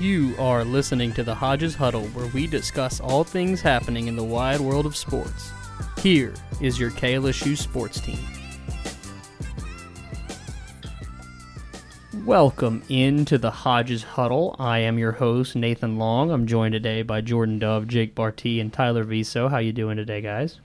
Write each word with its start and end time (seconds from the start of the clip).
You 0.00 0.34
are 0.38 0.64
listening 0.64 1.12
to 1.12 1.22
the 1.22 1.34
Hodges 1.34 1.74
Huddle, 1.74 2.06
where 2.08 2.26
we 2.28 2.46
discuss 2.46 3.00
all 3.00 3.22
things 3.22 3.60
happening 3.60 4.08
in 4.08 4.16
the 4.16 4.24
wide 4.24 4.58
world 4.60 4.86
of 4.86 4.96
sports. 4.96 5.50
Here 5.98 6.32
is 6.60 6.78
your 6.80 6.90
KLSU 6.90 7.54
sports 7.56 8.00
team. 8.00 8.18
Welcome 12.24 12.82
into 12.88 13.36
the 13.36 13.50
Hodges 13.50 14.02
Huddle. 14.02 14.56
I 14.58 14.78
am 14.78 14.98
your 14.98 15.12
host, 15.12 15.54
Nathan 15.54 15.98
Long. 15.98 16.30
I'm 16.30 16.46
joined 16.46 16.72
today 16.72 17.02
by 17.02 17.20
Jordan 17.20 17.58
Dove, 17.58 17.86
Jake 17.86 18.14
Barty, 18.14 18.58
and 18.58 18.72
Tyler 18.72 19.04
Viso. 19.04 19.48
How 19.48 19.58
you 19.58 19.72
doing 19.72 19.98
today, 19.98 20.22
guys? 20.22 20.60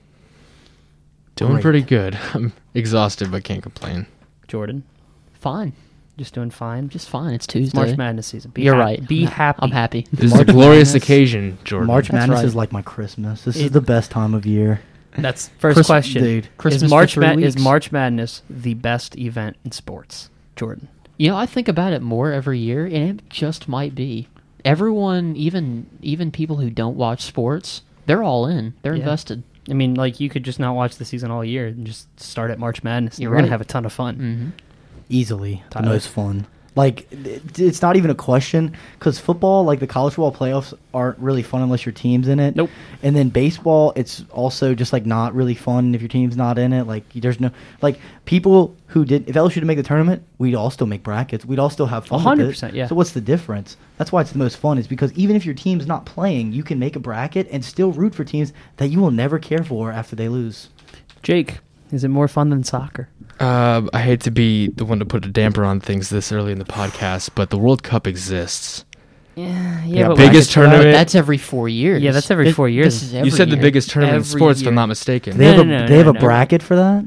Doing 1.34 1.52
Great. 1.52 1.62
pretty 1.62 1.82
good. 1.82 2.18
I'm 2.34 2.54
exhausted 2.72 3.30
but 3.30 3.44
can't 3.44 3.62
complain. 3.62 4.06
Jordan, 4.48 4.84
Fine, 5.34 5.74
just 6.16 6.34
doing 6.34 6.50
fine. 6.50 6.88
just 6.88 7.08
fine. 7.08 7.34
It's 7.34 7.46
Tuesday. 7.46 7.78
March 7.78 7.96
Madness 7.96 8.26
season. 8.28 8.50
Be 8.52 8.62
You're 8.62 8.74
hap- 8.74 8.84
right. 8.84 9.08
Be 9.08 9.24
happy. 9.24 9.58
I'm 9.62 9.70
happy. 9.70 10.06
This 10.12 10.30
March 10.30 10.42
is 10.44 10.48
a 10.48 10.52
glorious 10.52 10.88
Madness- 10.88 11.02
occasion, 11.04 11.58
Jordan. 11.64 11.86
March 11.88 12.08
That's 12.08 12.20
Madness 12.20 12.36
right. 12.38 12.44
is 12.46 12.54
like 12.54 12.72
my 12.72 12.82
Christmas. 12.82 13.42
This 13.42 13.56
It- 13.56 13.66
is 13.66 13.70
the 13.72 13.80
best 13.80 14.10
time 14.10 14.34
of 14.34 14.46
year. 14.46 14.80
That's 15.18 15.48
first 15.58 15.74
Christ- 15.76 15.86
question. 15.88 16.22
Dude, 16.22 16.48
Christmas 16.58 16.82
is 16.84 16.88
for 16.88 16.94
March 16.94 17.14
three 17.14 17.26
Ma- 17.26 17.32
is 17.42 17.54
weeks. 17.56 17.62
March 17.62 17.92
Madness 17.92 18.42
the 18.50 18.74
best 18.74 19.16
event 19.18 19.56
in 19.64 19.72
sports? 19.72 20.30
Jordan. 20.56 20.88
You 21.18 21.30
know, 21.30 21.36
I 21.36 21.46
think 21.46 21.68
about 21.68 21.92
it 21.94 22.02
more 22.02 22.32
every 22.32 22.58
year, 22.58 22.84
and 22.86 23.20
it 23.20 23.30
just 23.30 23.68
might 23.68 23.94
be. 23.94 24.28
Everyone, 24.64 25.36
even 25.36 25.86
even 26.02 26.30
people 26.30 26.56
who 26.56 26.70
don't 26.70 26.96
watch 26.96 27.22
sports, 27.22 27.82
they're 28.06 28.22
all 28.22 28.46
in. 28.46 28.74
They're 28.82 28.94
Yeah. 28.94 29.00
invested. 29.00 29.42
I 29.70 29.74
mean, 29.74 29.94
like 29.94 30.20
you 30.20 30.28
could 30.28 30.44
just 30.44 30.58
not 30.60 30.74
watch 30.74 30.96
the 30.96 31.04
season 31.04 31.30
all 31.30 31.44
year 31.44 31.66
and 31.68 31.86
just 31.86 32.20
start 32.20 32.50
at 32.50 32.58
March 32.58 32.82
Madness. 32.84 33.18
You're 33.18 33.30
You're 33.30 33.36
gonna 33.36 33.44
right. 33.46 33.50
have 33.52 33.60
a 33.60 33.64
ton 33.64 33.84
of 33.84 33.92
fun. 33.92 34.14
Mm-hmm. 34.16 34.48
Easily 35.08 35.62
the 35.70 35.80
Tyler? 35.80 35.88
most 35.92 36.08
fun. 36.08 36.46
Like 36.74 37.10
it- 37.10 37.58
it's 37.58 37.80
not 37.80 37.96
even 37.96 38.10
a 38.10 38.14
question 38.14 38.74
because 38.98 39.18
football, 39.18 39.64
like 39.64 39.80
the 39.80 39.86
college 39.86 40.12
football 40.12 40.30
playoffs, 40.30 40.74
aren't 40.92 41.18
really 41.18 41.42
fun 41.42 41.62
unless 41.62 41.86
your 41.86 41.94
team's 41.94 42.28
in 42.28 42.38
it. 42.38 42.54
Nope. 42.54 42.68
And 43.02 43.16
then 43.16 43.30
baseball, 43.30 43.94
it's 43.96 44.26
also 44.30 44.74
just 44.74 44.92
like 44.92 45.06
not 45.06 45.34
really 45.34 45.54
fun 45.54 45.94
if 45.94 46.02
your 46.02 46.08
team's 46.10 46.36
not 46.36 46.58
in 46.58 46.74
it. 46.74 46.86
Like 46.86 47.04
there's 47.14 47.40
no 47.40 47.50
like 47.80 47.98
people 48.26 48.76
who 48.88 49.06
did 49.06 49.26
if 49.26 49.34
LSU 49.36 49.54
didn't 49.54 49.68
make 49.68 49.78
the 49.78 49.82
tournament, 49.84 50.22
we'd 50.36 50.54
all 50.54 50.68
still 50.70 50.86
make 50.86 51.02
brackets. 51.02 51.46
We'd 51.46 51.58
all 51.58 51.70
still 51.70 51.86
have 51.86 52.04
fun. 52.08 52.36
with 52.38 52.46
it. 52.62 52.66
100%, 52.66 52.74
yeah. 52.74 52.88
So 52.88 52.94
what's 52.94 53.12
the 53.12 53.22
difference? 53.22 53.78
That's 53.96 54.12
why 54.12 54.20
it's 54.20 54.32
the 54.32 54.38
most 54.38 54.58
fun. 54.58 54.76
Is 54.76 54.86
because 54.86 55.14
even 55.14 55.34
if 55.34 55.46
your 55.46 55.54
team's 55.54 55.86
not 55.86 56.04
playing, 56.04 56.52
you 56.52 56.62
can 56.62 56.78
make 56.78 56.94
a 56.94 57.00
bracket 57.00 57.48
and 57.50 57.64
still 57.64 57.90
root 57.90 58.14
for 58.14 58.22
teams 58.24 58.52
that 58.76 58.88
you 58.88 59.00
will 59.00 59.10
never 59.10 59.38
care 59.38 59.64
for 59.64 59.92
after 59.92 60.14
they 60.14 60.28
lose. 60.28 60.68
Jake, 61.22 61.60
is 61.90 62.04
it 62.04 62.08
more 62.08 62.28
fun 62.28 62.50
than 62.50 62.64
soccer? 62.64 63.08
Uh, 63.38 63.82
I 63.92 64.00
hate 64.00 64.20
to 64.22 64.30
be 64.30 64.68
the 64.68 64.84
one 64.84 64.98
to 64.98 65.04
put 65.04 65.24
a 65.26 65.28
damper 65.28 65.64
on 65.64 65.80
things 65.80 66.08
this 66.08 66.32
early 66.32 66.52
in 66.52 66.58
the 66.58 66.64
podcast, 66.64 67.30
but 67.34 67.50
the 67.50 67.58
World 67.58 67.82
Cup 67.82 68.06
exists. 68.06 68.84
Yeah, 69.34 69.84
Yeah, 69.84 70.08
but 70.08 70.16
biggest 70.16 70.48
like- 70.48 70.54
tournament- 70.54 70.84
But 70.84 70.92
that's 70.92 71.14
every 71.14 71.36
four 71.36 71.68
years. 71.68 72.02
Yeah, 72.02 72.12
that's 72.12 72.30
every 72.30 72.46
This- 72.46 72.54
four 72.54 72.68
years. 72.70 72.94
This 72.94 73.02
is 73.02 73.12
you 73.12 73.18
every 73.18 73.30
said 73.32 73.50
the 73.50 73.58
biggest 73.58 73.90
tournament 73.90 74.14
in 74.16 74.20
Every 74.22 74.38
sports, 74.38 74.62
if. 74.62 74.66
I'm 74.68 74.74
not 74.74 74.86
Do 74.86 74.88
mistaken. 74.88 75.36
they 75.36 75.44
have 75.46 75.56
No, 75.56 75.62
a 75.62 75.64
no, 75.66 75.78
no, 75.80 75.86
they 75.86 75.96
have 75.98 76.06
no, 76.06 76.10
a 76.12 76.14
no. 76.14 76.20
bracket 76.20 76.62
for 76.62 76.76
that? 76.76 77.04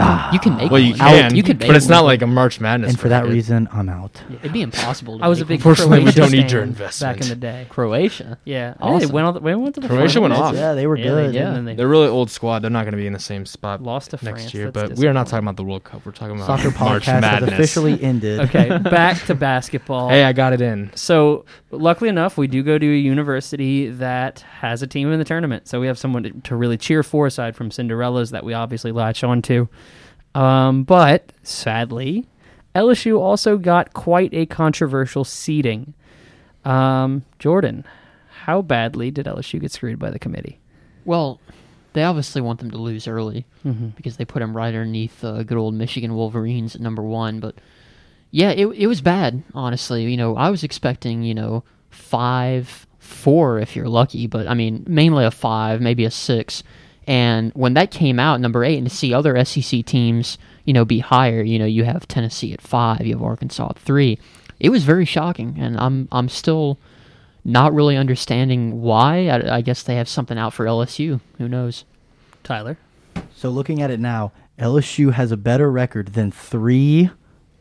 Um, 0.00 0.06
ah. 0.08 0.32
You 0.32 0.38
can 0.38 0.56
make 0.56 0.70
well, 0.70 0.80
you 0.80 0.90
one. 0.92 0.98
can, 0.98 1.36
You 1.36 1.42
can 1.42 1.58
but 1.58 1.76
it's 1.76 1.88
not 1.88 2.04
like 2.04 2.22
a 2.22 2.26
March 2.26 2.60
Madness. 2.60 2.90
and 2.90 2.98
for 3.00 3.08
that 3.08 3.20
bracket. 3.20 3.34
reason, 3.34 3.68
I'm 3.72 3.88
out. 3.88 4.22
It'd 4.30 4.52
be 4.52 4.62
impossible. 4.62 5.18
To 5.18 5.24
I 5.24 5.28
was 5.28 5.40
a 5.40 5.44
make 5.44 5.48
big 5.48 5.64
one. 5.64 5.72
Unfortunately, 5.72 6.04
we 6.04 6.12
don't 6.12 6.32
need 6.32 6.50
your 6.50 6.62
investment. 6.62 7.18
back 7.18 7.22
in 7.22 7.28
the 7.28 7.36
day. 7.36 7.66
Croatia. 7.68 8.38
Yeah, 8.44 8.74
Awesome. 8.80 9.00
Hey, 9.00 9.06
they 9.06 9.12
went, 9.12 9.26
all 9.26 9.32
the, 9.34 9.40
they 9.40 9.54
went 9.54 9.74
to 9.74 9.80
the 9.80 9.88
Croatia 9.88 10.20
went 10.20 10.32
off. 10.34 10.54
Yeah, 10.54 10.74
they 10.74 10.86
were 10.86 10.96
Yeah, 10.96 11.04
good. 11.04 11.16
They 11.16 11.26
did, 11.26 11.34
yeah. 11.34 11.54
and 11.54 11.68
they 11.68 11.74
They're 11.74 11.88
really 11.88 12.08
old 12.08 12.30
squad. 12.30 12.60
They're 12.60 12.70
not 12.70 12.82
going 12.84 12.92
to 12.92 12.98
be 12.98 13.06
in 13.06 13.12
the 13.12 13.18
same 13.18 13.44
spot 13.46 13.82
lost 13.82 14.10
to 14.10 14.16
next 14.16 14.40
France. 14.42 14.54
year. 14.54 14.70
That's 14.70 14.90
But 14.90 14.98
we 14.98 15.06
are 15.06 15.12
not 15.12 15.26
talking 15.26 15.44
about 15.44 15.56
the 15.56 15.64
World 15.64 15.84
Cup. 15.84 16.04
We're 16.06 16.12
talking 16.12 16.36
about 16.36 16.46
Soccer 16.46 16.76
March 16.78 17.04
podcast 17.04 17.20
Madness. 17.20 17.52
officially 17.52 18.02
ended. 18.02 18.40
Okay, 18.40 18.78
back 18.78 19.18
to 19.26 19.34
basketball. 19.34 20.08
Hey, 20.08 20.24
I 20.24 20.32
got 20.32 20.52
it 20.52 20.60
in. 20.60 20.90
So, 20.94 21.44
luckily 21.70 22.08
enough, 22.08 22.38
we 22.38 22.46
do 22.46 22.62
go 22.62 22.78
to 22.78 22.86
a 22.86 22.98
university 22.98 23.90
that 23.90 24.40
has 24.40 24.82
a 24.82 24.86
team 24.86 25.12
in 25.12 25.18
the 25.18 25.24
tournament. 25.24 25.68
So 25.68 25.80
we 25.80 25.86
have 25.86 25.98
someone 25.98 26.22
to, 26.22 26.30
to 26.30 26.56
really 26.56 26.76
cheer 26.76 27.02
for, 27.02 27.26
aside 27.26 27.56
from 27.56 27.70
Cinderella's 27.70 28.30
that 28.30 28.44
we 28.44 28.54
obviously 28.54 28.92
latch 28.92 29.22
on 29.24 29.42
to. 29.42 29.68
Um, 30.34 30.84
but 30.84 31.32
sadly, 31.42 32.26
LSU 32.74 33.18
also 33.18 33.58
got 33.58 33.92
quite 33.94 34.32
a 34.32 34.46
controversial 34.46 35.24
seeding. 35.24 35.94
Um, 36.64 37.24
Jordan, 37.38 37.84
how 38.44 38.62
badly 38.62 39.10
did 39.10 39.26
LSU 39.26 39.60
get 39.60 39.72
screwed 39.72 39.98
by 39.98 40.10
the 40.10 40.18
committee? 40.18 40.58
Well, 41.04 41.40
they 41.92 42.04
obviously 42.04 42.40
want 42.40 42.60
them 42.60 42.70
to 42.70 42.78
lose 42.78 43.08
early 43.08 43.44
Mm-hmm. 43.66 43.88
because 43.88 44.16
they 44.16 44.24
put 44.24 44.38
them 44.40 44.56
right 44.56 44.68
underneath 44.68 45.22
uh, 45.24 45.42
good 45.42 45.58
old 45.58 45.74
Michigan 45.74 46.14
Wolverines 46.14 46.74
at 46.74 46.80
number 46.80 47.02
one. 47.02 47.40
But 47.40 47.56
yeah, 48.30 48.50
it 48.50 48.66
it 48.68 48.86
was 48.86 49.00
bad. 49.00 49.42
Honestly, 49.54 50.04
you 50.04 50.16
know, 50.16 50.36
I 50.36 50.48
was 50.50 50.62
expecting 50.64 51.22
you 51.24 51.34
know 51.34 51.62
five, 51.90 52.86
four 53.00 53.58
if 53.58 53.74
you're 53.76 53.88
lucky, 53.88 54.26
but 54.26 54.46
I 54.46 54.54
mean 54.54 54.84
mainly 54.86 55.24
a 55.24 55.30
five, 55.30 55.80
maybe 55.80 56.04
a 56.04 56.10
six. 56.10 56.62
And 57.06 57.52
when 57.54 57.74
that 57.74 57.90
came 57.90 58.18
out, 58.18 58.40
number 58.40 58.64
eight, 58.64 58.78
and 58.78 58.88
to 58.88 58.94
see 58.94 59.12
other 59.12 59.42
SEC 59.44 59.84
teams, 59.84 60.38
you 60.64 60.72
know, 60.72 60.84
be 60.84 61.00
higher, 61.00 61.42
you 61.42 61.58
know, 61.58 61.64
you 61.64 61.84
have 61.84 62.06
Tennessee 62.06 62.52
at 62.52 62.60
five, 62.60 63.06
you 63.06 63.14
have 63.14 63.22
Arkansas 63.22 63.70
at 63.70 63.78
three. 63.78 64.18
It 64.58 64.68
was 64.68 64.84
very 64.84 65.06
shocking, 65.06 65.56
and 65.58 65.78
I'm 65.78 66.08
I'm 66.12 66.28
still 66.28 66.78
not 67.44 67.72
really 67.72 67.96
understanding 67.96 68.82
why. 68.82 69.28
I, 69.28 69.56
I 69.56 69.60
guess 69.62 69.82
they 69.82 69.96
have 69.96 70.08
something 70.08 70.38
out 70.38 70.52
for 70.52 70.66
LSU. 70.66 71.20
Who 71.38 71.48
knows? 71.48 71.84
Tyler. 72.44 72.76
So 73.34 73.48
looking 73.48 73.80
at 73.80 73.90
it 73.90 74.00
now, 74.00 74.32
LSU 74.58 75.12
has 75.12 75.32
a 75.32 75.36
better 75.36 75.70
record 75.70 76.08
than 76.08 76.30
three 76.30 77.10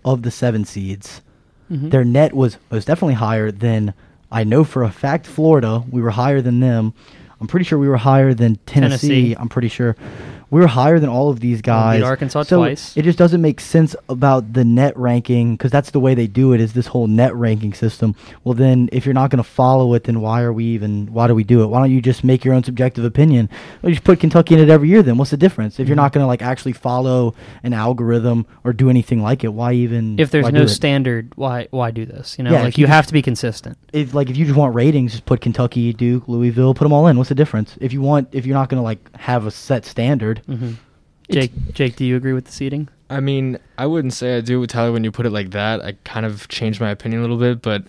of 0.04 0.24
the 0.24 0.32
seven 0.32 0.66
seeds. 0.66 1.22
Mm-hmm. 1.72 1.90
Their 1.90 2.04
net 2.04 2.34
was 2.34 2.58
was 2.70 2.86
definitely 2.86 3.16
higher 3.16 3.52
than 3.52 3.94
I 4.32 4.44
know 4.44 4.64
for 4.64 4.84
a 4.84 4.92
fact. 4.92 5.26
Florida, 5.26 5.84
we 5.90 6.02
were 6.02 6.12
higher 6.12 6.42
than 6.42 6.60
them. 6.60 6.94
I'm 7.42 7.48
pretty 7.48 7.64
sure 7.64 7.80
we 7.80 7.88
were 7.88 7.98
higher 7.98 8.34
than 8.34 8.58
Tennessee. 8.66 9.08
Tennessee. 9.08 9.36
I'm 9.38 9.50
pretty 9.50 9.70
sure 9.70 9.96
were 10.60 10.68
higher 10.68 11.00
than 11.00 11.10
all 11.10 11.30
of 11.30 11.40
these 11.42 11.62
guys. 11.62 12.00
Beat 12.00 12.06
Arkansas 12.06 12.44
so 12.44 12.58
twice. 12.58 12.98
It 12.98 13.04
just 13.04 13.18
doesn't 13.20 13.42
make 13.42 13.60
sense 13.60 13.96
about 14.10 14.54
the 14.54 14.66
net 14.66 14.98
ranking 14.98 15.56
because 15.56 15.72
that's 15.72 15.92
the 15.92 16.00
way 16.00 16.16
they 16.16 16.26
do 16.26 16.54
it. 16.54 16.60
Is 16.62 16.74
this 16.74 16.88
whole 16.88 17.06
net 17.08 17.36
ranking 17.36 17.74
system? 17.74 18.16
Well, 18.44 18.56
then 18.56 18.90
if 18.92 19.06
you're 19.06 19.14
not 19.14 19.30
going 19.30 19.44
to 19.44 19.50
follow 19.50 19.94
it, 19.94 20.06
then 20.06 20.22
why 20.22 20.42
are 20.42 20.52
we 20.52 20.66
even? 20.66 21.14
Why 21.14 21.28
do 21.28 21.36
we 21.36 21.44
do 21.44 21.62
it? 21.62 21.68
Why 21.68 21.80
don't 21.80 21.92
you 21.92 22.02
just 22.02 22.24
make 22.24 22.44
your 22.44 22.54
own 22.56 22.64
subjective 22.64 23.04
opinion? 23.06 23.48
Well, 23.82 23.90
you 23.92 23.96
just 23.96 24.06
put 24.06 24.20
Kentucky 24.20 24.56
in 24.56 24.60
it 24.60 24.70
every 24.70 24.90
year. 24.90 25.04
Then 25.04 25.18
what's 25.18 25.32
the 25.32 25.38
difference? 25.38 25.80
If 25.80 25.88
you're 25.88 25.96
Mm-hmm. 25.96 26.04
not 26.04 26.14
going 26.14 26.24
to 26.24 26.28
like 26.28 26.42
actually 26.42 26.74
follow 26.74 27.36
an 27.64 27.74
algorithm 27.74 28.46
or 28.64 28.74
do 28.74 28.90
anything 28.90 29.22
like 29.22 29.44
it, 29.44 29.50
why 29.50 29.74
even? 29.74 30.20
If 30.20 30.32
there's 30.32 30.52
no 30.52 30.66
standard, 30.66 31.34
why 31.36 31.68
why 31.72 31.92
do 31.92 32.06
this? 32.06 32.38
You 32.38 32.44
know, 32.44 32.52
Yeah, 32.54 32.64
like 32.64 32.78
you 32.78 32.84
you 32.84 32.88
have 32.88 33.06
to 33.08 33.14
be 33.14 33.22
consistent. 33.22 33.78
if 33.94 34.14
like 34.14 34.30
if 34.30 34.38
you 34.38 34.46
just 34.46 34.58
want 34.58 34.74
ratings, 34.76 35.12
just 35.12 35.26
put 35.26 35.42
Kentucky, 35.42 35.94
Duke, 35.94 36.28
Louisville, 36.28 36.74
put 36.74 36.86
them 36.86 36.94
all 36.94 37.08
in. 37.08 37.18
What's 37.18 37.30
the 37.30 37.36
difference? 37.36 37.76
If 37.82 37.92
you 37.94 38.02
want, 38.02 38.30
if 38.32 38.46
you're 38.46 38.56
not 38.56 38.70
going 38.70 38.80
to 38.80 38.84
like 38.84 39.00
have 39.18 39.46
a 39.46 39.52
set 39.52 39.86
standard, 39.86 40.39
Mm-hmm. 40.48 40.72
Jake, 41.32 41.52
Jake, 41.74 41.96
do 41.96 42.06
you 42.06 42.16
agree 42.16 42.34
with 42.34 42.46
the 42.46 42.52
seeding? 42.52 42.90
I 43.10 43.20
mean, 43.20 43.60
I 43.78 43.86
wouldn't 43.86 44.14
say 44.14 44.38
I 44.38 44.42
do 44.42 44.60
with 44.60 44.72
Tyler 44.72 44.92
when 44.92 45.04
you 45.04 45.12
put 45.12 45.26
it 45.26 45.32
like 45.32 45.52
that. 45.52 45.84
I 45.84 45.94
kind 46.04 46.26
of 46.26 46.48
changed 46.48 46.80
my 46.82 46.90
opinion 46.90 47.20
a 47.22 47.24
little 47.24 47.38
bit, 47.38 47.62
but 47.62 47.84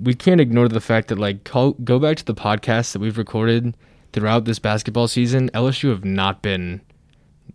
we 0.00 0.14
can't 0.14 0.40
ignore 0.40 0.68
the 0.68 0.80
fact 0.80 1.08
that 1.08 1.18
like 1.18 1.44
call, 1.44 1.72
go 1.72 1.98
back 1.98 2.16
to 2.18 2.24
the 2.24 2.34
podcasts 2.34 2.92
that 2.92 3.00
we've 3.00 3.18
recorded 3.18 3.76
throughout 4.12 4.44
this 4.44 4.58
basketball 4.58 5.08
season. 5.08 5.50
LSU 5.54 5.90
have 5.90 6.04
not 6.04 6.40
been 6.42 6.80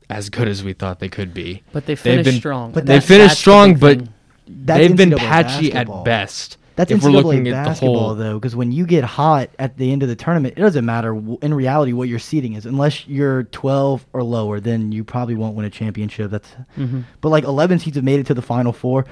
as 0.09 0.29
good 0.29 0.47
as 0.49 0.63
we 0.63 0.73
thought 0.73 0.99
they 0.99 1.09
could 1.09 1.33
be. 1.33 1.63
But 1.71 1.85
they 1.85 1.93
They've 1.93 1.99
finished 1.99 2.25
been- 2.29 2.39
strong. 2.39 2.71
but 2.73 2.85
They 2.85 2.93
that's- 2.95 3.07
finished 3.07 3.27
that's 3.29 3.35
the 3.35 3.41
strong, 3.41 3.75
but 3.75 3.97
thing. 3.99 4.09
they've 4.47 4.95
been 4.97 5.11
patchy 5.11 5.69
basketball. 5.71 5.99
at 5.99 6.05
best. 6.05 6.57
That's 6.75 6.91
if 6.91 7.01
NCAA 7.01 7.03
we're 7.03 7.09
looking 7.11 7.47
at 7.47 7.63
the 7.63 7.69
basketball 7.69 7.99
whole. 7.99 8.15
though, 8.15 8.33
because 8.39 8.55
when 8.55 8.71
you 8.71 8.85
get 8.85 9.03
hot 9.03 9.49
at 9.59 9.77
the 9.77 9.91
end 9.91 10.01
of 10.03 10.09
the 10.09 10.15
tournament, 10.15 10.55
it 10.57 10.61
doesn't 10.61 10.85
matter 10.85 11.13
w- 11.13 11.37
in 11.41 11.53
reality 11.53 11.93
what 11.93 12.09
your 12.09 12.19
seeding 12.19 12.53
is, 12.53 12.65
unless 12.65 13.07
you're 13.07 13.43
12 13.43 14.05
or 14.13 14.23
lower. 14.23 14.59
Then 14.59 14.91
you 14.91 15.03
probably 15.03 15.35
won't 15.35 15.55
win 15.55 15.65
a 15.65 15.69
championship. 15.69 16.31
That's 16.31 16.49
Mhm. 16.77 17.03
but 17.21 17.29
like 17.29 17.43
11 17.43 17.79
seeds 17.79 17.95
have 17.95 18.03
made 18.03 18.19
it 18.19 18.25
to 18.27 18.33
the 18.33 18.41
final 18.41 18.73
four. 18.73 19.05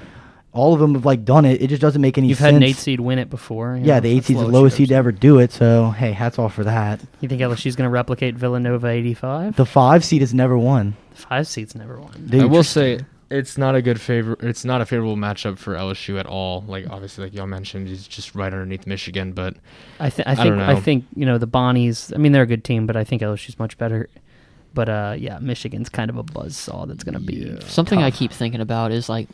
All 0.54 0.74
of 0.74 0.80
them 0.80 0.92
have 0.94 1.06
like 1.06 1.24
done 1.24 1.46
it. 1.46 1.62
It 1.62 1.68
just 1.68 1.80
doesn't 1.80 2.02
make 2.02 2.18
any 2.18 2.28
You've 2.28 2.36
sense. 2.36 2.46
had 2.52 2.54
an 2.56 2.62
eight 2.62 2.76
seed 2.76 3.00
win 3.00 3.18
it 3.18 3.30
before. 3.30 3.78
Yeah, 3.80 3.94
know, 3.94 4.00
the 4.00 4.08
eight 4.10 4.14
that's 4.16 4.26
seed's 4.26 4.38
the 4.40 4.44
lowest 4.44 4.54
lowest 4.54 4.76
seed 4.76 4.88
to 4.88 4.94
ever 4.94 5.10
do 5.10 5.38
it. 5.38 5.50
So 5.50 5.90
hey, 5.96 6.12
hats 6.12 6.38
off 6.38 6.52
for 6.54 6.64
that. 6.64 7.00
You 7.22 7.28
think 7.28 7.40
LSU's 7.40 7.74
going 7.74 7.86
to 7.86 7.90
replicate 7.92 8.34
Villanova 8.34 8.88
85? 8.88 9.56
The 9.56 9.64
five 9.64 10.04
seed 10.04 10.20
has 10.20 10.34
never 10.34 10.58
won. 10.58 10.94
The 11.12 11.16
Five 11.22 11.46
seeds 11.46 11.74
never 11.74 11.98
won. 11.98 12.26
Dude, 12.28 12.42
I 12.42 12.44
will 12.44 12.58
just- 12.58 12.72
say 12.72 12.98
it's 13.32 13.56
not 13.56 13.74
a 13.74 13.82
good 13.82 14.00
favor. 14.00 14.36
It's 14.40 14.64
not 14.64 14.80
a 14.80 14.86
favorable 14.86 15.16
matchup 15.16 15.58
for 15.58 15.74
LSU 15.74 16.18
at 16.20 16.26
all. 16.26 16.64
Like 16.66 16.88
obviously, 16.88 17.24
like 17.24 17.34
y'all 17.34 17.46
mentioned, 17.46 17.88
he's 17.88 18.06
just 18.06 18.34
right 18.34 18.52
underneath 18.52 18.86
Michigan. 18.86 19.32
But 19.32 19.56
I, 19.98 20.10
th- 20.10 20.26
I 20.26 20.32
I 20.32 20.34
think 20.34 20.46
don't 20.46 20.60
I 20.60 20.80
think 20.80 21.04
you 21.16 21.26
know 21.26 21.38
the 21.38 21.46
Bonnies. 21.46 22.12
I 22.14 22.18
mean, 22.18 22.32
they're 22.32 22.42
a 22.42 22.46
good 22.46 22.64
team, 22.64 22.86
but 22.86 22.96
I 22.96 23.04
think 23.04 23.22
LSU's 23.22 23.58
much 23.58 23.78
better. 23.78 24.08
But 24.74 24.88
uh, 24.88 25.14
yeah, 25.18 25.38
Michigan's 25.38 25.88
kind 25.88 26.10
of 26.10 26.16
a 26.16 26.24
buzzsaw 26.24 26.88
that's 26.88 27.04
going 27.04 27.14
to 27.14 27.20
be 27.20 27.60
Something 27.60 28.02
I 28.02 28.10
keep 28.10 28.32
thinking 28.32 28.60
about 28.60 28.90
is 28.90 29.08
like, 29.08 29.28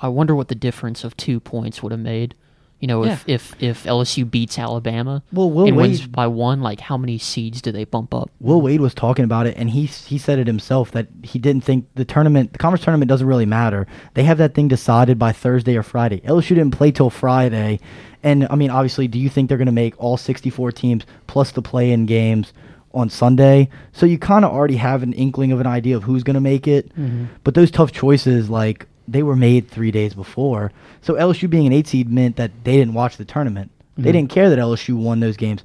I 0.00 0.08
wonder 0.08 0.34
what 0.34 0.48
the 0.48 0.54
difference 0.54 1.04
of 1.04 1.16
two 1.16 1.40
points 1.40 1.82
would 1.82 1.92
have 1.92 2.00
made. 2.00 2.34
You 2.80 2.86
know, 2.86 3.04
if 3.04 3.24
Yeah. 3.26 3.34
if 3.34 3.54
if 3.60 3.84
LSU 3.86 4.24
beats 4.24 4.56
Alabama 4.58 5.22
Well, 5.32 5.50
Will 5.50 5.66
and 5.66 5.76
wins 5.76 6.00
Wade- 6.02 6.12
by 6.12 6.26
one, 6.28 6.60
like 6.60 6.80
how 6.80 6.96
many 6.96 7.18
seeds 7.18 7.60
do 7.60 7.72
they 7.72 7.84
bump 7.84 8.14
up? 8.14 8.30
Will 8.40 8.60
Wade 8.60 8.80
was 8.80 8.94
talking 8.94 9.24
about 9.24 9.46
it, 9.48 9.54
and 9.58 9.70
he 9.70 9.86
he 9.86 10.16
said 10.16 10.38
it 10.38 10.46
himself 10.46 10.92
that 10.92 11.08
he 11.22 11.38
didn't 11.40 11.64
think 11.64 11.86
the 11.96 12.04
tournament, 12.04 12.52
the 12.52 12.58
conference 12.58 12.84
tournament, 12.84 13.08
doesn't 13.08 13.26
really 13.26 13.46
matter. 13.46 13.86
They 14.14 14.22
have 14.24 14.38
that 14.38 14.54
thing 14.54 14.68
decided 14.68 15.18
by 15.18 15.32
Thursday 15.32 15.76
or 15.76 15.82
Friday. 15.82 16.20
LSU 16.24 16.54
didn't 16.54 16.70
play 16.70 16.92
till 16.92 17.10
Friday, 17.10 17.80
and 18.22 18.46
I 18.48 18.54
mean, 18.54 18.70
obviously, 18.70 19.08
do 19.08 19.18
you 19.18 19.28
think 19.28 19.48
they're 19.48 19.58
going 19.58 19.66
to 19.66 19.72
make 19.72 19.94
all 19.98 20.16
64 20.16 20.70
teams 20.70 21.02
plus 21.26 21.50
the 21.50 21.62
play-in 21.62 22.06
games 22.06 22.52
on 22.94 23.10
Sunday? 23.10 23.68
So 23.92 24.06
you 24.06 24.18
kind 24.18 24.44
of 24.44 24.52
already 24.52 24.76
have 24.76 25.02
an 25.02 25.12
inkling 25.14 25.50
of 25.50 25.60
an 25.60 25.66
idea 25.66 25.96
of 25.96 26.04
who's 26.04 26.22
going 26.22 26.34
to 26.34 26.40
make 26.40 26.68
it. 26.68 26.90
Mm-hmm. 26.96 27.24
But 27.42 27.54
those 27.54 27.72
tough 27.72 27.90
choices, 27.90 28.48
like 28.48 28.86
they 29.10 29.22
were 29.22 29.36
made 29.36 29.68
three 29.68 29.90
days 29.90 30.14
before. 30.14 30.72
So 31.02 31.14
LSU 31.14 31.48
being 31.48 31.66
an 31.66 31.72
eight 31.72 31.86
seed 31.86 32.10
meant 32.10 32.36
that 32.36 32.50
they 32.64 32.76
didn't 32.76 32.94
watch 32.94 33.16
the 33.16 33.24
tournament. 33.24 33.70
They 33.96 34.02
mm-hmm. 34.02 34.12
didn't 34.12 34.30
care 34.30 34.50
that 34.50 34.58
LSU 34.58 34.94
won 34.94 35.20
those 35.20 35.36
games. 35.36 35.62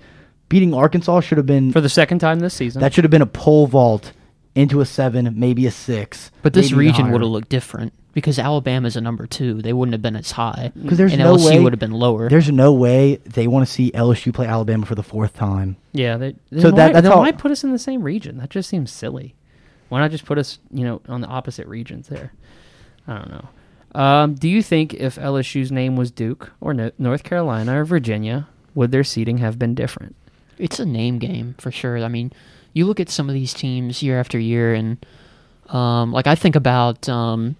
Beating 0.50 0.74
Arkansas 0.74 1.22
should 1.22 1.38
have 1.38 1.48
been 1.48 1.72
For 1.72 1.81
the 1.81 1.90
second 1.90 2.19
time 2.19 2.40
this 2.40 2.54
season. 2.54 2.81
that 2.81 2.94
should 2.94 3.04
have 3.04 3.12
been 3.12 3.22
a 3.22 3.28
pole 3.28 3.68
vault 3.68 4.13
into 4.56 4.81
a 4.81 4.86
seven, 4.86 5.34
maybe 5.36 5.66
a 5.66 5.72
six. 5.72 6.31
But 6.42 6.54
this 6.54 6.72
region 6.72 7.12
would 7.12 7.22
have 7.22 7.30
looked 7.30 7.50
different 7.50 7.94
because 8.13 8.38
Alabama's 8.38 8.95
a 8.95 9.01
number 9.01 9.25
two. 9.25 9.62
They 9.62 9.74
wouldn't 9.74 9.94
have 9.94 10.01
been 10.01 10.16
as 10.16 10.31
high. 10.31 10.72
Because 10.80 10.98
there's 10.98 11.13
and 11.13 11.22
no 11.22 11.36
LSU 11.36 11.50
way- 11.50 11.60
would 11.60 11.74
have 11.74 11.80
been 11.80 11.92
lower. 11.92 12.30
There's 12.30 12.51
no 12.51 12.72
way 12.72 13.16
they 13.25 13.48
want 13.48 13.66
to 13.68 13.72
see 13.72 13.92
LSU 13.92 14.34
play 14.34 14.45
Alabama 14.45 14.86
for 14.86 14.95
the 14.95 15.04
fourth 15.04 15.34
time. 15.36 15.78
yeah. 15.92 16.18
They, 16.18 16.36
then 16.51 16.62
So 16.62 16.69
why, 16.69 16.78
that- 16.78 16.94
that's 16.94 17.04
then 17.04 17.12
how- 17.12 17.19
why 17.19 17.31
put 17.31 17.51
us 17.51 17.63
in 17.63 17.72
the 17.72 17.80
same 17.80 18.04
region? 18.04 18.38
That 18.38 18.50
just 18.50 18.69
seems 18.69 18.92
silly. 18.92 19.36
Why 19.90 20.00
not 20.00 20.12
just 20.12 20.25
put 20.25 20.38
us, 20.38 20.60
you 20.72 20.84
know, 20.84 21.01
on 21.07 21.22
the 21.22 21.28
opposite 21.28 21.68
regions 21.68 22.07
there? 22.07 22.31
I 23.08 23.14
don't 23.16 23.30
know. 23.32 23.50
Um, 24.00 24.34
do 24.34 24.50
you 24.50 24.64
think 24.64 24.94
if 24.96 25.18
LSU's 25.18 25.72
name 25.72 25.96
was 25.96 26.10
Duke 26.10 26.52
or 26.60 26.74
no- 26.74 26.92
North 26.98 27.24
Carolina 27.24 27.82
or 27.82 27.86
Virginia, 27.86 28.48
would 28.74 28.92
their 28.92 29.04
seeding 29.04 29.38
have 29.38 29.60
been 29.60 29.76
different? 29.76 30.16
It's 30.58 30.80
a 30.80 30.86
name 30.86 31.20
game 31.20 31.56
for 31.60 31.72
sure. 31.72 31.98
I 32.00 32.08
mean, 32.08 32.32
you 32.74 32.86
look 32.86 33.00
at 33.00 33.10
some 33.10 33.30
of 33.30 33.34
these 33.36 33.54
teams 33.54 34.02
year 34.02 34.20
after 34.20 34.40
year, 34.40 34.74
and 34.74 35.06
um, 35.70 36.12
like 36.12 36.28
I 36.28 36.36
think 36.36 36.56
about 36.56 37.08
um, 37.08 37.56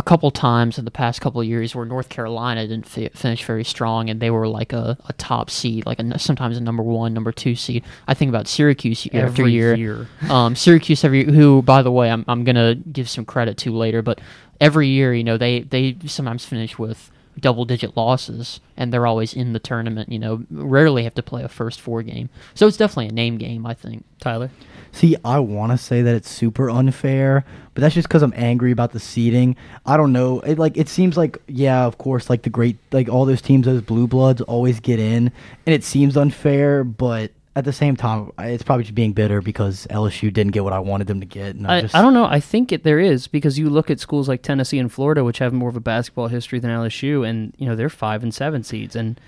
a 0.00 0.02
couple 0.02 0.30
times 0.30 0.78
in 0.78 0.86
the 0.86 0.90
past 0.90 1.20
couple 1.20 1.42
of 1.42 1.46
years 1.46 1.74
where 1.74 1.84
North 1.84 2.08
Carolina 2.08 2.66
didn't 2.66 2.86
fi- 2.86 3.10
finish 3.10 3.44
very 3.44 3.64
strong, 3.64 4.08
and 4.08 4.18
they 4.18 4.30
were 4.30 4.48
like 4.48 4.72
a, 4.72 4.96
a 5.10 5.12
top 5.12 5.50
seed, 5.50 5.84
like 5.84 6.00
a, 6.00 6.18
sometimes 6.18 6.56
a 6.56 6.60
number 6.60 6.82
one, 6.82 7.12
number 7.12 7.32
two 7.32 7.54
seed. 7.54 7.84
I 8.08 8.14
think 8.14 8.30
about 8.30 8.48
Syracuse 8.48 9.04
year 9.04 9.26
after 9.26 9.42
Every 9.42 9.52
year. 9.52 9.74
year. 9.76 10.08
um, 10.30 10.56
Syracuse 10.56 11.04
every 11.04 11.24
who 11.24 11.60
by 11.60 11.82
the 11.82 11.92
way 11.92 12.10
I'm 12.10 12.24
I'm 12.26 12.44
gonna 12.44 12.76
give 12.76 13.10
some 13.10 13.26
credit 13.26 13.58
to 13.58 13.72
later, 13.76 14.00
but 14.00 14.22
every 14.58 14.88
year 14.88 15.12
you 15.12 15.22
know 15.22 15.36
they 15.36 15.60
they 15.60 15.96
sometimes 16.06 16.46
finish 16.46 16.78
with 16.78 17.10
double 17.40 17.64
digit 17.64 17.96
losses 17.96 18.60
and 18.76 18.92
they're 18.92 19.06
always 19.06 19.34
in 19.34 19.52
the 19.52 19.58
tournament. 19.58 20.10
You 20.10 20.18
know, 20.18 20.44
rarely 20.50 21.04
have 21.04 21.14
to 21.14 21.22
play 21.22 21.42
a 21.42 21.48
first 21.48 21.80
four 21.80 22.02
game, 22.02 22.28
so 22.54 22.66
it's 22.66 22.76
definitely 22.76 23.08
a 23.08 23.12
name 23.12 23.38
game. 23.38 23.66
I 23.66 23.74
think. 23.74 24.04
Tyler. 24.20 24.50
See, 24.92 25.16
I 25.24 25.38
want 25.38 25.72
to 25.72 25.78
say 25.78 26.02
that 26.02 26.14
it's 26.14 26.28
super 26.28 26.68
unfair, 26.68 27.44
but 27.74 27.80
that's 27.80 27.94
just 27.94 28.08
because 28.08 28.22
I'm 28.22 28.32
angry 28.34 28.72
about 28.72 28.92
the 28.92 28.98
seeding. 28.98 29.54
I 29.86 29.96
don't 29.96 30.12
know. 30.12 30.40
It 30.40 30.58
like 30.58 30.76
it 30.76 30.88
seems 30.88 31.16
like 31.16 31.38
yeah, 31.46 31.84
of 31.84 31.98
course, 31.98 32.28
like 32.28 32.42
the 32.42 32.50
great 32.50 32.76
like 32.92 33.08
all 33.08 33.24
those 33.24 33.42
teams, 33.42 33.66
those 33.66 33.82
blue 33.82 34.06
bloods 34.06 34.40
always 34.42 34.80
get 34.80 34.98
in, 34.98 35.32
and 35.66 35.74
it 35.74 35.84
seems 35.84 36.16
unfair. 36.16 36.84
But 36.84 37.32
at 37.56 37.64
the 37.64 37.72
same 37.72 37.96
time, 37.96 38.30
it's 38.38 38.62
probably 38.62 38.84
just 38.84 38.94
being 38.94 39.12
bitter 39.12 39.40
because 39.42 39.86
LSU 39.90 40.32
didn't 40.32 40.52
get 40.52 40.62
what 40.62 40.72
I 40.72 40.78
wanted 40.78 41.08
them 41.08 41.18
to 41.20 41.26
get. 41.26 41.56
And 41.56 41.66
I, 41.66 41.80
just, 41.82 41.94
I 41.96 42.00
don't 42.02 42.14
know. 42.14 42.24
I 42.24 42.38
think 42.38 42.70
it, 42.70 42.84
there 42.84 43.00
is 43.00 43.26
because 43.26 43.58
you 43.58 43.68
look 43.68 43.90
at 43.90 43.98
schools 43.98 44.28
like 44.28 44.42
Tennessee 44.42 44.78
and 44.78 44.90
Florida, 44.92 45.24
which 45.24 45.38
have 45.38 45.52
more 45.52 45.68
of 45.68 45.76
a 45.76 45.80
basketball 45.80 46.28
history 46.28 46.60
than 46.60 46.70
LSU, 46.70 47.28
and 47.28 47.52
you 47.58 47.66
know 47.66 47.74
they're 47.74 47.88
five 47.88 48.22
and 48.22 48.32
seven 48.32 48.62
seeds, 48.62 48.94
and 48.94 49.20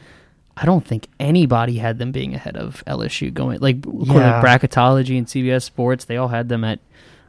I 0.57 0.67
don't 0.67 0.87
think 0.87 1.09
anybody 1.19 1.79
had 1.79 1.99
them 1.99 2.13
being 2.13 2.33
ahead 2.35 2.57
of 2.57 2.85
LSU 2.87 3.33
going 3.35 3.59
like 3.61 3.79
according 3.79 4.07
to 4.07 4.15
Yeah. 4.15 4.43
bracketology 4.43 5.19
and 5.19 5.27
CBS 5.27 5.63
Sports. 5.65 6.05
They 6.05 6.17
all 6.17 6.29
had 6.29 6.49
them 6.49 6.63
at 6.63 6.79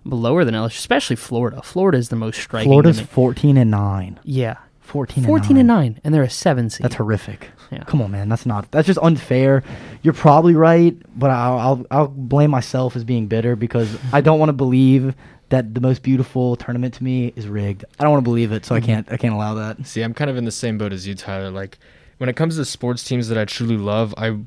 lower 0.06 0.46
than 0.46 0.54
LSU, 0.54 0.78
especially 0.78 1.16
Florida. 1.16 1.62
Florida 1.64 1.98
is 1.98 2.10
the 2.10 2.16
most 2.18 2.40
striking. 2.40 2.70
Florida's 2.70 3.00
14 3.02 3.58
and 3.58 3.72
nine. 3.72 4.20
yeah, 4.24 4.58
14 4.82 5.24
and 5.24 5.26
14 5.26 5.58
and 5.58 5.68
nine. 5.68 5.78
nine, 5.94 6.02
and 6.04 6.14
they're 6.14 6.22
a 6.24 6.30
seven 6.30 6.70
seed. 6.70 6.84
That's 6.84 6.96
horrific. 6.96 7.50
Yeah. 7.72 7.84
Come 7.86 8.02
on, 8.02 8.12
man. 8.12 8.30
That's 8.30 8.46
not. 8.46 8.70
That's 8.72 8.88
just 8.88 9.00
unfair. 9.02 9.64
You're 10.02 10.14
probably 10.14 10.56
right, 10.56 10.96
but 11.18 11.30
I'll 11.30 11.58
I'll, 11.58 11.86
I'll 11.92 12.08
blame 12.08 12.52
myself 12.52 12.96
as 12.96 13.04
being 13.04 13.28
bitter 13.28 13.56
because 13.56 13.98
I 14.12 14.22
don't 14.22 14.40
want 14.40 14.50
to 14.50 14.54
believe 14.54 15.16
that 15.50 15.74
the 15.74 15.82
most 15.82 16.02
beautiful 16.02 16.56
tournament 16.56 16.96
to 16.96 17.04
me 17.04 17.32
is 17.36 17.48
rigged. 17.48 17.86
I 18.00 18.04
don't 18.04 18.12
want 18.12 18.24
to 18.24 18.30
believe 18.30 18.52
it, 18.52 18.66
so 18.66 18.76
I 18.76 18.80
mm-hmm. 18.80 18.86
can't. 18.86 19.12
I 19.12 19.18
can't 19.18 19.34
allow 19.34 19.54
that. 19.56 19.86
See, 19.86 20.02
I'm 20.02 20.14
kind 20.14 20.30
of 20.30 20.38
in 20.38 20.46
the 20.46 20.52
same 20.52 20.78
boat 20.78 20.94
as 20.94 21.08
you, 21.08 21.16
Tyler. 21.16 21.52
Like, 21.52 21.78
when 22.18 22.30
it 22.30 22.36
comes 22.36 22.56
to 22.58 22.66
sports 22.66 23.04
teams 23.04 23.28
that 23.30 23.38
I 23.38 23.46
truly 23.46 23.78
love, 23.78 24.14
I 24.18 24.38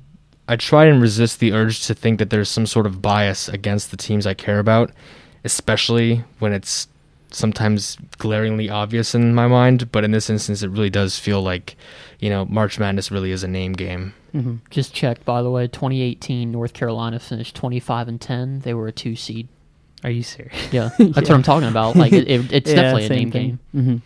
I 0.49 0.57
try 0.57 0.85
and 0.87 1.03
resist 1.03 1.41
the 1.41 1.53
urge 1.53 1.87
to 1.87 1.95
think 1.95 2.19
that 2.19 2.31
there's 2.31 2.49
some 2.49 2.67
sort 2.67 2.87
of 2.87 3.03
bias 3.03 3.49
against 3.49 3.91
the 3.91 3.97
teams 3.97 4.27
I 4.27 4.35
care 4.35 4.59
about, 4.59 4.93
especially 5.45 6.25
when 6.39 6.53
it's 6.53 6.89
sometimes 7.31 7.97
glaringly 8.19 8.69
obvious 8.71 9.15
in 9.15 9.35
my 9.35 9.47
mind. 9.47 9.91
But 9.93 10.05
in 10.05 10.11
this 10.13 10.31
instance, 10.31 10.63
it 10.63 10.71
really 10.71 10.91
does 10.91 11.19
feel 11.19 11.43
like, 11.43 11.77
you 12.21 12.31
know, 12.31 12.45
March 12.47 12.79
Madness 12.79 13.11
really 13.11 13.31
is 13.31 13.43
a 13.45 13.49
name 13.49 13.73
game. 13.73 14.15
Mhm. 14.35 14.59
Just 14.71 14.93
checked 14.95 15.25
by 15.25 15.43
the 15.43 15.51
way. 15.51 15.67
2018 15.67 16.51
North 16.53 16.73
Carolina 16.73 17.19
finished 17.19 17.55
25 17.57 18.09
and 18.09 18.21
10. 18.21 18.61
They 18.61 18.75
were 18.75 18.87
a 18.89 18.93
two 18.93 19.17
seed. 19.17 19.49
Are 20.05 20.11
you 20.11 20.23
serious? 20.23 20.55
Yeah, 20.73 20.91
that's 20.99 21.29
what 21.29 21.31
I'm 21.31 21.43
talking 21.43 21.69
about. 21.69 21.97
Like 21.97 22.13
it, 22.13 22.29
it, 22.29 22.53
it's 22.53 22.71
Yeah, 22.75 22.77
definitely 22.77 23.07
a 23.07 23.09
name 23.19 23.31
thing. 23.31 23.59
game. 23.73 23.85
hmm 23.85 23.97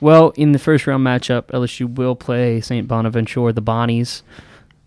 Well, 0.00 0.30
in 0.36 0.52
the 0.52 0.58
first 0.58 0.86
round 0.86 1.04
matchup, 1.06 1.44
LSU 1.46 1.92
will 1.94 2.16
play 2.16 2.60
St. 2.60 2.86
Bonaventure, 2.88 3.52
the 3.52 3.62
Bonnies. 3.62 4.22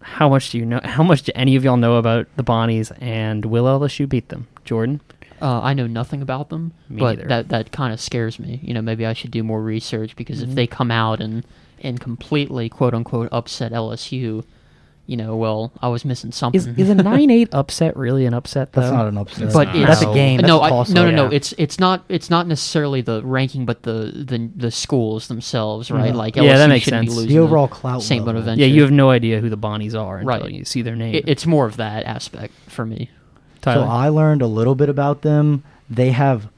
How 0.01 0.27
much 0.29 0.49
do 0.49 0.57
you 0.57 0.65
know? 0.65 0.81
How 0.83 1.03
much 1.03 1.23
do 1.23 1.31
any 1.35 1.55
of 1.55 1.63
y'all 1.63 1.77
know 1.77 1.95
about 1.97 2.27
the 2.35 2.43
Bonnies? 2.43 2.91
And 2.99 3.45
will 3.45 3.65
LSU 3.65 4.09
beat 4.09 4.29
them? 4.29 4.47
Jordan. 4.65 4.99
Uh, 5.41 5.61
I 5.61 5.73
know 5.73 5.87
nothing 5.87 6.21
about 6.21 6.49
them, 6.49 6.73
Me 6.89 6.99
but 6.99 7.17
either. 7.19 7.27
that 7.29 7.49
that 7.49 7.71
kind 7.71 7.93
of 7.93 7.99
scares 7.99 8.39
me. 8.39 8.59
You 8.63 8.73
know, 8.73 8.81
maybe 8.81 9.05
I 9.05 9.13
should 9.13 9.31
do 9.31 9.43
more 9.43 9.61
research 9.61 10.15
because 10.15 10.39
Mm-hmm. 10.41 10.49
if 10.51 10.55
they 10.55 10.67
come 10.67 10.91
out 10.91 11.19
and 11.21 11.45
and 11.81 11.99
completely 11.99 12.69
quote 12.69 12.93
unquote 12.93 13.29
upset 13.31 13.71
LSU, 13.71 14.43
you 15.07 15.17
know, 15.17 15.35
well, 15.35 15.73
I 15.81 15.87
was 15.89 16.05
missing 16.05 16.31
something. 16.31 16.59
Is 16.61 16.67
is 16.67 16.89
a 16.89 16.95
nine 17.11 17.31
eight 17.31 17.49
upset 17.53 17.97
really 17.97 18.25
an 18.27 18.33
upset? 18.35 18.71
That's 18.71 18.91
not 18.91 19.07
an 19.07 19.17
upset. 19.17 19.51
but 19.51 19.65
not. 19.69 19.75
it's, 19.75 19.87
that's 19.87 20.01
a 20.03 20.13
game. 20.13 20.37
That's 20.37 20.47
no, 20.47 20.59
a 20.59 20.61
I, 20.61 20.69
toss-up. 20.69 20.95
no, 20.95 21.09
no, 21.09 21.11
no. 21.15 21.23
Yeah. 21.31 21.35
It's 21.37 21.53
it's 21.57 21.79
not 21.79 22.05
it's 22.07 22.29
not 22.29 22.45
necessarily 22.47 23.01
the 23.01 23.21
ranking, 23.23 23.65
but 23.65 23.81
the 23.83 24.11
the 24.13 24.49
the 24.55 24.69
schools 24.71 25.27
themselves, 25.27 25.89
right? 25.89 26.13
Mhm. 26.13 26.17
Like 26.17 26.35
Yeah, 26.35 26.55
that 26.57 26.69
makes 26.69 26.85
sense. 26.85 27.07
Be 27.07 27.09
The 27.09 27.15
losing 27.15 27.29
the 27.29 27.35
to 27.35 27.41
overall 27.43 27.67
clout. 27.67 28.03
Saint 28.03 28.25
level. 28.25 28.41
Bonaventure. 28.41 28.61
Yeah, 28.61 28.67
you 28.67 28.83
have 28.83 28.91
no 28.91 29.09
idea 29.09 29.39
who 29.41 29.49
the 29.49 29.57
Bonnies 29.57 29.95
are 29.99 30.19
until 30.19 30.39
Right. 30.39 30.51
you 30.51 30.63
see 30.65 30.83
their 30.83 30.95
name. 30.95 31.15
It, 31.15 31.23
it's 31.27 31.47
more 31.47 31.65
of 31.65 31.77
that 31.77 32.05
aspect 32.05 32.53
for 32.67 32.85
me. 32.85 33.09
Tyler. 33.61 33.85
So 33.85 33.89
I 33.89 34.09
learned 34.09 34.41
a 34.41 34.47
little 34.47 34.75
bit 34.75 34.89
about 34.89 35.21
them. 35.21 35.63
They 35.89 36.11
have, 36.11 36.49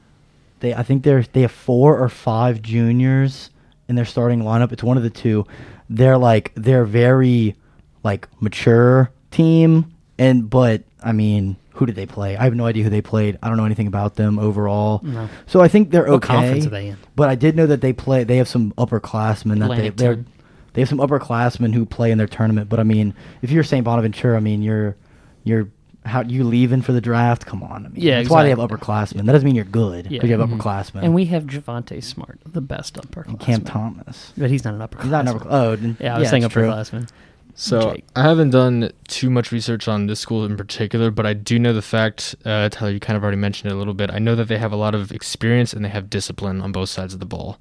they 0.60 0.74
I 0.74 0.82
think 0.82 1.02
they're 1.02 1.22
they 1.32 1.42
have 1.42 1.52
four 1.52 1.98
or 1.98 2.08
five 2.08 2.62
juniors 2.62 3.50
in 3.88 3.96
their 3.96 4.04
starting 4.04 4.40
lineup. 4.40 4.72
It's 4.72 4.82
one 4.82 4.96
of 4.96 5.02
the 5.02 5.10
two. 5.10 5.46
They're 5.90 6.18
like 6.18 6.52
they're 6.54 6.84
very 6.84 7.56
like 8.02 8.28
mature 8.40 9.10
team, 9.30 9.92
and 10.18 10.48
but 10.48 10.82
I 11.02 11.12
mean, 11.12 11.56
who 11.72 11.86
did 11.86 11.96
they 11.96 12.06
play? 12.06 12.36
I 12.36 12.44
have 12.44 12.54
no 12.54 12.66
idea 12.66 12.84
who 12.84 12.90
they 12.90 13.02
played. 13.02 13.38
I 13.42 13.48
don't 13.48 13.56
know 13.56 13.64
anything 13.66 13.86
about 13.86 14.14
them 14.14 14.38
overall. 14.38 15.00
No. 15.02 15.28
So 15.46 15.60
I 15.60 15.68
think 15.68 15.90
they're 15.90 16.04
What 16.04 16.14
okay. 16.24 16.26
conference 16.34 16.66
are 16.66 16.70
they 16.70 16.88
in? 16.88 16.96
But 17.16 17.28
I 17.28 17.34
did 17.34 17.56
know 17.56 17.66
that 17.66 17.80
they 17.80 17.92
play. 17.92 18.24
They 18.24 18.36
have 18.36 18.48
some 18.48 18.72
upperclassmen 18.78 19.58
that 19.58 19.68
they 19.68 19.88
Atlantic 19.88 19.96
they're, 19.96 20.24
they 20.72 20.80
have 20.80 20.88
some 20.88 20.98
upperclassmen 20.98 21.74
who 21.74 21.84
play 21.84 22.10
in 22.10 22.18
their 22.18 22.26
tournament. 22.26 22.68
But 22.68 22.80
I 22.80 22.84
mean, 22.84 23.14
if 23.42 23.50
you're 23.50 23.64
St. 23.64 23.84
Bonaventure, 23.84 24.36
I 24.36 24.40
mean, 24.40 24.62
you're 24.62 24.96
you're 25.42 25.68
how 26.04 26.22
you 26.22 26.44
leaving 26.44 26.82
for 26.82 26.92
the 26.92 27.00
draft? 27.00 27.46
Come 27.46 27.62
on, 27.62 27.86
I 27.86 27.88
mean, 27.88 28.02
Yeah, 28.02 28.16
that's 28.18 28.28
why 28.30 28.42
they 28.42 28.50
have 28.50 28.58
exactly. 28.58 28.78
upperclassmen. 28.86 29.26
That 29.26 29.32
doesn't 29.32 29.46
mean 29.46 29.54
you're 29.54 29.64
good 29.64 30.08
because 30.08 30.28
Yeah. 30.28 30.36
you 30.36 30.40
have 30.40 30.48
upperclassmen. 30.50 31.02
and 31.02 31.14
we 31.14 31.24
have 31.26 31.44
Javonte 31.44 32.02
Smart, 32.02 32.40
the 32.46 32.60
best 32.60 32.94
upperclassman. 32.96 33.28
and 33.28 33.40
Cam 33.40 33.60
Thomas. 33.62 34.32
but 34.36 34.50
he's 34.50 34.64
not 34.64 34.74
an 34.74 34.80
upperclassman. 34.80 35.02
He's 35.02 35.10
not 35.10 35.20
an 35.26 35.28
upper. 35.36 35.46
Oh, 35.50 35.76
then- 35.76 35.96
Yeah, 36.00 36.16
I 36.16 36.18
was 36.20 36.28
saying 36.28 36.42
it's 36.42 36.52
true. 36.52 36.68
upperclassman. 36.68 37.08
So 37.56 37.92
Jake. 37.94 38.04
I 38.16 38.22
haven't 38.24 38.50
done 38.50 38.90
too 39.06 39.30
much 39.30 39.52
research 39.52 39.86
on 39.86 40.06
this 40.08 40.18
school 40.18 40.44
in 40.44 40.56
particular, 40.56 41.12
but 41.12 41.24
I 41.24 41.34
do 41.34 41.56
know 41.58 41.72
the 41.72 41.82
fact. 41.82 42.34
Uh, 42.44 42.68
Tyler, 42.68 42.90
you 42.90 42.98
kind 42.98 43.16
of 43.16 43.22
already 43.22 43.36
mentioned 43.38 43.70
it 43.70 43.74
a 43.74 43.78
little 43.78 43.94
bit. 43.94 44.10
I 44.12 44.18
know 44.18 44.34
that 44.34 44.48
they 44.48 44.58
have 44.58 44.72
a 44.72 44.76
lot 44.76 44.92
of 44.94 45.12
experience 45.12 45.72
and 45.72 45.84
they 45.84 45.88
have 45.88 46.10
discipline 46.10 46.60
on 46.60 46.72
both 46.72 46.88
sides 46.88 47.14
of 47.14 47.20
the 47.20 47.26
ball, 47.26 47.58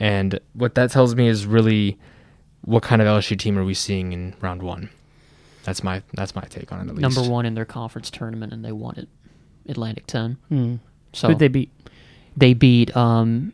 and 0.00 0.40
what 0.54 0.74
that 0.74 0.90
tells 0.90 1.14
me 1.14 1.28
is 1.28 1.46
really 1.46 1.96
what 2.62 2.82
kind 2.82 3.00
of 3.00 3.06
LSU 3.06 3.36
team 3.38 3.56
are 3.56 3.64
we 3.64 3.72
seeing 3.72 4.12
in 4.12 4.34
round 4.40 4.62
one. 4.64 4.90
That's 5.70 5.84
my 5.84 6.02
that's 6.14 6.34
my 6.34 6.42
take 6.42 6.72
on 6.72 6.80
it. 6.80 6.90
At 6.90 6.96
least. 6.96 7.00
Number 7.16 7.30
one 7.30 7.46
in 7.46 7.54
their 7.54 7.64
conference 7.64 8.10
tournament, 8.10 8.52
and 8.52 8.64
they 8.64 8.72
won 8.72 8.96
it. 8.96 9.08
Atlantic 9.68 10.04
Ten. 10.08 10.36
Hmm. 10.48 10.76
So 11.12 11.28
Who'd 11.28 11.38
they 11.38 11.46
beat? 11.46 11.70
they 12.36 12.54
beat 12.54 12.96
um, 12.96 13.52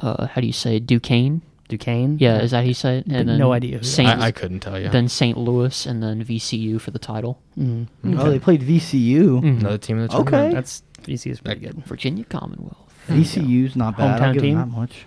uh, 0.00 0.26
how 0.26 0.40
do 0.40 0.46
you 0.48 0.52
say 0.52 0.76
it? 0.78 0.86
Duquesne? 0.88 1.40
Duquesne. 1.68 2.16
Yeah, 2.18 2.40
is 2.40 2.50
that 2.50 2.58
how 2.58 2.62
you 2.64 2.74
say 2.74 2.98
it? 2.98 3.08
But 3.08 3.26
no 3.26 3.52
idea 3.52 3.82
Saint, 3.84 4.08
I, 4.20 4.26
I 4.26 4.32
couldn't 4.32 4.58
tell 4.58 4.76
you. 4.76 4.88
Then 4.88 5.06
St. 5.06 5.38
Louis, 5.38 5.86
and 5.86 6.02
then 6.02 6.24
VCU 6.24 6.80
for 6.80 6.90
the 6.90 6.98
title. 6.98 7.40
Mm. 7.56 7.86
Oh, 8.18 8.28
they 8.28 8.40
played 8.40 8.62
VCU. 8.62 9.40
Mhm. 9.40 9.60
Another 9.60 9.78
team 9.78 9.98
in 9.98 10.02
the 10.02 10.08
tournament. 10.08 10.34
Okay. 10.34 10.52
That's 10.52 10.82
VC 11.04 11.30
is 11.30 11.40
pretty 11.40 11.60
good. 11.60 11.76
Virginia 11.86 12.24
Commonwealth. 12.24 12.92
VCU's 13.06 13.76
not 13.76 13.96
bad. 13.96 14.20
I'll 14.20 14.30
Hometown 14.30 14.32
give 14.34 14.42
team? 14.42 14.58
them 14.58 14.70
that 14.70 14.76
much. 14.76 15.06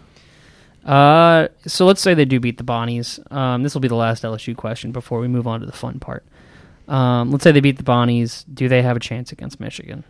Uh, 0.85 1.47
so 1.67 1.85
let's 1.85 1.99
say 2.01 2.13
they 2.13 2.25
do 2.25 2.39
beat 2.39 2.57
the 2.57 2.63
Bonnies. 2.63 3.19
Um, 3.31 3.63
this 3.63 3.73
will 3.73 3.81
be 3.81 3.87
the 3.89 3.95
last 3.95 4.23
LSU 4.23 4.55
question 4.55 4.91
before 4.93 5.19
we 5.19 5.27
move 5.27 5.47
on 5.47 5.59
to 5.59 5.65
the 5.65 5.71
fun 5.71 5.99
part. 5.99 6.23
Um, 6.87 7.31
let's 7.31 7.43
say 7.43 7.51
they 7.51 7.61
beat 7.61 7.77
the 7.77 7.83
Bonnies. 7.83 8.45
Do 8.53 8.67
they 8.67 8.81
have 8.81 8.95
a 8.95 8.99
chance 8.99 9.31
against 9.31 9.59
Michigan? 9.59 10.03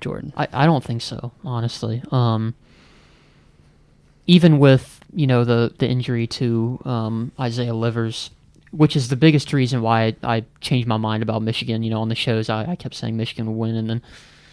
Jordan. 0.00 0.32
I, 0.36 0.48
I 0.52 0.66
don't 0.66 0.82
think 0.82 1.02
so, 1.02 1.32
honestly. 1.44 2.02
Um, 2.10 2.54
even 4.26 4.58
with 4.58 5.00
you 5.14 5.26
know 5.26 5.44
the 5.44 5.72
the 5.78 5.88
injury 5.88 6.26
to 6.26 6.80
um, 6.84 7.32
Isaiah 7.38 7.74
Livers, 7.74 8.30
which 8.70 8.96
is 8.96 9.08
the 9.08 9.16
biggest 9.16 9.52
reason 9.52 9.82
why 9.82 10.04
I, 10.04 10.16
I 10.22 10.44
changed 10.60 10.88
my 10.88 10.96
mind 10.96 11.22
about 11.22 11.42
Michigan. 11.42 11.82
You 11.82 11.90
know, 11.90 12.00
on 12.00 12.08
the 12.08 12.14
shows 12.14 12.48
I, 12.48 12.72
I 12.72 12.76
kept 12.76 12.94
saying 12.94 13.16
Michigan 13.16 13.46
would 13.46 13.56
win, 13.56 13.76
and 13.76 13.88
then 13.88 14.02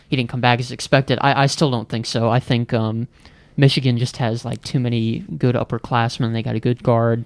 he 0.09 0.15
didn't 0.15 0.29
come 0.29 0.41
back 0.41 0.59
as 0.59 0.71
expected. 0.71 1.19
I, 1.21 1.43
I 1.43 1.45
still 1.47 1.71
don't 1.71 1.89
think 1.89 2.05
so. 2.05 2.29
I 2.29 2.39
think 2.39 2.74
um, 2.74 3.07
Michigan 3.55 3.97
just 3.97 4.17
has 4.17 4.45
like 4.45 4.62
too 4.63 4.79
many 4.79 5.19
good 5.19 5.55
upperclassmen. 5.55 6.33
They 6.33 6.43
got 6.43 6.55
a 6.55 6.59
good 6.59 6.83
guard. 6.83 7.25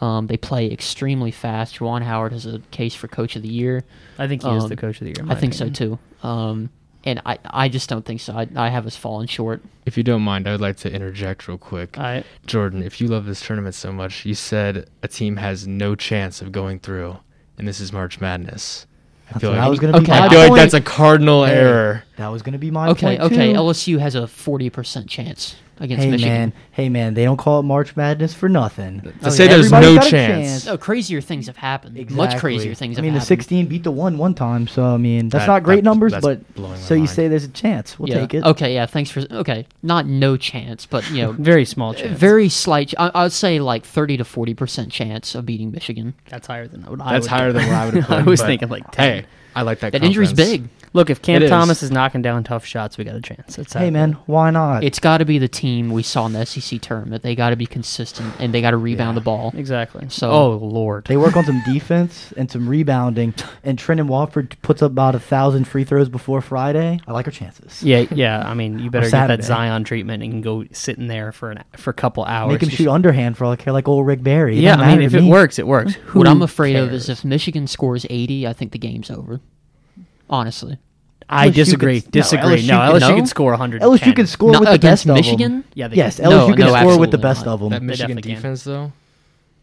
Um, 0.00 0.26
they 0.28 0.36
play 0.38 0.70
extremely 0.72 1.30
fast. 1.30 1.76
Juwan 1.78 2.02
Howard 2.02 2.32
has 2.32 2.46
a 2.46 2.60
case 2.70 2.94
for 2.94 3.06
coach 3.08 3.36
of 3.36 3.42
the 3.42 3.48
year. 3.48 3.84
I 4.18 4.26
think 4.28 4.42
he 4.42 4.48
is 4.48 4.64
Um, 4.64 4.68
the 4.70 4.76
coach 4.76 5.00
of 5.00 5.04
the 5.06 5.10
year. 5.14 5.26
I 5.30 5.34
think 5.34 5.54
opinion. 5.54 5.74
so 5.74 5.98
too. 6.22 6.26
Um, 6.26 6.70
and 7.04 7.20
I, 7.26 7.38
I 7.44 7.68
just 7.68 7.88
don't 7.88 8.04
think 8.04 8.20
so. 8.20 8.34
I, 8.34 8.46
I 8.56 8.68
have 8.68 8.86
us 8.86 8.96
falling 8.96 9.26
short. 9.26 9.62
If 9.86 9.96
you 9.96 10.02
don't 10.02 10.22
mind, 10.22 10.46
I 10.46 10.52
would 10.52 10.60
like 10.60 10.76
to 10.78 10.92
interject 10.92 11.48
real 11.48 11.58
quick. 11.58 11.98
I 11.98 12.24
Jordan, 12.46 12.82
if 12.82 13.00
you 13.00 13.08
love 13.08 13.24
this 13.26 13.40
tournament 13.40 13.74
so 13.74 13.92
much, 13.92 14.24
you 14.26 14.34
said 14.34 14.88
a 15.02 15.08
team 15.08 15.36
has 15.36 15.66
no 15.66 15.94
chance 15.94 16.40
of 16.42 16.50
going 16.52 16.78
through, 16.78 17.16
and 17.58 17.66
this 17.68 17.80
is 17.80 17.92
March 17.92 18.20
Madness. 18.20 18.86
I 19.34 19.38
feel 19.38 19.50
like, 19.52 19.60
I 19.60 19.68
was 19.68 19.78
going 19.78 19.92
to 19.92 20.00
Okay. 20.00 20.12
I 20.12 20.20
my 20.20 20.28
feel 20.28 20.40
like 20.40 20.54
that's 20.54 20.74
a 20.74 20.80
cardinal 20.80 21.44
Hey, 21.44 21.52
error. 21.54 22.04
That 22.20 22.28
was 22.28 22.42
going 22.42 22.52
to 22.52 22.58
be 22.58 22.70
my 22.70 22.88
Okay, 22.90 23.18
point 23.18 23.20
okay. 23.32 23.52
too. 23.52 23.58
LSU 23.58 23.98
has 23.98 24.14
a 24.14 24.26
forty 24.26 24.70
percent 24.70 25.08
chance 25.08 25.56
against 25.82 26.04
Hey 26.04 26.10
Michigan. 26.10 26.32
man, 26.34 26.52
hey 26.72 26.88
man, 26.90 27.14
they 27.14 27.24
don't 27.24 27.38
call 27.38 27.60
it 27.60 27.62
March 27.62 27.96
Madness 27.96 28.34
for 28.34 28.50
nothing. 28.50 29.00
To 29.00 29.12
Oh, 29.24 29.30
say 29.30 29.44
yeah. 29.46 29.52
there's 29.54 29.72
Everybody's 29.72 29.94
no 29.94 29.94
got 30.00 30.06
a 30.06 30.10
chance. 30.10 30.50
chance. 30.50 30.66
No, 30.66 30.76
crazier 30.76 31.20
things 31.22 31.46
have 31.46 31.56
happened. 31.56 31.94
Much 31.94 32.02
Exactly. 32.02 32.38
crazier 32.40 32.74
things 32.74 32.96
I 32.96 32.98
have 32.98 33.04
mean, 33.04 33.14
the 33.14 33.20
happened. 33.20 33.26
16 33.40 33.66
beat 33.66 33.84
the 33.84 33.90
one 33.90 34.18
one 34.18 34.34
time, 34.34 34.68
so 34.68 34.84
I 34.84 34.98
mean 34.98 35.30
that's 35.30 35.46
That- 35.46 35.52
not 35.52 35.62
great 35.62 35.76
that- 35.76 35.84
numbers, 35.84 36.12
that's 36.12 36.22
but 36.22 36.54
blowing 36.54 36.72
my 36.72 36.78
so 36.78 36.92
you 36.92 37.00
mind. 37.00 37.10
say 37.10 37.28
there's 37.28 37.44
a 37.44 37.48
chance. 37.48 37.98
We'll 37.98 38.10
yeah. 38.10 38.20
take 38.20 38.34
it. 38.34 38.44
Okay, 38.44 38.74
yeah. 38.74 38.84
Thanks 38.84 39.10
for. 39.10 39.20
Okay, 39.30 39.66
not 39.82 40.06
no 40.06 40.36
chance, 40.36 40.84
but 40.84 41.10
you 41.10 41.22
know, 41.22 41.32
very 41.38 41.64
small 41.64 41.94
chance. 41.94 42.18
very 42.18 42.50
slight. 42.50 42.92
I, 42.98 43.10
I 43.14 43.22
would 43.22 43.32
say 43.32 43.58
like 43.58 43.86
thirty 43.86 44.18
to 44.18 44.24
forty 44.24 44.52
percent 44.52 44.92
chance 44.92 45.34
of 45.34 45.46
beating 45.46 45.70
Michigan. 45.70 46.12
That's 46.28 46.46
higher 46.46 46.68
than 46.68 46.84
I 46.84 46.90
would. 46.90 47.00
I 47.00 47.12
That's 47.14 47.24
would 47.24 47.30
higher 47.30 47.52
think. 47.54 47.64
than 47.64 47.72
what 47.72 47.80
I 47.80 47.84
would 47.86 47.94
have 47.94 48.04
put. 48.08 48.18
I 48.18 48.22
was 48.24 48.40
but 48.40 48.46
thinking 48.48 48.68
like 48.68 48.90
10. 48.90 49.22
Hey, 49.22 49.26
I 49.56 49.62
like 49.62 49.80
that. 49.80 49.92
That 49.92 50.04
injury's 50.04 50.28
confidence. 50.28 50.50
big. 50.68 50.68
Look, 50.92 51.08
if 51.08 51.22
Cam 51.22 51.36
It 51.36 51.44
is. 51.44 51.50
Thomas 51.50 51.84
is 51.84 51.92
knocking 51.92 52.20
down 52.20 52.42
tough 52.42 52.64
shots, 52.66 52.98
we 52.98 53.04
got 53.04 53.14
a 53.14 53.20
chance. 53.20 53.58
It's 53.58 53.72
Hey 53.74 53.90
man, 53.90 54.14
why 54.26 54.50
not? 54.50 54.82
It's 54.82 54.98
got 54.98 55.18
to 55.18 55.24
be 55.24 55.38
the 55.38 55.46
team 55.46 55.90
we 55.90 56.02
saw 56.02 56.26
in 56.26 56.32
the 56.32 56.44
SEC 56.44 56.80
tournament. 56.80 57.22
They 57.22 57.36
got 57.36 57.50
to 57.50 57.56
be 57.56 57.66
consistent 57.66 58.34
and 58.40 58.52
they 58.52 58.60
got 58.60 58.72
to 58.72 58.76
rebound 58.76 59.14
Yeah. 59.14 59.20
the 59.20 59.24
ball. 59.24 59.52
exactly. 59.56 60.06
So- 60.08 60.30
oh 60.32 60.50
lord, 60.56 61.04
they 61.06 61.16
work 61.16 61.36
on 61.36 61.44
some 61.44 61.62
defense 61.64 62.32
and 62.36 62.50
some 62.50 62.68
rebounding, 62.68 63.34
and 63.62 63.78
Trendon 63.78 64.08
Watford 64.08 64.56
puts 64.62 64.82
up 64.82 64.90
about 64.90 65.14
a 65.14 65.20
thousand 65.20 65.68
free 65.68 65.84
throws 65.84 66.08
before 66.08 66.40
Friday. 66.40 66.98
I 67.06 67.12
like 67.12 67.26
our 67.26 67.32
chances. 67.32 67.82
yeah, 67.84 68.06
yeah. 68.10 68.42
I 68.44 68.54
mean, 68.54 68.80
you 68.80 68.90
better 68.90 69.06
get 69.06 69.12
that 69.12 69.28
Saturday. 69.28 69.42
Zion 69.44 69.84
treatment 69.84 70.22
and 70.24 70.42
go 70.42 70.64
sit 70.72 70.98
in 70.98 71.06
there 71.06 71.30
for 71.30 71.52
an 71.52 71.62
for 71.76 71.90
a 71.90 71.94
couple 71.94 72.24
hours. 72.24 72.52
Make 72.54 72.62
him 72.64 72.68
Just- 72.68 72.78
shoot 72.82 72.90
underhand 72.90 73.36
for 73.38 73.44
all 73.44 73.52
I 73.52 73.56
care, 73.56 73.72
like 73.72 73.86
old 73.86 74.06
Rick 74.06 74.24
Barry. 74.24 74.58
It 74.58 74.62
Yeah, 74.62 74.70
doesn't 74.72 74.80
I 74.80 74.86
mean, 74.88 74.96
matter 74.96 75.06
if 75.06 75.12
to 75.12 75.18
it 75.18 75.22
me. 75.22 75.30
works, 75.30 75.58
it 75.60 75.66
works. 75.68 75.94
Who 76.06 76.18
what 76.18 76.26
I'm 76.26 76.42
afraid 76.42 76.74
of 76.74 76.88
cares? 76.88 77.04
is 77.04 77.08
if 77.10 77.24
Michigan 77.24 77.68
scores 77.68 78.04
80, 78.10 78.46
I 78.48 78.52
think 78.52 78.72
the 78.72 78.78
game's 78.78 79.08
over. 79.08 79.40
Honestly, 80.30 80.78
I 81.28 81.48
LSU 81.50 81.54
disagree. 81.54 82.00
could- 82.00 82.14
no, 82.14 82.20
disagree. 82.22 82.56
LSU 82.62 82.68
No, 82.68 82.92
could- 82.92 83.02
LSU 83.02 83.08
no? 83.10 83.16
can 83.16 83.26
score 83.26 83.50
100. 83.52 83.82
LSU 83.82 84.16
can 84.16 84.26
score 84.26 84.50
Not 84.52 84.60
with 84.60 84.70
the 84.72 84.78
best 84.78 85.06
Michigan. 85.06 85.32
of 85.58 85.62
them. 85.62 85.64
Yeah, 85.74 85.88
Yes, 85.92 86.16
can. 86.16 86.24
LSU 86.26 86.30
No, 86.30 86.46
can 86.54 86.58
no, 86.66 86.76
score 86.76 86.98
with 86.98 87.10
the 87.10 87.18
best 87.18 87.44
not. 87.46 87.52
of 87.54 87.60
them. 87.60 87.70
That 87.70 87.82
Michigan 87.82 88.16
definitely 88.16 88.32
can. 88.32 88.34
defense, 88.42 88.64
though. 88.64 88.92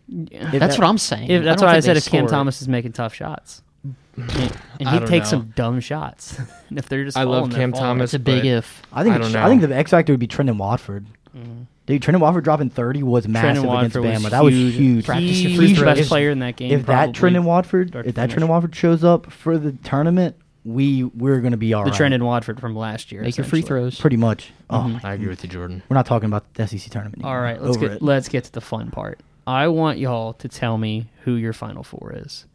If 0.09 0.41
That's 0.59 0.75
that- 0.75 0.79
what 0.79 0.87
I'm 0.87 0.97
saying. 0.97 1.29
If, 1.29 1.43
that's 1.43 1.61
I 1.61 1.65
why 1.65 1.75
I 1.75 1.79
said 1.81 1.97
if 1.97 2.05
Cam. 2.05 2.27
Thomas 2.27 2.61
is 2.61 2.67
making 2.69 2.93
tough 2.93 3.13
shots, 3.13 3.61
and 4.15 4.89
he 4.89 4.99
takes 5.05 5.31
know. 5.31 5.39
some 5.39 5.53
dumb 5.55 5.79
shots, 5.79 6.37
and 6.69 6.77
if 6.77 6.87
they're 6.89 7.03
just 7.05 7.17
I 7.17 7.23
love 7.23 7.39
falling, 7.39 7.49
they're 7.51 7.59
Cam 7.59 7.71
falling. 7.73 7.85
Thomas. 7.85 8.03
it's 8.09 8.13
a 8.13 8.19
big 8.19 8.45
if. 8.45 8.81
I 8.93 9.03
think 9.03 9.15
I 9.15 9.17
don't 9.19 9.35
I 9.35 9.47
think 9.49 9.61
the 9.61 9.75
X 9.75 9.91
factor 9.91 10.13
would 10.13 10.19
be 10.19 10.27
Trendon 10.27 10.57
Watford. 10.57 11.05
Mm-hmm. 11.37 11.63
Dude, 11.87 12.01
Trendon 12.01 12.19
Watford 12.19 12.43
dropping 12.43 12.69
30 12.69 13.03
was 13.03 13.27
massive 13.29 13.63
against 13.63 13.95
Bama. 13.95 14.23
was 14.23 14.31
that 14.31 14.43
was 14.43 14.53
huge. 14.53 14.73
huge. 14.75 15.05
Practice 15.05 15.41
your 15.41 15.61
He's 15.61 15.77
the 15.79 15.85
best 15.85 16.09
player 16.09 16.31
in 16.31 16.39
that 16.39 16.55
game. 16.57 16.71
if 16.71 16.85
that. 16.87 17.11
Trendon 17.11 17.43
Watford, 17.43 17.95
if 18.05 18.15
that. 18.15 18.29
Trendon 18.29 18.47
Watford 18.47 18.75
shows 18.75 19.03
up 19.03 19.31
for 19.31 19.57
the 19.57 19.71
tournament, 19.83 20.35
we 20.67 21.03
we're 21.05 21.39
gonna 21.39 21.55
be 21.57 21.73
all 21.73 21.83
the 21.85 21.91
right. 21.91 21.99
Trendon 21.99 22.21
Watford 22.23 22.59
from 22.59 22.75
last 22.75 23.11
year, 23.11 23.21
Make 23.21 23.37
your 23.37 23.45
free 23.45 23.61
throws. 23.61 23.99
pretty 23.99 24.17
much. 24.17 24.51
Oh, 24.69 24.79
Mhm. 24.79 25.03
I 25.05 25.13
agree 25.13 25.29
with 25.29 25.41
you, 25.43 25.49
Jordan. 25.49 25.81
we're 25.87 25.95
not 25.95 26.05
talking 26.05 26.27
about 26.27 26.53
the 26.55 26.63
SEC 26.67 26.91
tournament. 26.91 27.23
All 27.23 27.29
anymore. 27.31 27.43
right, 27.43 27.61
let's 27.61 27.77
Over 27.77 27.87
get 27.87 27.95
it. 27.97 28.01
let's 28.01 28.27
get 28.27 28.43
to 28.43 28.51
the 28.51 28.61
fun 28.61 28.91
part. 28.91 29.19
I 29.47 29.69
want 29.69 29.97
y'all 29.97 30.33
to 30.33 30.49
tell 30.49 30.77
me 30.77 31.07
who 31.23 31.35
your 31.35 31.53
final 31.53 31.83
four 31.83 32.13
is. 32.17 32.45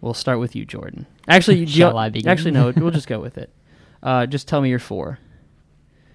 We'll 0.00 0.14
start 0.14 0.40
with 0.40 0.56
you, 0.56 0.64
Jordan. 0.64 1.04
Actually, 1.28 1.64
do 1.66 1.70
Shall 1.70 1.92
you- 1.92 1.96
I 1.98 2.08
begin? 2.08 2.30
Actually, 2.30 2.52
no. 2.52 2.72
We'll 2.74 2.90
just 2.90 3.06
go 3.08 3.20
with 3.20 3.36
it. 3.38 3.50
Uh, 4.02 4.24
just 4.24 4.48
tell 4.48 4.62
me 4.62 4.70
your 4.70 4.78
four. 4.78 5.18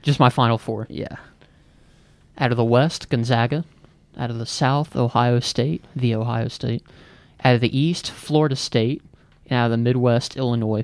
Just 0.02 0.20
my 0.20 0.30
final 0.30 0.58
four. 0.58 0.88
Yeah. 0.90 1.18
Out 2.40 2.50
of 2.50 2.58
the 2.58 2.66
West, 2.66 3.10
Gonzaga. 3.10 3.64
Out 4.18 4.32
of 4.32 4.40
the 4.40 4.46
South, 4.48 4.96
Ohio 4.96 5.40
State, 5.40 5.84
the 5.96 6.16
Ohio 6.16 6.48
State. 6.48 6.84
Out 7.44 7.54
of 7.54 7.62
the 7.62 7.78
East, 7.78 8.10
Florida 8.10 8.56
State. 8.56 9.04
And 9.46 9.60
out 9.60 9.66
of 9.66 9.72
the 9.72 9.78
Midwest, 9.78 10.36
Illinois. 10.36 10.84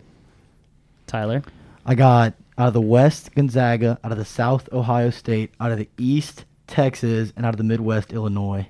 Tyler. 1.11 1.43
I 1.85 1.95
got 1.95 2.33
out 2.57 2.67
of 2.69 2.73
the 2.73 2.81
West 2.81 3.33
Gonzaga, 3.35 3.99
out 4.03 4.11
of 4.11 4.17
the 4.17 4.25
South 4.25 4.71
Ohio 4.71 5.09
State, 5.09 5.51
out 5.59 5.71
of 5.71 5.77
the 5.77 5.89
East 5.97 6.45
Texas, 6.67 7.33
and 7.35 7.45
out 7.45 7.53
of 7.53 7.57
the 7.57 7.63
Midwest 7.63 8.13
Illinois. 8.13 8.67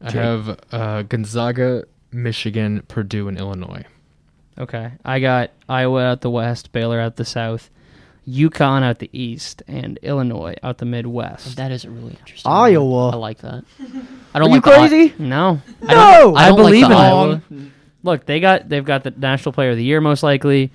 I 0.00 0.10
have 0.10 0.58
uh, 0.72 1.02
Gonzaga, 1.02 1.84
Michigan, 2.10 2.82
Purdue, 2.88 3.28
and 3.28 3.38
Illinois. 3.38 3.84
Okay. 4.58 4.92
I 5.04 5.20
got 5.20 5.50
Iowa 5.68 6.02
out 6.04 6.20
the 6.22 6.30
west, 6.30 6.72
Baylor 6.72 6.98
out 7.00 7.16
the 7.16 7.24
south, 7.24 7.70
UConn 8.28 8.82
out 8.82 8.98
the 8.98 9.10
east, 9.12 9.62
and 9.68 9.98
Illinois 10.02 10.54
out 10.62 10.78
the 10.78 10.84
Midwest. 10.86 11.56
That 11.56 11.70
is 11.72 11.84
a 11.84 11.90
really 11.90 12.14
interesting. 12.20 12.50
Iowa. 12.50 12.84
one. 13.06 13.14
I 13.14 13.16
like 13.16 13.38
that. 13.38 13.64
I 13.80 14.38
Are 14.38 14.40
don't 14.40 14.50
you 14.50 14.56
like 14.56 14.64
the 14.64 14.70
I- 14.72 14.88
crazy? 14.88 15.14
no. 15.18 15.60
I 15.86 15.94
don't, 15.94 15.96
No! 15.96 16.34
I, 16.36 16.44
I 16.44 16.48
don't 16.48 16.58
like 16.58 16.66
believe 16.66 16.88
the 16.88 16.92
in 16.94 16.98
Iowa. 16.98 17.42
Look, 18.04 18.26
they 18.26 18.40
got 18.40 18.68
they've 18.68 18.84
got 18.84 19.04
the 19.04 19.12
national 19.12 19.52
player 19.52 19.70
of 19.70 19.76
the 19.76 19.84
year 19.84 20.00
most 20.00 20.22
likely. 20.24 20.72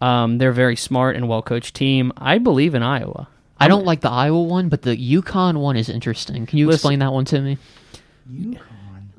Um, 0.00 0.38
they're 0.38 0.50
a 0.50 0.54
very 0.54 0.76
smart 0.76 1.16
and 1.16 1.28
well 1.28 1.42
coached 1.42 1.74
team. 1.74 2.12
I 2.16 2.38
believe 2.38 2.74
in 2.74 2.82
Iowa. 2.82 3.28
I 3.60 3.66
don't 3.66 3.84
like 3.84 4.00
the 4.02 4.10
Iowa 4.10 4.40
one, 4.42 4.68
but 4.68 4.82
the 4.82 4.96
UConn 4.96 5.56
one 5.58 5.76
is 5.76 5.88
interesting. 5.88 6.46
Can 6.46 6.58
you 6.58 6.66
Listen- 6.66 6.76
explain 6.76 6.98
that 7.00 7.12
one 7.12 7.24
to 7.26 7.40
me? 7.40 7.58
UConn. 8.32 8.58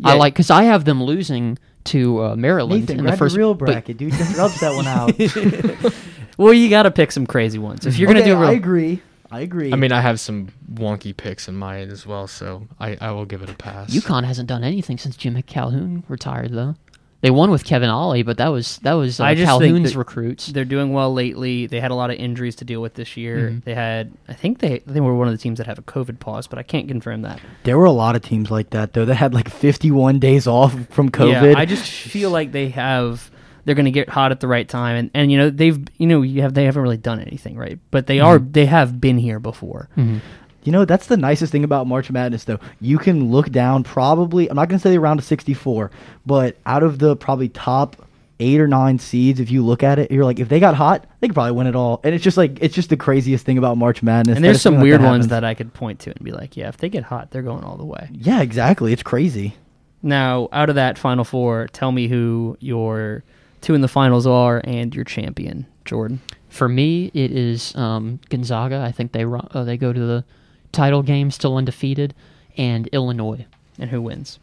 I 0.03 0.13
Yeah. 0.13 0.13
like 0.13 0.33
because 0.33 0.49
I 0.49 0.63
have 0.63 0.85
them 0.85 1.03
losing 1.03 1.57
to 1.85 2.23
uh, 2.23 2.35
Maryland 2.35 2.81
Nathan, 2.83 2.99
in 2.99 3.03
the 3.05 3.09
grab 3.09 3.19
first. 3.19 3.35
your 3.35 3.39
real 3.47 3.53
but- 3.53 3.65
bracket, 3.65 3.97
dude. 3.97 4.13
Just 4.13 4.37
rubs 4.37 4.59
that 4.61 4.73
one 4.73 4.87
out. 4.87 5.93
Well, 6.37 6.53
you 6.53 6.69
got 6.69 6.83
to 6.83 6.91
pick 6.91 7.11
some 7.11 7.27
crazy 7.27 7.59
ones. 7.59 7.85
If 7.85 7.97
you're 7.99 8.07
gonna 8.07 8.23
do 8.23 8.33
a 8.33 8.39
real, 8.39 8.47
I 8.49 8.53
agree. 8.53 9.01
I 9.29 9.41
agree. 9.41 9.73
I 9.73 9.75
mean, 9.75 9.91
I 9.91 9.99
have 9.99 10.21
some 10.21 10.47
wonky 10.73 11.15
picks 11.15 11.49
in 11.49 11.55
mind 11.55 11.91
as 11.91 12.05
well, 12.05 12.27
so 12.27 12.65
I, 12.79 12.97
I 13.01 13.11
will 13.11 13.25
give 13.25 13.41
it 13.41 13.49
a 13.49 13.53
pass. 13.55 13.89
UConn 13.93 14.23
hasn't 14.23 14.47
done 14.47 14.63
anything 14.63 14.97
since 14.97 15.17
Jim 15.17 15.39
Calhoun 15.41 16.05
retired, 16.07 16.53
though. 16.53 16.75
They 17.21 17.31
won 17.31 17.51
with 17.51 17.65
Kevin 17.65 17.89
Ollie, 17.89 18.23
but 18.23 18.37
that 18.37 18.47
was 18.47 18.77
that 18.83 18.93
was 18.93 19.19
uh, 19.19 19.25
I 19.25 19.35
just 19.35 19.45
Calhoun's 19.45 19.95
recruits. 19.95 20.47
they're 20.47 20.63
doing 20.63 20.93
well 20.93 21.13
lately. 21.13 21.67
They 21.67 21.81
had 21.81 21.91
a 21.91 21.95
lot 21.95 22.09
of 22.11 22.15
injuries 22.17 22.55
to 22.57 22.65
deal 22.65 22.81
with 22.81 22.93
this 22.93 23.17
year. 23.17 23.49
Mhm. 23.51 23.63
They 23.65 23.73
had, 23.75 24.13
I 24.29 24.33
think 24.33 24.59
they 24.59 24.81
they 24.87 25.01
were 25.01 25.13
one 25.13 25.27
of 25.27 25.33
the 25.33 25.37
teams 25.37 25.57
that 25.57 25.67
have 25.67 25.77
a 25.77 25.81
COVID 25.81 26.19
pause, 26.19 26.47
but 26.47 26.57
I 26.59 26.63
can't 26.63 26.87
confirm 26.87 27.23
that. 27.23 27.41
there 27.63 27.77
were 27.77 27.85
a 27.85 27.91
lot 27.91 28.15
of 28.15 28.21
teams 28.21 28.49
like 28.49 28.69
that 28.69 28.93
though. 28.93 29.03
That 29.03 29.15
had 29.15 29.33
like 29.33 29.49
51 29.49 30.19
days 30.19 30.47
off 30.47 30.73
from 30.91 31.09
COVID. 31.11 31.53
Yeah, 31.53 31.59
I 31.59 31.65
just 31.65 31.91
feel 31.91 32.29
like 32.31 32.51
they 32.53 32.69
have. 32.69 33.29
They're 33.65 33.75
going 33.75 33.85
to 33.85 33.91
get 33.91 34.09
hot 34.09 34.31
at 34.31 34.39
the 34.39 34.47
right 34.47 34.67
time, 34.67 34.95
and, 34.95 35.11
and 35.13 35.31
you 35.31 35.37
know 35.37 35.49
they've 35.49 35.77
you 35.97 36.07
know 36.07 36.21
you 36.21 36.41
have 36.41 36.53
they 36.53 36.63
haven't 36.63 36.81
really 36.81 36.97
done 36.97 37.19
anything 37.19 37.57
right, 37.57 37.77
but 37.91 38.07
they 38.07 38.21
are 38.21 38.39
they 38.39 38.65
have 38.65 39.01
been 39.01 39.17
here 39.17 39.39
before. 39.41 39.89
Mhm. 39.97 40.21
You 40.63 40.71
know, 40.71 40.85
that's 40.85 41.07
the 41.07 41.17
nicest 41.17 41.51
thing 41.51 41.63
about 41.63 41.87
March 41.87 42.11
Madness, 42.11 42.43
though. 42.43 42.59
You 42.81 42.97
can 42.97 43.31
look 43.31 43.49
down 43.49 43.83
probably, 43.83 44.49
I'm 44.49 44.55
not 44.55 44.69
going 44.69 44.79
to 44.79 44.83
say 44.83 44.97
around 44.97 45.17
to 45.17 45.23
64, 45.23 45.91
but 46.25 46.57
out 46.65 46.83
of 46.83 46.99
the 46.99 47.15
probably 47.15 47.49
top 47.49 47.95
eight 48.39 48.59
or 48.59 48.67
nine 48.67 48.99
seeds, 48.99 49.39
if 49.39 49.51
you 49.51 49.65
look 49.65 49.83
at 49.83 49.99
it, 49.99 50.11
you're 50.11 50.25
like, 50.25 50.39
if 50.39 50.49
they 50.49 50.59
got 50.59 50.75
hot, 50.75 51.05
they 51.19 51.27
could 51.27 51.33
probably 51.33 51.51
win 51.51 51.67
it 51.67 51.75
all. 51.75 51.99
And 52.03 52.15
it's 52.15 52.23
just 52.23 52.37
like, 52.37 52.57
it's 52.61 52.73
just 52.73 52.89
the 52.89 52.97
craziest 52.97 53.45
thing 53.45 53.57
about 53.57 53.77
March 53.77 54.01
Madness. 54.01 54.37
And 54.37 54.45
there's 54.45 54.61
some 54.61 54.75
like 54.75 54.83
weird 54.83 55.01
that 55.01 55.07
ones 55.07 55.27
that 55.27 55.43
I 55.43 55.53
could 55.53 55.73
point 55.73 55.99
to 56.01 56.11
and 56.11 56.23
be 56.23 56.31
like, 56.31 56.55
yeah, 56.55 56.69
if 56.69 56.77
they 56.77 56.89
get 56.89 57.03
hot, 57.03 57.31
they're 57.31 57.41
going 57.41 57.63
all 57.63 57.77
the 57.77 57.85
way. 57.85 58.09
Yeah, 58.11 58.41
exactly. 58.41 58.93
It's 58.93 59.03
crazy. 59.03 59.55
Now, 60.01 60.47
out 60.53 60.69
of 60.69 60.75
that 60.75 60.97
final 60.97 61.25
four, 61.25 61.67
tell 61.73 61.91
me 61.91 62.07
who 62.07 62.57
your 62.61 63.23
two 63.61 63.73
in 63.73 63.81
the 63.81 63.89
finals 63.89 64.25
are 64.25 64.61
and 64.63 64.95
your 64.95 65.03
champion, 65.03 65.65
Jordan. 65.83 66.21
For 66.47 66.69
me, 66.69 67.11
it 67.13 67.31
is 67.31 67.75
um, 67.75 68.19
Gonzaga. 68.29 68.81
I 68.81 68.91
think 68.91 69.11
they 69.11 69.25
run, 69.25 69.47
uh, 69.51 69.65
they 69.65 69.77
go 69.77 69.91
to 69.91 69.99
the 69.99 70.23
title 70.71 71.03
game 71.03 71.31
still 71.31 71.57
undefeated, 71.57 72.13
and 72.57 72.87
Illinois. 72.87 73.45
And 73.77 73.89
who 73.89 74.01
wins? 74.01 74.39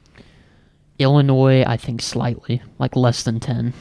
Illinois, 0.98 1.62
I 1.66 1.76
think 1.76 2.00
slightly, 2.00 2.62
like 2.78 2.96
less 2.96 3.22
than 3.22 3.40
ten. 3.40 3.74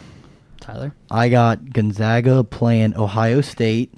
Tyler. 0.59 0.93
I 1.11 1.29
got 1.29 1.71
Gonzaga 1.71 2.43
playing 2.43 2.97
Ohio 2.97 3.41
State, 3.41 3.93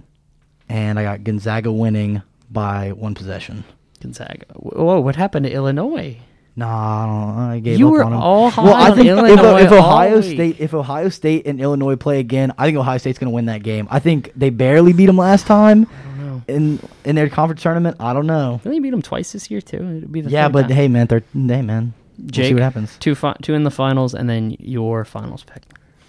and 0.69 0.99
I 0.99 1.03
got 1.03 1.23
Gonzaga 1.23 1.71
winning 1.71 2.21
by 2.51 2.91
one 2.91 3.15
possession. 3.15 3.63
Gonzaga. 4.01 4.45
Whoa, 4.53 4.99
what 4.99 5.15
happened 5.15 5.45
to 5.45 5.51
Illinois? 5.51 6.17
Nah, 6.55 7.03
I, 7.03 7.05
don't 7.05 7.35
know. 7.35 7.53
I 7.53 7.59
gave 7.59 7.79
You 7.79 7.87
up 7.87 7.91
were 7.93 8.03
on 8.03 8.11
them. 8.11 8.19
all 8.19 8.49
high 8.49 8.63
well, 8.63 8.73
I 8.73 8.89
on 8.89 8.97
think 8.97 9.07
Illinois 9.07 9.59
if, 9.61 9.65
if 9.67 9.71
Ohio. 9.71 10.21
State, 10.21 10.59
if 10.59 10.73
Ohio 10.73 11.09
State 11.09 11.45
and 11.45 11.61
Illinois 11.61 11.95
play 11.95 12.19
again, 12.19 12.51
I 12.57 12.65
think 12.65 12.77
Ohio 12.77 12.97
State's 12.97 13.19
going 13.19 13.29
to 13.29 13.35
win 13.35 13.45
that 13.45 13.61
game. 13.63 13.87
I 13.91 13.99
think 13.99 14.31
they 14.35 14.49
barely 14.49 14.91
beat 14.91 15.05
them 15.05 15.17
last 15.17 15.45
time 15.45 15.81
I 15.81 15.83
don't 15.83 16.06
know. 16.47 16.53
in 16.53 16.79
in 17.05 17.15
their 17.15 17.29
conference 17.29 17.61
tournament. 17.61 17.97
I 17.99 18.13
don't 18.13 18.27
know. 18.27 18.59
Didn't 18.63 18.71
they 18.73 18.79
beat 18.79 18.91
them 18.91 19.01
twice 19.01 19.31
this 19.31 19.49
year 19.51 19.61
too? 19.61 19.77
It'd 19.77 20.11
be 20.11 20.21
the 20.21 20.29
Yeah, 20.29 20.45
third 20.45 20.53
but 20.53 20.61
time. 20.63 20.71
hey, 20.71 20.87
man, 20.87 21.07
they're 21.07 21.23
hey, 21.33 21.61
man. 21.61 21.93
We'll 22.17 22.27
Jake, 22.29 22.47
see 22.47 22.53
what 22.55 22.63
happens. 22.63 22.97
two 22.99 23.13
fi- 23.15 23.35
two 23.41 23.53
in 23.53 23.63
the 23.63 23.71
finals, 23.71 24.13
and 24.13 24.29
then 24.29 24.55
your 24.59 25.05
finals 25.05 25.43
pick. 25.43 25.63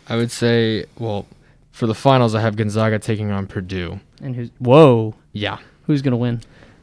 I 0.08 0.16
would 0.16 0.30
say, 0.30 0.86
well, 0.98 1.26
for 1.70 1.86
the 1.86 1.94
finals, 1.94 2.34
I 2.34 2.40
have 2.40 2.56
Gonzaga 2.56 2.98
taking 2.98 3.30
on 3.30 3.46
Purdue. 3.46 4.00
And 4.22 4.34
who's 4.34 4.50
whoa? 4.58 5.14
Yeah, 5.32 5.58
Who's 5.86 6.02
gonna 6.02 6.16
win? 6.16 6.40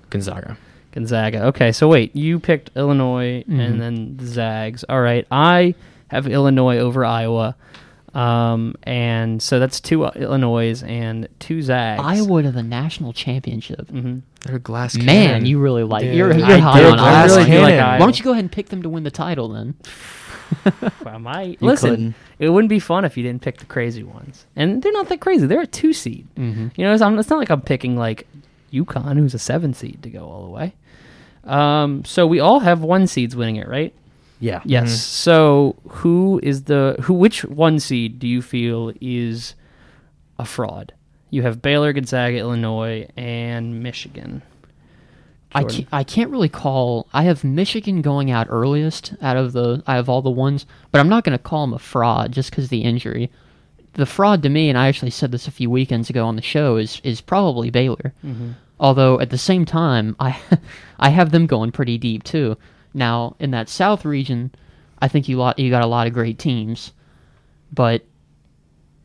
Gonzaga. 0.09 0.57
Gonzaga. 0.91 1.43
Okay, 1.47 1.71
so 1.71 1.87
wait, 1.87 2.15
you 2.15 2.39
picked 2.39 2.69
Illinois 2.75 3.43
and 3.47 3.59
mm-hmm. 3.59 3.79
then 3.79 4.17
the 4.17 4.25
Zags. 4.25 4.85
All 4.87 5.01
right, 5.01 5.27
I 5.29 5.75
have 6.07 6.27
Illinois 6.27 6.77
over 6.77 7.03
Iowa, 7.03 7.55
um, 8.15 8.75
and 8.83 9.41
so 9.43 9.59
that's 9.59 9.79
two 9.81 10.05
uh, 10.05 10.11
Illinois 10.15 10.81
and 10.83 11.27
two 11.39 11.61
Zags. 11.61 12.01
Iowa 12.03 12.43
to 12.43 12.51
the 12.51 12.63
national 12.63 13.11
championship. 13.13 13.89
hmm 13.89 14.19
They're 14.45 14.55
a 14.55 14.59
glass 14.59 14.95
Man, 14.95 15.45
you 15.45 15.59
really 15.59 15.83
like 15.83 16.03
Dude, 16.03 16.15
you're, 16.15 16.33
you're 16.33 16.45
I 16.47 16.57
high 16.59 16.83
on 16.85 16.97
glass 16.97 17.31
Iowa. 17.31 17.45
Really 17.45 17.57
do 17.57 17.61
like 17.61 17.79
Why 17.79 17.97
don't 17.99 18.17
you 18.17 18.23
go 18.23 18.31
ahead 18.31 18.43
and 18.45 18.51
pick 18.51 18.69
them 18.69 18.81
to 18.83 18.89
win 18.89 19.03
the 19.03 19.11
title 19.11 19.49
then? 19.49 19.75
Well, 21.03 21.19
might. 21.19 21.59
You 21.61 21.67
listen, 21.67 21.89
couldn't. 21.89 22.15
it 22.39 22.49
wouldn't 22.49 22.69
be 22.69 22.79
fun 22.79 23.03
if 23.03 23.17
you 23.17 23.23
didn't 23.23 23.41
pick 23.41 23.57
the 23.57 23.65
crazy 23.65 24.03
ones, 24.03 24.45
and 24.55 24.81
they're 24.81 24.91
not 24.91 25.09
that 25.09 25.19
crazy. 25.19 25.47
They're 25.47 25.61
a 25.61 25.67
two 25.67 25.91
seed. 25.93 26.27
Mm-hmm. 26.35 26.67
You 26.75 26.85
know, 26.85 26.93
it's, 26.93 27.01
I'm, 27.01 27.17
it's 27.17 27.29
not 27.29 27.39
like 27.39 27.49
I'm 27.49 27.61
picking 27.61 27.97
like 27.97 28.27
UConn, 28.71 29.17
who's 29.17 29.33
a 29.33 29.39
seven 29.39 29.73
seed, 29.73 30.03
to 30.03 30.09
go 30.09 30.27
all 30.27 30.43
the 30.45 30.51
way. 30.51 30.73
Um, 31.43 32.05
so 32.05 32.25
we 32.27 32.39
all 32.39 32.59
have 32.59 32.81
one 32.81 33.07
seeds 33.07 33.35
winning 33.35 33.55
it, 33.57 33.67
right? 33.67 33.93
Yeah. 34.39 34.61
Yes. 34.65 34.91
Mhm. 34.91 34.97
So 34.97 35.75
who 35.87 36.39
is 36.43 36.63
the 36.63 36.95
who? 37.01 37.13
Which 37.13 37.45
one 37.45 37.79
seed 37.79 38.19
do 38.19 38.27
you 38.27 38.41
feel 38.41 38.91
is 39.01 39.55
a 40.37 40.45
fraud? 40.45 40.93
You 41.29 41.41
have 41.43 41.61
Baylor, 41.61 41.91
Gonzaga, 41.93 42.37
Illinois, 42.37 43.07
and 43.17 43.81
Michigan. 43.81 44.41
I 45.53 45.63
can't, 45.63 45.87
I 45.93 46.03
can't 46.03 46.29
really 46.31 46.49
call. 46.49 47.07
I 47.13 47.23
have 47.23 47.43
Michigan 47.45 48.01
going 48.01 48.29
out 48.29 48.47
earliest 48.49 49.13
out 49.21 49.37
of 49.37 49.53
the. 49.53 49.81
I 49.87 49.95
have 49.95 50.09
all 50.09 50.21
the 50.21 50.29
ones, 50.29 50.65
but 50.91 50.99
I'm 50.99 51.07
not 51.09 51.23
going 51.23 51.37
to 51.37 51.41
call 51.43 51.65
them 51.65 51.73
a 51.73 51.79
fraud 51.79 52.33
just 52.33 52.49
because 52.49 52.67
the 52.69 52.81
injury. 52.83 53.31
The 53.93 54.05
fraud 54.05 54.43
to 54.43 54.49
me, 54.49 54.67
and 54.67 54.77
I 54.77 54.89
actually 54.89 55.11
said 55.11 55.31
this 55.31 55.47
a 55.47 55.51
few 55.51 55.69
weekends 55.69 56.09
ago 56.09 56.25
on 56.25 56.35
the 56.35 56.41
show, 56.41 56.75
is 56.75 56.99
is 57.05 57.21
probably 57.21 57.69
Baylor. 57.69 58.13
Although 58.81 59.21
at 59.21 59.29
the 59.29 59.37
same 59.37 59.63
time, 59.63 60.17
I 60.19 60.37
I 60.99 61.09
have 61.09 61.31
them 61.31 61.47
going 61.47 61.71
pretty 61.71 61.97
deep 61.97 62.23
too. 62.23 62.57
Now 62.95 63.35
in 63.39 63.51
that 63.51 63.69
South 63.69 64.05
region, 64.05 64.51
I 64.99 65.07
think 65.07 65.27
you 65.27 65.37
lot 65.37 65.59
you 65.59 65.69
got 65.69 65.83
a 65.83 65.87
lot 65.87 66.07
of 66.07 66.13
great 66.13 66.39
teams, 66.39 66.93
but 67.71 68.05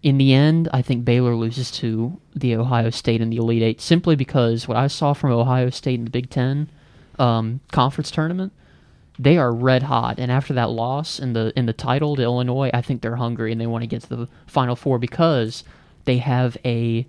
in 0.03 0.17
the 0.17 0.33
end, 0.33 0.69
I 0.73 0.81
think 0.81 1.05
Baylor 1.05 1.35
loses 1.35 1.71
to 1.73 2.19
the 2.35 2.57
Ohio 2.57 2.91
State 2.91 3.21
in 3.21 3.29
the 3.31 3.37
Elite 3.37 3.63
Eight 3.63 3.81
simply 3.81 4.17
because 4.17 4.67
what 4.67 4.79
I 4.79 4.87
saw 4.87 5.13
from 5.13 5.33
Ohio 5.33 5.69
State 5.71 5.99
in 5.99 6.05
the 6.05 6.11
Big 6.11 6.31
Ten 6.31 6.71
um, 7.19 7.61
conference 7.71 8.11
tournament, 8.11 8.53
they 9.19 9.37
are 9.37 9.53
red 9.53 9.83
hot. 9.83 10.19
And 10.19 10.33
after 10.33 10.55
that 10.55 10.71
loss 10.71 11.19
in 11.19 11.35
the 11.35 11.53
in 11.57 11.67
the 11.67 11.73
title 11.73 12.17
to 12.17 12.23
Illinois, 12.23 12.71
I 12.73 12.81
think 12.81 13.03
they're 13.03 13.17
hungry 13.17 13.53
and 13.53 13.61
they 13.61 13.67
want 13.67 13.83
to 13.83 13.89
get 13.89 14.03
to 14.03 14.09
the 14.09 14.29
Final 14.47 14.77
Four 14.77 14.99
because 14.99 15.65
they 16.05 16.19
have 16.19 16.57
a 16.65 17.07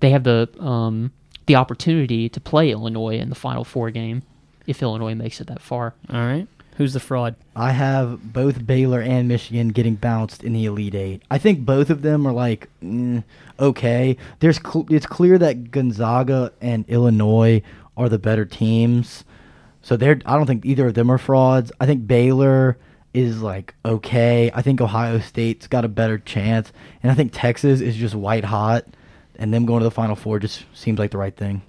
they 0.00 0.10
have 0.10 0.24
the 0.24 0.48
um, 0.58 1.12
the 1.46 1.54
opportunity 1.54 2.28
to 2.30 2.40
play 2.40 2.70
Illinois 2.70 3.18
in 3.18 3.28
the 3.28 3.34
Final 3.34 3.64
Four 3.64 3.90
game 3.90 4.22
if 4.66 4.82
Illinois 4.82 5.14
makes 5.14 5.40
it 5.40 5.46
that 5.48 5.62
far. 5.62 5.94
All 6.10 6.24
right. 6.24 6.46
Who's 6.76 6.92
the 6.92 7.00
fraud? 7.00 7.36
I 7.54 7.70
have 7.70 8.32
both 8.32 8.66
Baylor 8.66 9.00
and 9.00 9.28
Michigan 9.28 9.68
getting 9.68 9.94
bounced 9.94 10.42
in 10.42 10.52
the 10.52 10.64
Elite 10.64 10.94
Eight. 10.94 11.22
I 11.30 11.38
think 11.38 11.64
both 11.64 11.88
of 11.88 12.02
them 12.02 12.26
are 12.26 12.32
like 12.32 12.68
mm, 12.82 13.22
okay. 13.60 14.16
There's 14.40 14.58
cl- 14.58 14.86
it's 14.90 15.06
clear 15.06 15.38
that 15.38 15.70
Gonzaga 15.70 16.52
and 16.60 16.84
Illinois 16.88 17.62
are 17.96 18.08
the 18.08 18.18
better 18.18 18.44
teams, 18.44 19.24
so 19.82 19.96
they're. 19.96 20.20
I 20.26 20.36
don't 20.36 20.46
think 20.46 20.66
either 20.66 20.88
of 20.88 20.94
them 20.94 21.10
are 21.10 21.18
frauds. 21.18 21.70
I 21.78 21.86
think 21.86 22.08
Baylor 22.08 22.76
is 23.12 23.40
like 23.40 23.74
okay. 23.84 24.50
I 24.52 24.60
think 24.60 24.80
Ohio 24.80 25.20
State's 25.20 25.68
got 25.68 25.84
a 25.84 25.88
better 25.88 26.18
chance, 26.18 26.72
and 27.04 27.12
I 27.12 27.14
think 27.14 27.30
Texas 27.32 27.80
is 27.80 27.94
just 27.94 28.16
white 28.16 28.44
hot, 28.44 28.84
and 29.36 29.54
them 29.54 29.64
going 29.64 29.78
to 29.78 29.84
the 29.84 29.92
Final 29.92 30.16
Four 30.16 30.40
just 30.40 30.64
seems 30.74 30.98
like 30.98 31.12
the 31.12 31.18
right 31.18 31.36
thing. 31.36 31.62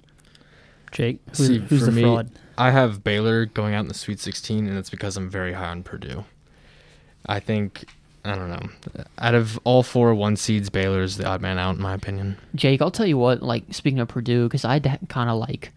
Jake. 0.96 1.20
Who, 1.36 1.44
See, 1.44 1.58
who's 1.58 1.80
for 1.80 1.86
the 1.86 1.92
me, 1.92 2.02
fraud? 2.02 2.30
I 2.56 2.70
have 2.70 3.04
Baylor 3.04 3.44
going 3.44 3.74
out 3.74 3.80
in 3.80 3.88
the 3.88 3.94
Sweet 3.94 4.18
16, 4.18 4.66
and 4.66 4.78
it's 4.78 4.88
because 4.88 5.16
I'm 5.18 5.28
very 5.28 5.52
high 5.52 5.68
on 5.68 5.82
Purdue. 5.82 6.24
I 7.26 7.38
think 7.38 7.84
I 8.24 8.34
don't 8.34 8.48
know. 8.48 9.04
Out 9.18 9.34
of 9.34 9.58
all 9.64 9.82
four 9.82 10.14
one 10.14 10.36
seeds, 10.36 10.70
Baylor's 10.70 11.18
the 11.18 11.26
odd 11.26 11.42
man 11.42 11.58
out 11.58 11.76
in 11.76 11.82
my 11.82 11.92
opinion. 11.92 12.38
Jake, 12.54 12.80
I'll 12.80 12.90
tell 12.90 13.06
you 13.06 13.18
what. 13.18 13.42
Like 13.42 13.64
speaking 13.72 14.00
of 14.00 14.08
Purdue, 14.08 14.44
because 14.48 14.64
I 14.64 14.80
kind 14.80 15.28
of 15.28 15.38
like 15.38 15.72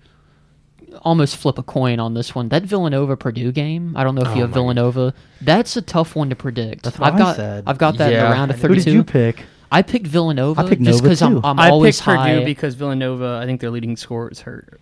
almost 1.02 1.36
flip 1.38 1.58
a 1.58 1.64
coin 1.64 2.00
on 2.00 2.14
this 2.14 2.34
one. 2.34 2.50
That 2.50 2.64
Villanova 2.64 3.18
Purdue 3.18 3.52
game. 3.52 3.96
I 3.98 4.04
don't 4.04 4.16
know 4.16 4.22
if 4.22 4.30
Oh 4.30 4.36
you 4.36 4.42
have 4.42 4.52
my 4.52 4.54
Villanova. 4.56 5.14
That's 5.42 5.76
a 5.76 5.82
tough 5.82 6.16
one 6.16 6.30
to 6.30 6.36
predict. 6.36 6.84
That's 6.84 6.98
what 6.98 7.08
I've 7.08 7.16
I 7.16 7.18
got. 7.18 7.36
said. 7.36 7.64
I've 7.68 7.78
got 7.78 7.98
that 7.98 8.14
in 8.14 8.20
the 8.20 8.26
round 8.26 8.52
of 8.52 8.60
thirty-two. 8.60 8.92
Who 8.92 9.04
thirty-two. 9.04 9.04
did 9.14 9.28
you 9.28 9.34
pick? 9.34 9.46
I 9.72 9.82
picked 9.84 10.08
Villanova 10.08 10.62
I 10.62 10.70
picked 10.70 10.82
just 10.82 11.04
because 11.04 11.22
I'm. 11.22 11.44
I'm 11.46 11.60
I 11.60 11.70
always 11.70 11.98
picked 11.98 12.06
high. 12.06 12.34
Purdue 12.36 12.46
because 12.46 12.76
Villanova. 12.76 13.40
I 13.42 13.46
think 13.46 13.62
their 13.62 13.70
leading 13.70 13.98
scorer 13.98 14.30
is 14.30 14.42
hurt. 14.42 14.80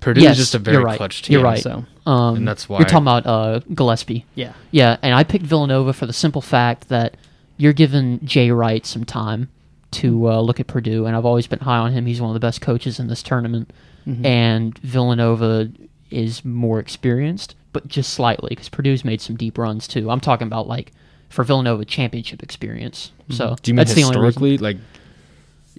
Purdue 0.00 0.22
yes, 0.22 0.32
is 0.32 0.38
just 0.44 0.54
a 0.54 0.58
very 0.58 0.76
you're 0.78 0.84
right. 0.84 0.96
clutch 0.96 1.22
team. 1.22 1.34
You're 1.34 1.44
right. 1.44 1.62
So 1.62 1.84
Um, 2.06 2.36
And 2.38 2.48
that's 2.48 2.68
why- 2.68 2.78
you're 2.78 2.86
talking 2.88 3.04
about 3.06 3.26
uh, 3.26 3.60
Gillespie. 3.74 4.24
yeah. 4.34 4.52
Yeah, 4.70 4.96
and 5.02 5.14
I 5.14 5.22
picked 5.24 5.44
Villanova 5.44 5.92
for 5.92 6.06
the 6.06 6.12
simple 6.12 6.40
fact 6.42 6.88
that 6.88 7.16
you're 7.58 7.74
giving 7.74 8.18
Jay 8.24 8.50
Wright 8.50 8.84
some 8.86 9.04
time 9.04 9.48
to 9.92 10.30
uh, 10.30 10.40
look 10.40 10.58
at 10.60 10.66
Purdue, 10.66 11.04
and 11.06 11.14
I've 11.16 11.26
always 11.26 11.46
been 11.46 11.58
high 11.60 11.76
on 11.78 11.92
him. 11.92 12.06
He's 12.06 12.20
one 12.20 12.30
of 12.30 12.34
the 12.34 12.40
best 12.40 12.60
coaches 12.60 12.98
in 12.98 13.08
this 13.08 13.22
tournament, 13.22 13.70
Mhm. 14.06 14.24
and 14.24 14.78
Villanova 14.78 15.68
is 16.10 16.44
more 16.44 16.78
experienced, 16.78 17.54
but 17.72 17.86
just 17.88 18.12
slightly 18.12 18.48
because 18.50 18.68
Purdue's 18.68 19.04
made 19.04 19.20
some 19.20 19.36
deep 19.36 19.58
runs 19.58 19.86
too. 19.86 20.10
I'm 20.10 20.20
talking 20.20 20.46
about 20.46 20.66
like 20.66 20.92
for 21.28 21.44
Villanova 21.44 21.84
championship 21.84 22.42
experience. 22.42 23.12
So 23.28 23.56
Do 23.62 23.70
you 23.70 23.74
mean 23.74 23.78
that's 23.78 23.94
the 23.94 24.02
only 24.04 24.16
reason. 24.16 24.24
historically? 24.26 24.58
Like, 24.58 24.76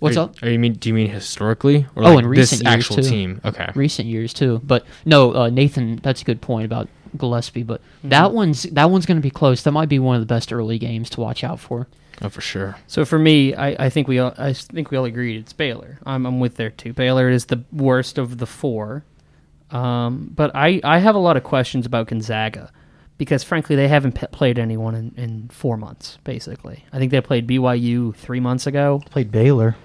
What's 0.01 0.17
are, 0.17 0.25
up? 0.25 0.35
Are 0.41 0.49
you 0.49 0.57
mean? 0.57 0.73
Do 0.73 0.89
you 0.89 0.95
mean 0.95 1.09
historically? 1.09 1.85
Or 1.95 2.03
Oh, 2.03 2.15
like 2.15 2.25
in 2.25 2.31
this 2.31 2.51
recent 2.51 2.63
years, 2.63 2.73
actual 2.73 2.95
too. 2.97 3.03
team? 3.03 3.41
Okay. 3.45 3.69
recent 3.75 4.07
years 4.07 4.33
too. 4.33 4.59
But 4.63 4.83
no, 5.05 5.33
uh, 5.35 5.49
Nathan, 5.49 5.97
that's 5.97 6.23
a 6.23 6.25
good 6.25 6.41
point 6.41 6.65
about 6.65 6.89
Gillespie. 7.17 7.61
But 7.61 7.81
that 8.03 8.33
one's 8.33 8.63
that 8.63 8.89
one's 8.89 9.05
going 9.05 9.17
to 9.17 9.21
be 9.21 9.29
close. 9.29 9.61
That 9.61 9.71
might 9.73 9.89
be 9.89 9.99
one 9.99 10.15
of 10.15 10.21
the 10.21 10.25
best 10.25 10.51
early 10.51 10.79
games 10.79 11.09
to 11.11 11.21
watch 11.21 11.43
out 11.43 11.59
for. 11.59 11.87
Oh, 12.19 12.29
for 12.29 12.41
sure. 12.41 12.77
So 12.87 13.05
for 13.05 13.19
me, 13.19 13.53
I, 13.53 13.85
I 13.85 13.89
think 13.91 14.07
we 14.07 14.17
all 14.17 14.33
I 14.39 14.53
think 14.53 14.89
we 14.89 14.97
all 14.97 15.05
agreed 15.05 15.37
it's 15.39 15.53
Baylor. 15.53 15.99
I'm 16.03 16.25
I'm 16.25 16.39
with 16.39 16.55
there 16.55 16.71
too. 16.71 16.93
Baylor 16.93 17.29
is 17.29 17.45
the 17.45 17.63
worst 17.71 18.17
of 18.17 18.39
the 18.39 18.47
four. 18.47 19.03
Um, 19.69 20.31
but 20.35 20.51
I, 20.55 20.81
I 20.83 20.97
have 20.97 21.15
a 21.15 21.19
lot 21.19 21.37
of 21.37 21.43
questions 21.43 21.85
about 21.85 22.07
Gonzaga 22.07 22.71
because 23.17 23.43
frankly 23.43 23.75
they 23.77 23.87
haven't 23.87 24.13
p- 24.15 24.27
played 24.31 24.59
anyone 24.59 24.95
in, 24.95 25.13
in 25.15 25.49
four 25.49 25.77
months 25.77 26.17
basically. 26.23 26.83
I 26.91 26.97
think 26.97 27.11
they 27.11 27.21
played 27.21 27.47
BYU 27.47 28.13
three 28.15 28.39
months 28.41 28.67
ago. 28.67 29.01
Played 29.11 29.31
Baylor. 29.31 29.77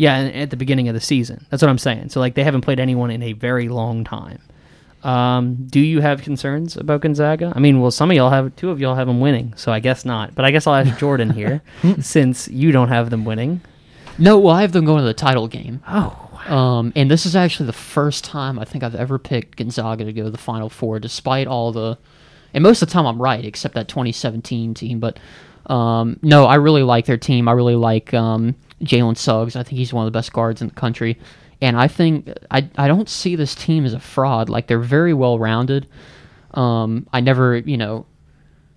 Yeah, 0.00 0.16
at 0.18 0.48
the 0.48 0.56
beginning 0.56 0.88
of 0.88 0.94
the 0.94 1.00
season. 1.00 1.44
That's 1.50 1.62
what 1.62 1.68
I'm 1.68 1.76
saying. 1.76 2.08
So 2.08 2.20
like 2.20 2.32
they 2.32 2.42
haven't 2.42 2.62
played 2.62 2.80
anyone 2.80 3.10
in 3.10 3.22
a 3.22 3.34
very 3.34 3.68
long 3.68 4.02
time. 4.02 4.40
Um, 5.02 5.66
do 5.66 5.78
you 5.78 6.00
have 6.00 6.22
concerns 6.22 6.74
about 6.78 7.02
Gonzaga? 7.02 7.52
I 7.54 7.58
mean, 7.58 7.82
well, 7.82 7.90
some 7.90 8.10
of 8.10 8.16
y'all 8.16 8.30
have, 8.30 8.56
two 8.56 8.70
of 8.70 8.80
y'all 8.80 8.94
have 8.94 9.08
them 9.08 9.20
winning, 9.20 9.52
so 9.56 9.70
I 9.72 9.78
guess 9.78 10.06
not. 10.06 10.34
But 10.34 10.46
I 10.46 10.52
guess 10.52 10.66
I'll 10.66 10.74
ask 10.74 10.98
Jordan 10.98 11.28
here, 11.34 11.60
since 12.00 12.48
you 12.48 12.72
don't 12.72 12.88
have 12.88 13.10
them 13.10 13.26
winning. 13.26 13.60
No, 14.16 14.38
well, 14.38 14.54
I 14.54 14.62
have 14.62 14.72
them 14.72 14.86
going 14.86 15.00
to 15.00 15.06
the 15.06 15.12
title 15.12 15.48
game. 15.48 15.82
Oh, 15.86 16.30
Um, 16.46 16.94
and 16.96 17.10
this 17.10 17.26
is 17.26 17.36
actually 17.36 17.66
the 17.66 17.74
first 17.74 18.24
time 18.24 18.58
I 18.58 18.64
think 18.64 18.82
I've 18.82 18.94
ever 18.94 19.18
picked 19.18 19.56
Gonzaga 19.56 20.06
to 20.06 20.14
go 20.14 20.24
to 20.24 20.30
the 20.30 20.38
Final 20.38 20.70
Four, 20.70 20.98
despite 20.98 21.46
all 21.46 21.72
the. 21.72 21.98
And 22.54 22.62
most 22.62 22.80
of 22.80 22.88
the 22.88 22.92
time 22.94 23.06
I'm 23.06 23.20
right, 23.20 23.44
except 23.44 23.74
that 23.74 23.86
2017 23.88 24.72
team. 24.72 24.98
But 24.98 25.18
um, 25.66 26.18
no, 26.22 26.46
I 26.46 26.54
really 26.54 26.82
like 26.82 27.04
their 27.04 27.18
team. 27.18 27.48
I 27.48 27.52
really 27.52 27.76
like 27.76 28.14
um, 28.14 28.56
Jalen 28.82 29.16
Suggs. 29.16 29.56
I 29.56 29.62
think 29.62 29.78
he's 29.78 29.92
one 29.92 30.06
of 30.06 30.12
the 30.12 30.16
best 30.16 30.32
guards 30.32 30.62
in 30.62 30.68
the 30.68 30.74
country. 30.74 31.18
And 31.62 31.76
I 31.76 31.88
think 31.88 32.32
I, 32.50 32.68
I 32.76 32.88
don't 32.88 33.08
see 33.08 33.36
this 33.36 33.54
team 33.54 33.84
as 33.84 33.92
a 33.92 34.00
fraud. 34.00 34.48
Like 34.48 34.66
they're 34.66 34.78
very 34.78 35.12
well 35.12 35.38
rounded. 35.38 35.86
Um, 36.54 37.06
I 37.12 37.20
never, 37.20 37.58
you 37.58 37.76
know, 37.76 38.06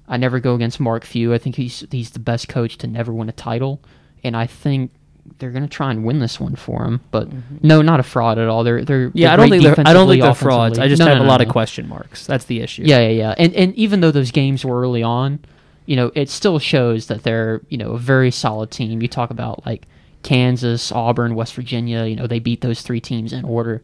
I 0.07 0.17
never 0.17 0.39
go 0.39 0.53
against 0.53 0.79
Mark 0.79 1.05
Few. 1.05 1.33
I 1.33 1.37
think 1.37 1.55
he's 1.55 1.85
he's 1.91 2.11
the 2.11 2.19
best 2.19 2.49
coach 2.49 2.77
to 2.79 2.87
never 2.87 3.13
win 3.13 3.29
a 3.29 3.33
title, 3.33 3.79
and 4.23 4.35
I 4.35 4.47
think 4.47 4.91
they're 5.39 5.51
gonna 5.51 5.67
try 5.67 5.91
and 5.91 6.03
win 6.03 6.19
this 6.19 6.39
one 6.39 6.55
for 6.55 6.83
him. 6.83 6.99
But 7.09 7.29
no, 7.63 7.81
not 7.81 8.01
a 8.01 8.03
fraud 8.03 8.37
at 8.37 8.49
all. 8.49 8.65
They're 8.65 8.83
they're 8.83 9.11
yeah. 9.13 9.27
they're 9.27 9.33
I 9.33 9.35
don't 9.37 9.49
think 9.49 9.63
they're, 9.63 9.87
I 9.87 9.93
don't 9.93 10.09
think 10.09 10.21
they're 10.21 10.35
frauds. 10.35 10.77
I 10.77 10.89
just 10.89 10.99
No, 10.99 11.07
have 11.07 11.19
no, 11.19 11.23
a 11.23 11.25
lot 11.27 11.39
no. 11.39 11.47
of 11.47 11.51
question 11.51 11.87
marks. 11.87 12.27
That's 12.27 12.45
the 12.45 12.59
issue. 12.59 12.83
Yeah, 12.85 12.99
yeah, 12.99 13.09
yeah. 13.09 13.35
And 13.37 13.53
and 13.53 13.73
even 13.75 14.01
though 14.01 14.11
those 14.11 14.31
games 14.31 14.65
were 14.65 14.81
early 14.81 15.01
on, 15.01 15.39
you 15.85 15.95
know, 15.95 16.11
it 16.15 16.29
still 16.29 16.59
shows 16.59 17.07
that 17.07 17.23
they're 17.23 17.61
you 17.69 17.77
know 17.77 17.93
a 17.93 17.97
very 17.97 18.29
solid 18.29 18.71
team. 18.71 19.01
You 19.01 19.07
talk 19.07 19.31
about 19.31 19.65
like 19.65 19.87
Kansas, 20.23 20.91
Auburn, 20.91 21.35
West 21.35 21.53
Virginia. 21.55 22.05
You 22.05 22.15
know, 22.15 22.27
they 22.27 22.39
beat 22.39 22.61
those 22.61 22.81
three 22.81 22.99
teams 23.01 23.33
in 23.33 23.45
order. 23.45 23.81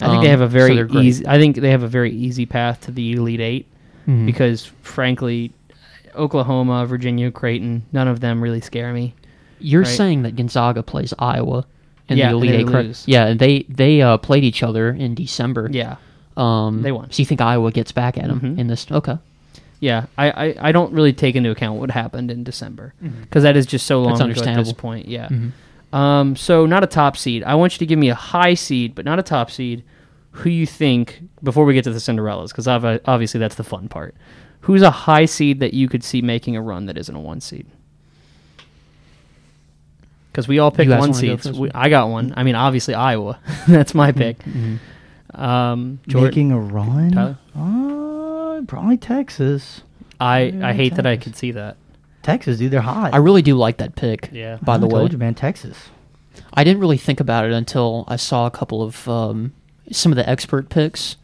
I 0.00 0.06
think 0.06 0.18
Um, 0.18 0.24
they 0.24 0.30
have 0.30 0.40
a 0.40 0.48
very 0.48 0.74
they're 0.74 0.88
easy. 1.02 1.26
I 1.26 1.38
think 1.38 1.56
they 1.56 1.70
have 1.70 1.82
a 1.82 1.88
very 1.88 2.10
easy 2.12 2.46
path 2.46 2.80
to 2.86 2.90
the 2.92 3.12
Elite 3.12 3.40
8 3.40 3.66
Mhm. 4.08 4.26
because, 4.26 4.64
frankly, 4.82 5.52
Oklahoma, 6.14 6.86
Virginia, 6.86 7.30
Creighton, 7.30 7.82
none 7.92 8.08
of 8.08 8.20
them 8.20 8.42
really 8.42 8.60
scare 8.60 8.92
me. 8.92 9.14
You're 9.60 9.82
right. 9.82 9.88
saying 9.90 10.22
that 10.22 10.34
Gonzaga 10.36 10.82
plays 10.82 11.14
Iowa 11.18 11.64
in 12.08 12.18
Yeah, 12.18 12.30
the 12.30 12.36
Elite 12.36 12.50
Eight, 12.52 12.66
lose. 12.66 13.04
Yeah, 13.06 13.26
and 13.26 13.38
they 13.38 13.64
they 13.68 14.02
uh, 14.02 14.16
played 14.16 14.44
each 14.44 14.62
other 14.62 14.90
in 14.90 15.14
December. 15.14 15.68
Yeah, 15.72 15.96
um, 16.36 16.82
They 16.82 16.90
won. 16.92 17.10
So 17.10 17.20
you 17.22 17.26
think 17.26 17.40
Iowa 17.40 17.70
gets 17.70 17.92
back 17.92 18.18
at 18.18 18.26
them 18.26 18.40
Mhm. 18.40 18.58
in 18.58 18.66
this? 18.66 18.86
Okay, 18.90 19.16
yeah. 19.78 20.06
I, 20.18 20.30
I, 20.30 20.54
I 20.68 20.72
don't 20.72 20.92
really 20.92 21.12
take 21.12 21.36
into 21.36 21.50
account 21.50 21.78
what 21.78 21.90
happened 21.92 22.30
in 22.30 22.42
December 22.44 22.92
because 23.22 23.44
that 23.44 23.56
is 23.56 23.66
just 23.66 23.86
so 23.86 24.02
long 24.02 24.14
ago 24.14 24.24
at 24.24 24.28
this 24.28 24.38
understandable. 24.38 24.74
point. 24.74 25.06
Yeah. 25.08 25.28
Um. 25.92 26.36
So 26.36 26.66
not 26.66 26.82
a 26.82 26.86
top 26.86 27.16
seed. 27.16 27.44
I 27.44 27.54
want 27.54 27.74
you 27.74 27.78
to 27.80 27.86
give 27.86 27.98
me 27.98 28.08
a 28.08 28.14
high 28.14 28.54
seed, 28.54 28.94
but 28.94 29.04
not 29.04 29.18
a 29.18 29.22
top 29.22 29.50
seed. 29.50 29.84
Who 30.32 30.48
you 30.48 30.66
think 30.66 31.22
before 31.42 31.66
we 31.66 31.74
get 31.74 31.84
to 31.84 31.92
the 31.92 31.98
Cinderellas? 31.98 32.48
Because 32.48 32.66
obviously 32.66 33.38
that's 33.38 33.56
the 33.56 33.64
fun 33.64 33.88
part. 33.88 34.14
Who's 34.62 34.80
a 34.80 34.90
high 34.90 35.26
seed 35.26 35.60
that 35.60 35.74
you 35.74 35.88
could 35.88 36.02
see 36.02 36.22
making 36.22 36.56
a 36.56 36.62
run 36.62 36.86
that 36.86 36.96
isn't 36.96 37.14
a 37.14 37.20
one 37.20 37.40
seed? 37.40 37.66
Because 40.30 40.48
we 40.48 40.58
all 40.58 40.70
picked 40.70 40.90
one 40.90 41.12
go 41.12 41.36
We, 41.52 41.70
I 41.72 41.90
got 41.90 42.08
one. 42.08 42.32
I 42.36 42.42
mean, 42.42 42.54
obviously 42.54 42.94
Iowa. 42.94 43.38
That's 43.68 43.94
my 43.94 44.12
pick. 44.12 44.38
Mm-hmm. 44.38 45.40
Um, 45.40 46.00
Making 46.06 46.52
a 46.52 46.58
run? 46.60 47.10
Tyler? 47.12 47.38
Uh, 47.54 48.62
probably 48.66 48.96
Texas. 48.96 49.82
I 50.20 50.54
I 50.62 50.72
hate 50.72 50.94
that 50.94 51.06
I 51.06 51.16
could 51.16 51.36
see 51.36 51.52
that. 51.52 51.76
Texas, 52.22 52.58
dude, 52.58 52.70
they're 52.70 52.80
hot. 52.80 53.12
I 53.14 53.18
really 53.18 53.42
do 53.42 53.56
like 53.56 53.78
that 53.78 53.94
pick. 53.96 54.28
Yeah. 54.32 54.58
By 54.62 54.78
the 54.78 54.86
I 54.86 54.92
way, 54.92 54.98
told 55.00 55.12
you, 55.12 55.18
man, 55.18 55.34
Texas. 55.34 55.76
I 56.54 56.64
didn't 56.64 56.80
really 56.80 56.96
think 56.98 57.20
about 57.20 57.44
it 57.44 57.52
until 57.52 58.04
I 58.08 58.16
saw 58.16 58.46
a 58.46 58.50
couple 58.50 58.82
of 58.82 59.08
um, 59.08 59.52
some 59.90 60.12
of 60.12 60.16
the 60.16 60.28
expert 60.28 60.68
picks 60.68 61.16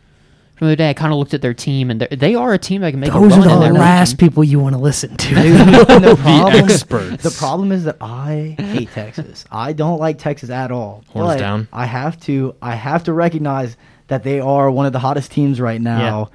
from 0.56 0.66
the 0.66 0.72
other 0.72 0.76
day. 0.76 0.90
I 0.90 0.94
kind 0.94 1.12
of 1.12 1.18
looked 1.18 1.34
at 1.34 1.40
their 1.42 1.54
team, 1.54 1.90
and 1.90 2.00
they're- 2.00 2.08
a 2.52 2.58
team 2.58 2.80
that 2.82 2.90
can 2.90 3.00
make 3.00 3.10
a 3.10 3.12
Those 3.12 3.36
run. 3.38 3.48
are 3.48 3.68
the 3.68 3.74
last 3.74 4.12
region. 4.12 4.18
people 4.28 4.42
you 4.44 4.58
want 4.58 4.74
to 4.74 4.80
listen 4.80 5.16
to. 5.16 5.34
and 5.36 5.74
the 6.04 6.16
problem, 6.20 6.64
experts. 6.64 7.22
the 7.22 7.30
problem 7.30 7.72
is 7.72 7.84
that 7.84 7.96
I 8.00 8.56
hate 8.58 8.90
Texas. 8.90 9.44
I 9.50 9.72
don't 9.72 9.98
like 9.98 10.18
Texas 10.18 10.50
at 10.50 10.70
all. 10.72 11.04
Horns 11.10 11.38
down. 11.40 11.68
I 11.72 11.86
have 11.86 12.18
to. 12.22 12.54
I 12.60 12.74
have 12.74 13.04
to 13.04 13.12
recognize 13.12 13.76
that 14.08 14.22
they 14.24 14.40
are 14.40 14.70
one 14.70 14.86
of 14.86 14.92
the 14.92 14.98
hottest 14.98 15.30
teams 15.30 15.60
right 15.60 15.80
now, 15.80 16.30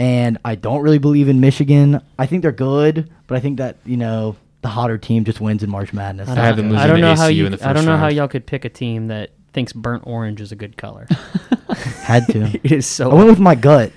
and 0.00 0.38
I 0.46 0.54
don't 0.54 0.80
really 0.80 0.98
believe 0.98 1.28
in 1.28 1.40
Michigan. 1.40 2.00
I 2.18 2.24
think 2.24 2.40
they're 2.40 2.52
good, 2.52 3.10
but 3.26 3.36
I 3.36 3.40
think 3.40 3.58
that 3.58 3.76
you 3.84 3.98
know 3.98 4.34
the 4.62 4.68
hotter 4.68 4.96
team 4.96 5.24
just 5.24 5.40
wins 5.40 5.62
in 5.62 5.68
March 5.70 5.92
Madness. 5.92 6.28
I 6.28 6.34
have 6.36 6.56
them 6.56 6.70
losing 6.70 6.78
I 6.80 6.86
don't 6.86 6.96
to 6.96 7.02
know 7.02 7.14
how 7.14 7.26
you. 7.26 7.44
in 7.44 7.52
the 7.52 7.58
first 7.58 7.66
I 7.68 7.72
don't 7.74 7.82
first 7.82 7.86
know 7.88 7.96
how 7.98 8.08
y'all 8.08 8.26
could 8.28 8.46
pick 8.46 8.64
a 8.64 8.70
team 8.70 9.08
that 9.08 9.30
thinks 9.52 9.72
burnt 9.74 10.04
orange 10.06 10.40
is 10.40 10.52
a 10.52 10.56
good 10.56 10.76
color. 10.78 11.06
Had 12.02 12.26
to. 12.28 12.44
it 12.64 12.72
is 12.72 12.86
so. 12.86 13.10
I 13.10 13.14
went 13.14 13.28
with 13.28 13.38
my 13.38 13.54
gut. 13.54 13.92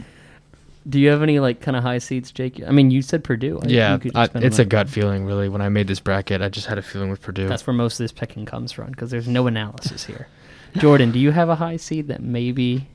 Do 0.88 1.00
you 1.00 1.10
have 1.10 1.24
any 1.24 1.40
like 1.40 1.62
kind 1.62 1.78
of 1.78 1.84
high 1.84 2.00
seeds, 2.00 2.32
Jake? 2.34 2.62
I 2.68 2.72
mean, 2.72 2.92
you 2.92 3.02
said 3.02 3.24
Purdue. 3.24 3.62
I- 3.64 3.68
Yeah, 3.68 3.94
you 3.94 4.00
could 4.00 4.12
I, 4.16 4.28
it's 4.36 4.60
a 4.60 4.64
on- 4.64 4.68
gut 4.70 4.90
feeling, 4.90 5.26
really. 5.26 5.48
When 5.48 5.62
I 5.62 5.70
made 5.70 5.88
this 5.88 6.02
bracket, 6.02 6.42
I 6.42 6.50
just 6.50 6.68
had 6.68 6.78
a 6.78 6.82
feeling 6.82 7.10
with 7.10 7.22
Purdue. 7.22 7.48
That's 7.48 7.66
where 7.66 7.74
most 7.74 7.94
of 7.94 8.04
this 8.04 8.12
picking 8.12 8.46
comes 8.46 8.74
from 8.74 8.92
because 8.92 9.10
there's 9.10 9.28
no 9.28 9.48
analysis 9.48 10.04
here. 10.04 10.28
Jordan, 10.76 11.12
do 11.12 11.20
you 11.20 11.32
have 11.32 11.48
a 11.50 11.56
high 11.56 11.78
seed 11.78 12.10
that 12.10 12.22
maybe 12.22 12.88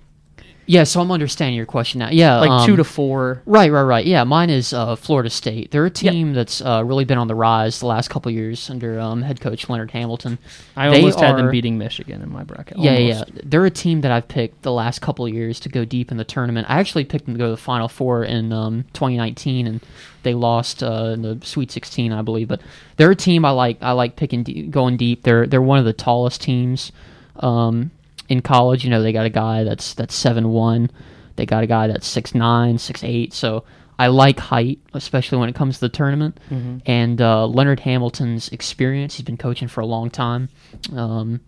Yeah, 0.69 0.85
so 0.85 1.01
I'm 1.01 1.11
understanding 1.11 1.57
your 1.57 1.67
question 1.67 1.99
now. 2.01 2.11
Yeah, 2.11 2.41
like 2.41 2.51
um, 2.51 2.67
two 2.67 2.77
to 2.77 2.85
four? 2.85 3.43
Right, 3.47 3.73
right, 3.73 3.83
right. 3.83 4.05
Yeah, 4.05 4.25
mine 4.25 4.51
is 4.51 4.75
uh, 4.75 4.97
Florida 4.97 5.31
State. 5.31 5.71
They're 5.71 5.87
a 5.87 5.91
team 5.91 6.35
that's 6.35 6.61
uh, 6.61 6.83
really 6.85 7.07
been 7.07 7.17
on 7.17 7.27
the 7.27 7.35
rise 7.35 7.81
the 7.81 7.87
last 7.87 8.11
couple 8.11 8.31
years 8.31 8.69
under 8.69 9.01
um, 9.01 9.23
head 9.23 9.41
coach 9.41 9.69
Leonard 9.71 9.91
Hamilton. 9.91 10.39
I 10.77 10.91
They 10.91 10.97
almost 10.97 11.21
had 11.21 11.37
them 11.37 11.51
beating 11.51 11.79
Michigan 11.79 12.21
in 12.21 12.31
my 12.31 12.45
bracket. 12.45 12.79
Yeah, 12.79 12.99
yeah, 12.99 13.13
almost. 13.15 13.33
yeah. 13.35 13.41
They're 13.45 13.65
a 13.65 13.71
team 13.71 14.03
that 14.03 14.13
I've 14.13 14.29
picked 14.29 14.63
the 14.63 14.73
last 14.73 15.01
couple 15.01 15.25
of 15.25 15.33
years 15.33 15.59
to 15.61 15.71
go 15.71 15.87
deep 15.87 16.11
in 16.11 16.19
the 16.19 16.25
tournament. 16.25 16.69
I 16.69 16.79
actually 16.79 17.07
picked 17.07 17.25
them 17.25 17.35
to 17.35 17.39
go 17.39 17.47
to 17.47 17.53
the 17.53 17.57
Final 17.57 17.89
Four 17.89 18.25
in 18.25 18.53
um, 18.53 18.85
2019, 18.93 19.67
and 19.67 19.81
they 20.23 20.35
lost 20.35 20.83
uh, 20.83 21.13
in 21.15 21.23
the 21.23 21.39
Sweet 21.43 21.71
16, 21.71 22.13
I 22.13 22.21
believe. 22.21 22.49
But 22.49 22.61
they're 22.99 23.11
a 23.11 23.17
team 23.17 23.47
I 23.47 23.51
like. 23.51 23.79
I 23.81 23.93
like 23.93 24.17
picking 24.17 24.43
de- 24.43 24.67
going 24.67 24.99
deep. 24.99 25.23
They're 25.23 25.47
they're 25.47 25.63
one 25.63 25.79
of 25.79 25.87
the 25.87 25.95
tallest 25.95 26.43
teams 26.43 26.93
um, 27.41 27.91
in 28.29 28.43
college. 28.43 28.85
You 28.85 28.91
know, 28.91 29.03
they 29.03 29.13
got 29.13 29.27
a 29.27 29.31
guy 29.31 29.65
that's 29.65 29.95
that's 29.95 30.15
seven 30.15 30.51
one. 30.51 30.91
They 31.37 31.47
got 31.47 31.63
a 31.63 31.67
guy 31.67 31.87
that's 31.87 32.07
six 32.07 32.35
nine, 32.35 32.79
six 32.79 33.05
eight. 33.05 33.33
So 33.33 33.65
I 33.99 34.09
like 34.09 34.39
height, 34.39 34.79
especially 34.95 35.39
when 35.39 35.49
it 35.49 35.55
comes 35.55 35.77
to 35.77 35.81
the 35.81 35.89
tournament. 35.89 36.39
Mm-hmm. 36.51 36.79
And 36.87 37.21
uh, 37.21 37.47
Leonard 37.47 37.81
Hamilton's 37.81 38.49
experience. 38.51 39.17
He's 39.17 39.25
been 39.25 39.37
coaching 39.37 39.69
for 39.69 39.81
a 39.81 39.87
long 39.87 40.11
time. 40.11 40.49
Um, 40.95 41.41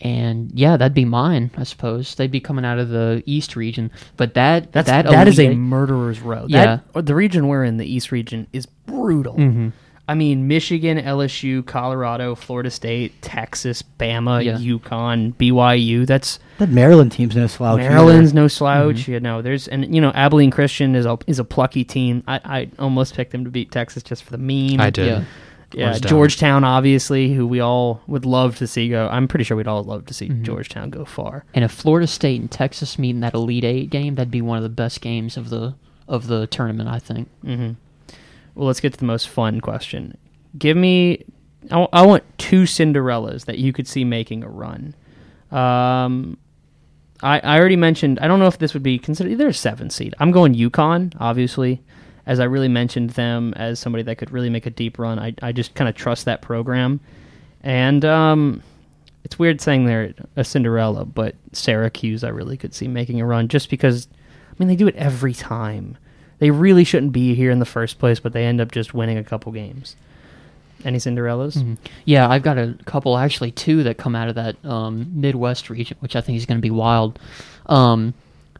and 0.00 0.50
yeah, 0.52 0.76
that'd 0.76 0.94
be 0.94 1.04
mine, 1.04 1.50
I 1.56 1.62
suppose. 1.62 2.14
They'd 2.16 2.30
be 2.30 2.40
coming 2.40 2.64
out 2.64 2.78
of 2.78 2.90
the 2.90 3.22
East 3.24 3.56
region, 3.56 3.90
but 4.16 4.34
that 4.34 4.72
That's 4.72 4.88
that 4.88 5.06
that 5.06 5.26
is 5.26 5.40
a 5.40 5.54
murderer's 5.54 6.20
row. 6.20 6.44
Yeah. 6.48 6.80
That, 6.92 7.06
the 7.06 7.14
region 7.14 7.48
we're 7.48 7.64
in, 7.64 7.78
the 7.78 7.86
East 7.86 8.12
region, 8.12 8.46
is 8.52 8.66
brutal. 8.66 9.36
Mhm. 9.36 9.72
I 10.08 10.14
mean, 10.14 10.46
Michigan, 10.46 10.98
LSU, 10.98 11.66
Colorado, 11.66 12.34
Florida 12.36 12.70
State, 12.70 13.20
Texas, 13.22 13.82
Bama, 13.98 14.44
Yeah. 14.44 14.56
UConn, 14.58 15.34
BYU. 15.34 16.06
That's 16.06 16.38
That 16.58 16.68
Maryland 16.70 17.10
team's 17.12 17.34
no 17.34 17.46
slouch. 17.48 17.80
either. 17.80 17.90
Maryland's 17.90 18.32
no 18.32 18.46
slouch. 18.46 19.08
You 19.08 19.18
know, 19.18 19.42
there's 19.42 19.66
and 19.66 19.92
you 19.94 20.00
know 20.00 20.12
Abilene 20.14 20.50
Christian 20.52 20.94
is 20.94 21.06
a 21.06 21.18
is 21.26 21.38
a 21.40 21.44
plucky 21.44 21.82
team. 21.84 22.22
I, 22.28 22.40
I 22.44 22.68
almost 22.78 23.14
picked 23.14 23.32
them 23.32 23.44
to 23.44 23.50
beat 23.50 23.72
Texas 23.72 24.02
just 24.04 24.22
for 24.22 24.30
the 24.30 24.38
meme. 24.38 24.80
I 24.80 24.90
did. 24.90 25.06
Yeah. 25.06 25.24
Yeah, 25.72 25.90
Georgetown. 25.90 26.08
Georgetown. 26.08 26.64
obviously, 26.64 27.34
who 27.34 27.44
we 27.44 27.58
all 27.58 28.00
would 28.06 28.24
love 28.24 28.56
to 28.58 28.68
see 28.68 28.88
go. 28.88 29.08
I'm 29.10 29.26
pretty 29.26 29.42
sure 29.42 29.56
we'd 29.56 29.66
all 29.66 29.82
love 29.82 30.06
to 30.06 30.14
see 30.14 30.28
Mm-hmm. 30.28 30.44
Georgetown 30.44 30.90
go 30.90 31.04
far. 31.04 31.44
And 31.54 31.64
if 31.64 31.72
Florida 31.72 32.06
State 32.06 32.40
and 32.40 32.48
Texas 32.48 32.96
meet 33.00 33.10
in 33.10 33.20
that 33.20 33.34
Elite 33.34 33.64
Eight 33.64 33.90
game, 33.90 34.14
that'd 34.14 34.30
be 34.30 34.40
one 34.40 34.56
of 34.58 34.62
the 34.62 34.68
best 34.68 35.00
games 35.00 35.36
of 35.36 35.50
the 35.50 35.74
of 36.06 36.28
the 36.28 36.46
tournament. 36.46 36.88
I 36.88 37.00
think. 37.00 37.28
hmm 37.42 37.72
Well, 38.56 38.66
let's 38.66 38.80
get 38.80 38.92
to 38.94 38.98
the 38.98 39.04
most 39.04 39.28
fun 39.28 39.60
question. 39.60 40.16
Give 40.58 40.76
me, 40.76 41.24
I, 41.64 41.68
w- 41.68 41.88
I 41.92 42.04
want 42.04 42.24
two 42.38 42.62
Cinderellas 42.62 43.44
that 43.44 43.58
you 43.58 43.72
could 43.72 43.86
see 43.86 44.02
making 44.02 44.42
a 44.42 44.48
run. 44.48 44.94
Um, 45.50 46.38
I, 47.22 47.38
I 47.40 47.58
already 47.58 47.76
mentioned. 47.76 48.18
I 48.18 48.26
don't 48.26 48.38
know 48.38 48.46
if 48.46 48.58
this 48.58 48.72
would 48.74 48.82
be 48.82 48.98
considered. 48.98 49.36
They're 49.36 49.48
a 49.48 49.54
seven 49.54 49.90
seed. 49.90 50.14
I'm 50.18 50.30
going 50.30 50.54
UConn, 50.54 51.14
obviously, 51.20 51.82
as 52.24 52.40
I 52.40 52.44
really 52.44 52.68
mentioned 52.68 53.10
them 53.10 53.52
as 53.56 53.78
somebody 53.78 54.02
that 54.04 54.16
could 54.16 54.30
really 54.30 54.50
make 54.50 54.64
a 54.66 54.70
deep 54.70 54.98
run. 54.98 55.18
I 55.18 55.34
I 55.42 55.52
just 55.52 55.74
kind 55.74 55.88
of 55.88 55.94
trust 55.94 56.24
that 56.24 56.42
program, 56.42 57.00
and 57.62 58.04
um, 58.04 58.62
it's 59.24 59.38
weird 59.38 59.60
saying 59.60 59.84
they're 59.84 60.14
a 60.36 60.44
Cinderella, 60.44 61.04
but 61.04 61.34
Syracuse 61.52 62.24
I 62.24 62.28
really 62.28 62.56
could 62.56 62.74
see 62.74 62.88
making 62.88 63.20
a 63.20 63.26
run 63.26 63.48
just 63.48 63.68
because. 63.68 64.08
I 64.50 64.54
mean, 64.58 64.68
they 64.68 64.76
do 64.76 64.88
it 64.88 64.96
every 64.96 65.34
time. 65.34 65.98
They 66.38 66.50
really 66.50 66.84
shouldn't 66.84 67.12
be 67.12 67.34
here 67.34 67.50
in 67.50 67.58
the 67.58 67.64
first 67.64 67.98
place, 67.98 68.20
but 68.20 68.32
they 68.32 68.44
end 68.44 68.60
up 68.60 68.70
just 68.72 68.92
winning 68.94 69.18
a 69.18 69.24
couple 69.24 69.52
games. 69.52 69.96
Any 70.84 70.98
Cinderellas? 70.98 71.56
Mhm. 71.56 71.78
Yeah, 72.04 72.28
I've 72.28 72.42
got 72.42 72.58
a 72.58 72.76
couple, 72.84 73.16
actually 73.16 73.50
two, 73.50 73.82
that 73.84 73.96
come 73.96 74.14
out 74.14 74.28
of 74.28 74.34
that 74.34 74.62
um, 74.64 75.10
Midwest 75.14 75.70
region, 75.70 75.96
which 76.00 76.14
I 76.14 76.20
think 76.20 76.36
is 76.36 76.44
going 76.46 76.58
to 76.58 76.62
be 76.62 76.70
wild. 76.70 77.18
Um, 77.66 78.12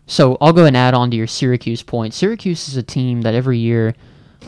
so 0.06 0.38
I'll 0.40 0.52
go 0.52 0.64
and 0.64 0.76
add 0.76 0.94
on 0.94 1.10
to 1.10 1.16
your 1.16 1.26
Syracuse 1.26 1.82
point. 1.82 2.14
Syracuse 2.14 2.68
is 2.68 2.76
a 2.76 2.82
team 2.82 3.22
that 3.22 3.34
every 3.34 3.58
year 3.58 3.94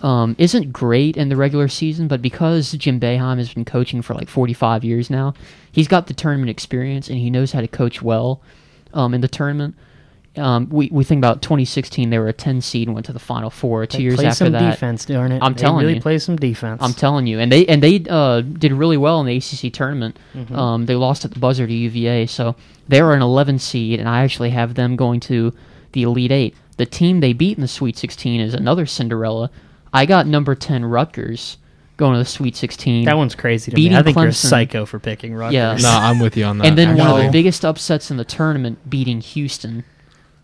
um, 0.03 0.35
isn't 0.39 0.73
great 0.73 1.17
in 1.17 1.29
the 1.29 1.37
regular 1.37 1.69
season, 1.69 2.09
but 2.09 2.23
because 2.23 2.73
Jim 2.73 2.99
Boeheim 3.01 3.39
has 3.39 3.53
been 3.53 3.65
coaching 3.65 4.01
for 4.01 4.15
like 4.15 4.29
45 4.29 4.85
years 4.85 5.11
now, 5.11 5.35
he's 5.71 5.89
got 5.89 6.07
the 6.07 6.15
tournament 6.15 6.51
experience 6.51 7.09
and 7.09 7.19
he 7.19 7.29
knows 7.31 7.53
how 7.53 7.61
to 7.61 7.69
coach 7.69 8.01
well 8.01 8.41
um, 8.95 9.13
in 9.13 9.21
the 9.21 9.29
tournament. 9.29 9.75
Um, 10.39 10.69
we, 10.71 10.89
we 10.93 11.05
think 11.05 11.19
about 11.19 11.43
2016, 11.43 12.11
they 12.11 12.19
were 12.19 12.29
a 12.29 12.33
10 12.33 12.61
seed 12.61 12.89
and 12.89 12.95
went 12.95 13.07
to 13.07 13.13
the 13.13 13.19
Final 13.19 13.51
Four. 13.51 13.87
Two 13.87 13.99
They 13.99 14.05
years 14.05 14.17
play 14.17 14.27
after 14.27 14.45
some 14.45 14.53
that, 14.53 14.71
defense, 14.71 15.05
darn 15.05 15.33
it. 15.33 15.43
I'm 15.43 15.55
They 15.55 15.61
telling 15.61 15.81
really 15.85 15.97
you. 15.97 16.01
play 16.01 16.19
some 16.19 16.37
defense. 16.37 16.81
I'm 16.83 16.95
telling 16.95 17.27
you, 17.27 17.39
and 17.41 17.51
they 17.51 17.67
and 17.67 17.83
they 17.83 18.05
uh, 18.09 18.41
did 18.43 18.73
really 18.73 18.97
well 18.97 19.21
in 19.21 19.27
the 19.27 19.37
ACC 19.37 19.73
tournament. 19.73 20.19
Mm-hmm. 20.35 20.55
Um, 20.55 20.87
they 20.87 20.95
lost 20.95 21.25
at 21.25 21.33
the 21.33 21.39
buzzer 21.41 21.67
to 21.67 21.73
UVA, 21.73 22.27
so 22.27 22.55
they 22.89 23.01
are 23.01 23.13
an 23.13 23.23
11 23.23 23.59
seed, 23.59 24.01
and 24.01 24.09
I 24.09 24.23
actually 24.25 24.51
have 24.51 24.75
them 24.75 24.97
going 24.97 25.21
to 25.21 25.53
the 25.93 26.03
Elite 26.03 26.33
Eight. 26.33 26.55
The 26.77 26.87
team 26.87 27.21
they 27.21 27.33
beat 27.33 27.59
in 27.59 27.63
the 27.63 27.69
Sweet 27.69 27.97
16 27.97 28.41
is 28.41 28.55
another 28.55 28.87
Cinderella. 28.87 29.51
I 29.93 30.07
got 30.07 30.27
number 30.27 30.55
10 30.55 30.85
Rutgers 30.85 31.57
going 31.97 32.13
to 32.13 32.19
the 32.21 32.25
Sweet 32.25 32.55
16. 32.55 33.05
that 33.07 33.17
one's 33.17 33.35
crazy 33.35 33.71
to 33.73 33.77
me. 33.77 33.83
Beating 33.83 33.97
I 33.97 34.03
think 34.05 34.17
you're 34.17 34.29
a 34.29 34.33
psycho 34.33 34.87
for 34.87 35.01
picking 35.01 35.35
Rutgers. 35.35 35.55
Yeah. 35.55 35.77
No, 35.81 35.89
I'm 35.91 36.21
with 36.21 36.37
you 36.37 36.45
on 36.45 36.59
that. 36.59 36.67
and 36.69 36.79
then 36.79 36.97
one 36.97 37.09
of 37.09 37.27
the 37.27 37.33
biggest 37.33 37.65
upsets 37.65 38.11
in 38.11 38.17
the 38.17 38.25
tournament, 38.25 38.89
beating 38.89 39.21
Houston, 39.21 39.83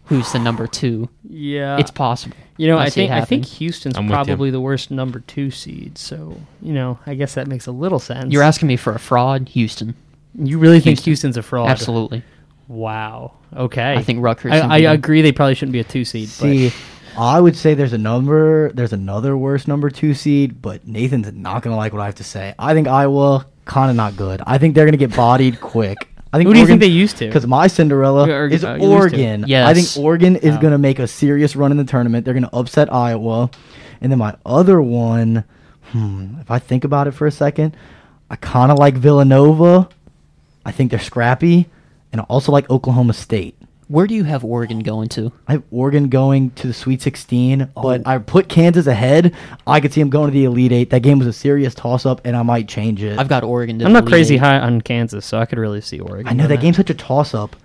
who's 0.07 0.33
the 0.33 0.39
number 0.39 0.67
two. 0.67 1.09
yeah. 1.29 1.79
it's 1.79 1.91
possible. 1.91 2.37
you 2.57 2.69
know, 2.69 2.79
I 2.79 2.85
I 2.85 2.91
think 2.91 3.13
I 3.13 3.25
think. 3.25 3.47
Houston's 3.47 3.97
I'm 3.97 4.09
probably 4.09 4.51
the 4.51 4.61
worst 4.61 4.91
number 4.91 5.21
two 5.21 5.51
seed. 5.51 5.99
So 5.99 6.41
you 6.61 6.73
know, 6.73 6.99
I 7.07 7.15
guess 7.15 7.35
that 7.35 7.49
makes 7.49 7.67
a 7.67 7.73
little 7.73 7.99
sense. 7.99 8.33
You're 8.33 8.43
asking 8.43 8.69
me 8.69 8.77
for 8.77 8.93
a 8.93 8.99
fraud, 8.99 9.49
Houston. 9.51 9.95
You 10.37 10.59
really 10.59 10.81
think 10.81 11.01
Houston's 11.01 11.37
a 11.37 11.43
fraud? 11.43 11.71
Absolutely. 11.71 12.23
Wow. 12.69 13.35
Okay. 13.55 13.95
I 13.95 14.03
think 14.03 14.23
Rutgers. 14.23 14.53
I, 14.53 14.77
I 14.77 14.79
agree. 14.79 15.23
They 15.23 15.33
probably 15.33 15.55
shouldn't 15.55 15.73
be 15.73 15.81
a 15.81 15.85
two 15.85 16.05
seed. 16.05 16.29
See, 16.29 16.73
I 17.17 17.41
would 17.41 17.57
say 17.57 17.75
there's 17.75 17.93
a 17.93 17.99
number, 17.99 18.73
there's 18.73 18.93
another 18.93 19.37
worse 19.37 19.69
number 19.69 19.91
two 19.91 20.15
seed, 20.15 20.61
but 20.61 20.87
Nathan's 20.87 21.33
not 21.33 21.63
gonna 21.63 21.77
like 21.77 21.93
what 21.93 22.03
I 22.03 22.07
have 22.07 22.17
to 22.17 22.25
say. 22.25 22.55
I 22.59 22.75
think 22.75 22.89
Iowa 22.89 23.47
kind 23.65 23.91
of 23.91 23.97
not 23.97 24.17
good. 24.17 24.43
I 24.47 24.59
think 24.59 24.75
they're 24.75 24.85
gonna 24.85 24.97
get 24.97 25.15
bodied 25.15 25.61
quick. 25.61 26.09
I 26.35 26.39
think 26.39 26.49
Who 26.49 26.55
do 26.55 26.59
you 26.59 26.65
Oregon, 26.65 26.81
think 26.81 26.91
they 26.91 26.97
used 26.99 27.17
to? 27.19 27.27
Because 27.27 27.47
my 27.47 27.69
Cinderella 27.69 28.29
Or- 28.29 28.49
is 28.49 28.65
uh, 28.65 28.75
you 28.75 28.83
lose 28.89 29.13
to. 29.13 29.17
Oregon. 29.19 29.45
Yes. 29.47 29.69
I 29.69 29.75
think 29.75 30.05
Oregon 30.05 30.35
is 30.37 30.57
Oh. 30.57 30.61
going 30.61 30.73
to 30.73 30.79
make 30.79 30.99
a 30.99 31.07
serious 31.07 31.55
run 31.55 31.71
in 31.71 31.77
the 31.77 31.85
tournament. 31.85 32.25
They're 32.25 32.35
going 32.35 32.43
to 32.49 32.55
upset 32.57 32.93
Iowa. 32.93 33.51
And 34.01 34.11
then 34.11 34.19
my 34.19 34.35
other 34.45 34.83
one, 34.83 35.45
hmm, 35.93 36.35
if 36.41 36.51
I 36.51 36.59
think 36.59 36.83
about 36.83 37.07
it 37.07 37.13
for 37.13 37.27
a 37.29 37.31
second, 37.31 37.77
I 38.29 38.35
kind 38.37 38.73
of 38.73 38.79
like 38.79 38.95
Villanova. 38.95 39.89
I 40.67 40.73
think 40.73 40.91
they're 40.91 40.99
scrappy. 40.99 41.69
And 42.13 42.21
I 42.21 42.25
also 42.25 42.51
like 42.51 42.69
Oklahoma 42.69 43.13
State. 43.13 43.57
Where 43.89 44.07
do 44.07 44.15
you 44.15 44.25
have 44.25 44.45
Oregon 44.45 44.81
going 44.81 45.09
to? 45.11 45.33
I 45.47 45.53
have 45.53 45.63
Oregon 45.71 46.09
going 46.09 46.51
to 46.53 46.67
the 46.69 46.73
Sweet 46.73 47.03
16, 47.03 47.71
but. 47.75 48.07
I 48.07 48.19
put 48.19 48.49
Kansas 48.49 48.87
ahead. 48.87 49.35
I 49.67 49.81
could 49.81 49.93
see 49.93 50.01
them 50.01 50.11
going 50.11 50.31
to 50.31 50.33
the 50.33 50.45
Elite 50.45 50.73
Eight. 50.73 50.91
That 50.91 51.01
game 51.03 51.19
was 51.19 51.29
a 51.29 51.33
serious 51.33 51.75
toss 51.75 52.07
up, 52.07 52.21
and 52.25 52.35
I 52.37 52.43
might 52.43 52.67
change 52.69 53.03
it. 53.03 53.19
I've 53.19 53.29
got 53.29 53.45
Oregon. 53.45 53.79
To 53.81 53.85
I'm 53.85 53.93
the 53.93 54.01
not 54.01 54.03
Elite 54.05 54.13
crazy 54.13 54.35
Eight. 54.37 54.39
high 54.39 54.59
on 54.59 54.81
Kansas, 54.81 55.27
so 55.27 55.39
I 55.39 55.45
could 55.47 55.59
really 55.59 55.81
see 55.81 56.01
Oregon. 56.01 56.27
I 56.29 56.33
know 56.33 56.47
doing 56.47 56.57
that 56.57 56.63
game's 56.63 56.77
such 56.77 56.91
a 56.91 56.95
toss 56.95 57.35
up. 57.35 57.57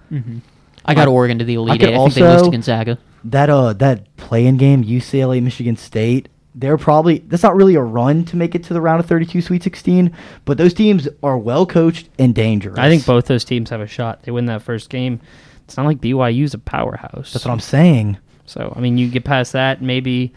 I 0.85 0.93
got 0.93 1.07
I- 1.07 1.11
Oregon 1.11 1.39
to 1.39 1.45
the 1.45 1.55
Elite 1.55 1.79
could 1.79 1.89
Eight. 1.89 1.95
I 1.95 1.97
think 1.97 2.13
they 2.15 2.21
lose 2.21 2.31
to 2.31 2.37
also- 2.39 2.51
Gonzaga. 2.51 2.97
that 3.25 3.49
uh 3.49 3.73
that 3.73 4.15
play-in 4.17 4.57
game 4.57 4.83
UCLA 4.83 5.41
Michigan 5.41 5.75
State 5.77 6.29
they're 6.59 6.77
probably 6.77 7.19
that's 7.27 7.43
not 7.43 7.55
really 7.55 7.75
a 7.75 7.81
run 7.81 8.25
to 8.25 8.35
make 8.35 8.53
it 8.53 8.63
to 8.65 8.73
the 8.73 8.81
round 8.81 8.99
of 8.99 9.05
32 9.05 9.41
Sweet 9.41 9.63
16 9.63 10.11
but 10.45 10.57
those 10.57 10.73
teams 10.73 11.07
are 11.23 11.37
well 11.37 11.65
coached 11.65 12.09
and 12.19 12.35
dangerous 12.35 12.77
I 12.77 12.89
think 12.89 13.05
both 13.05 13.25
those 13.25 13.43
teams 13.45 13.69
have 13.69 13.81
a 13.81 13.87
shot. 13.87 14.23
They 14.23 14.31
win 14.31 14.45
that 14.47 14.61
first 14.61 14.89
game. 14.89 15.19
It's 15.63 15.77
not 15.77 15.85
like 15.85 15.99
BYU's 15.99 16.53
a 16.53 16.59
powerhouse. 16.59 17.33
that's 17.33 17.45
what 17.45 17.51
I'm 17.51 17.59
saying 17.59 18.17
So 18.45 18.73
I 18.75 18.79
mean, 18.79 18.97
you 18.97 19.09
get 19.09 19.23
past 19.23 19.53
that, 19.53 19.81
maybe 19.81 20.33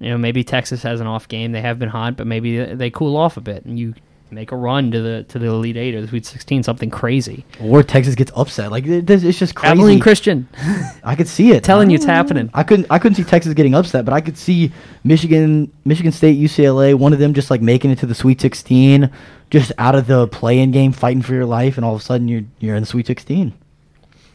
you 0.00 0.10
know 0.10 0.18
maybe 0.18 0.42
Texas 0.42 0.82
has 0.82 1.00
an 1.00 1.06
off 1.06 1.28
game. 1.28 1.52
They 1.52 1.60
have 1.60 1.78
been 1.78 1.88
hot, 1.88 2.16
but 2.16 2.26
maybe 2.26 2.64
they 2.64 2.90
cool 2.90 3.16
off 3.16 3.36
a 3.36 3.40
bit, 3.40 3.64
and 3.64 3.78
you 3.78 3.94
make 4.32 4.50
a 4.50 4.56
run 4.56 4.90
to 4.90 5.00
the 5.00 5.22
to 5.24 5.38
the 5.38 5.46
Elite 5.46 5.76
Eight 5.76 5.94
or 5.94 6.00
the 6.00 6.08
Sweet 6.08 6.26
Sixteen, 6.26 6.62
something 6.62 6.90
crazy. 6.90 7.44
or 7.60 7.82
Texas 7.82 8.14
gets 8.14 8.32
upset 8.34 8.70
like 8.70 8.86
it, 8.86 9.08
it's 9.08 9.22
it's 9.22 9.38
just 9.38 9.54
crazy 9.54 9.72
Abilene 9.72 10.00
Christian, 10.00 10.48
I 11.04 11.14
could 11.14 11.28
see 11.28 11.52
it 11.52 11.62
telling 11.62 11.90
you 11.90 11.96
it's 11.96 12.04
happening. 12.04 12.50
I 12.54 12.62
couldn't 12.62 12.86
I 12.90 12.98
couldn't 12.98 13.16
see 13.16 13.24
Texas 13.24 13.54
getting 13.54 13.74
upset 13.74 14.04
but 14.04 14.14
I 14.14 14.20
could 14.20 14.38
see 14.38 14.72
Michigan 15.04 15.70
Michigan 15.84 16.12
State 16.12 16.38
UCLA 16.38 16.94
one 16.94 17.12
of 17.12 17.18
them 17.18 17.34
just 17.34 17.50
like 17.50 17.60
making 17.60 17.90
it 17.90 17.98
to 17.98 18.06
the 18.06 18.14
Sweet 18.14 18.40
16 18.40 19.10
just 19.50 19.70
out 19.78 19.94
of 19.94 20.06
the 20.06 20.26
play-in 20.28 20.70
game 20.70 20.92
fighting 20.92 21.22
for 21.22 21.34
your 21.34 21.44
life 21.46 21.76
and 21.76 21.84
all 21.84 21.94
of 21.94 22.00
a 22.00 22.04
sudden 22.04 22.26
you're 22.28 22.42
you're 22.58 22.74
in 22.76 22.82
the 22.82 22.86
Sweet 22.86 23.06
16 23.06 23.52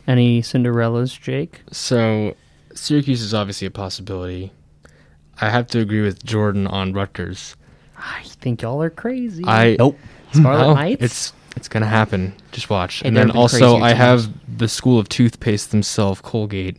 Any 0.08 0.42
Cinderellas, 0.42 1.20
Jake? 1.20 1.62
So 1.72 2.36
Syracuse 2.74 3.22
is 3.22 3.34
obviously 3.34 3.68
a 3.68 3.72
possibility. 3.72 4.52
I 5.42 5.50
have 5.50 5.68
to 5.68 5.80
agree 5.80 6.02
with 6.02 6.24
Jordan 6.24 6.66
on 6.68 6.94
Rutgers. 6.94 7.56
I 7.98 8.24
think 8.24 8.62
y'all 8.62 8.82
are 8.82 8.90
crazy. 8.90 9.44
I 9.46 9.76
nope 9.80 9.98
Scarlet 10.32 10.68
No, 10.68 10.74
Knights. 10.74 11.04
It's 11.04 11.34
it's 11.56 11.68
gonna 11.68 11.88
happen. 11.88 12.34
Just 12.52 12.70
watch. 12.70 13.00
Hey, 13.02 13.08
and 13.08 13.18
then 13.18 13.32
also 13.32 13.78
I 13.78 13.90
teams. 13.90 13.98
have 13.98 14.58
the 14.60 14.68
school 14.68 15.00
of 15.00 15.10
toothpaste 15.10 15.72
themselves, 15.72 16.22
Colgate, 16.22 16.78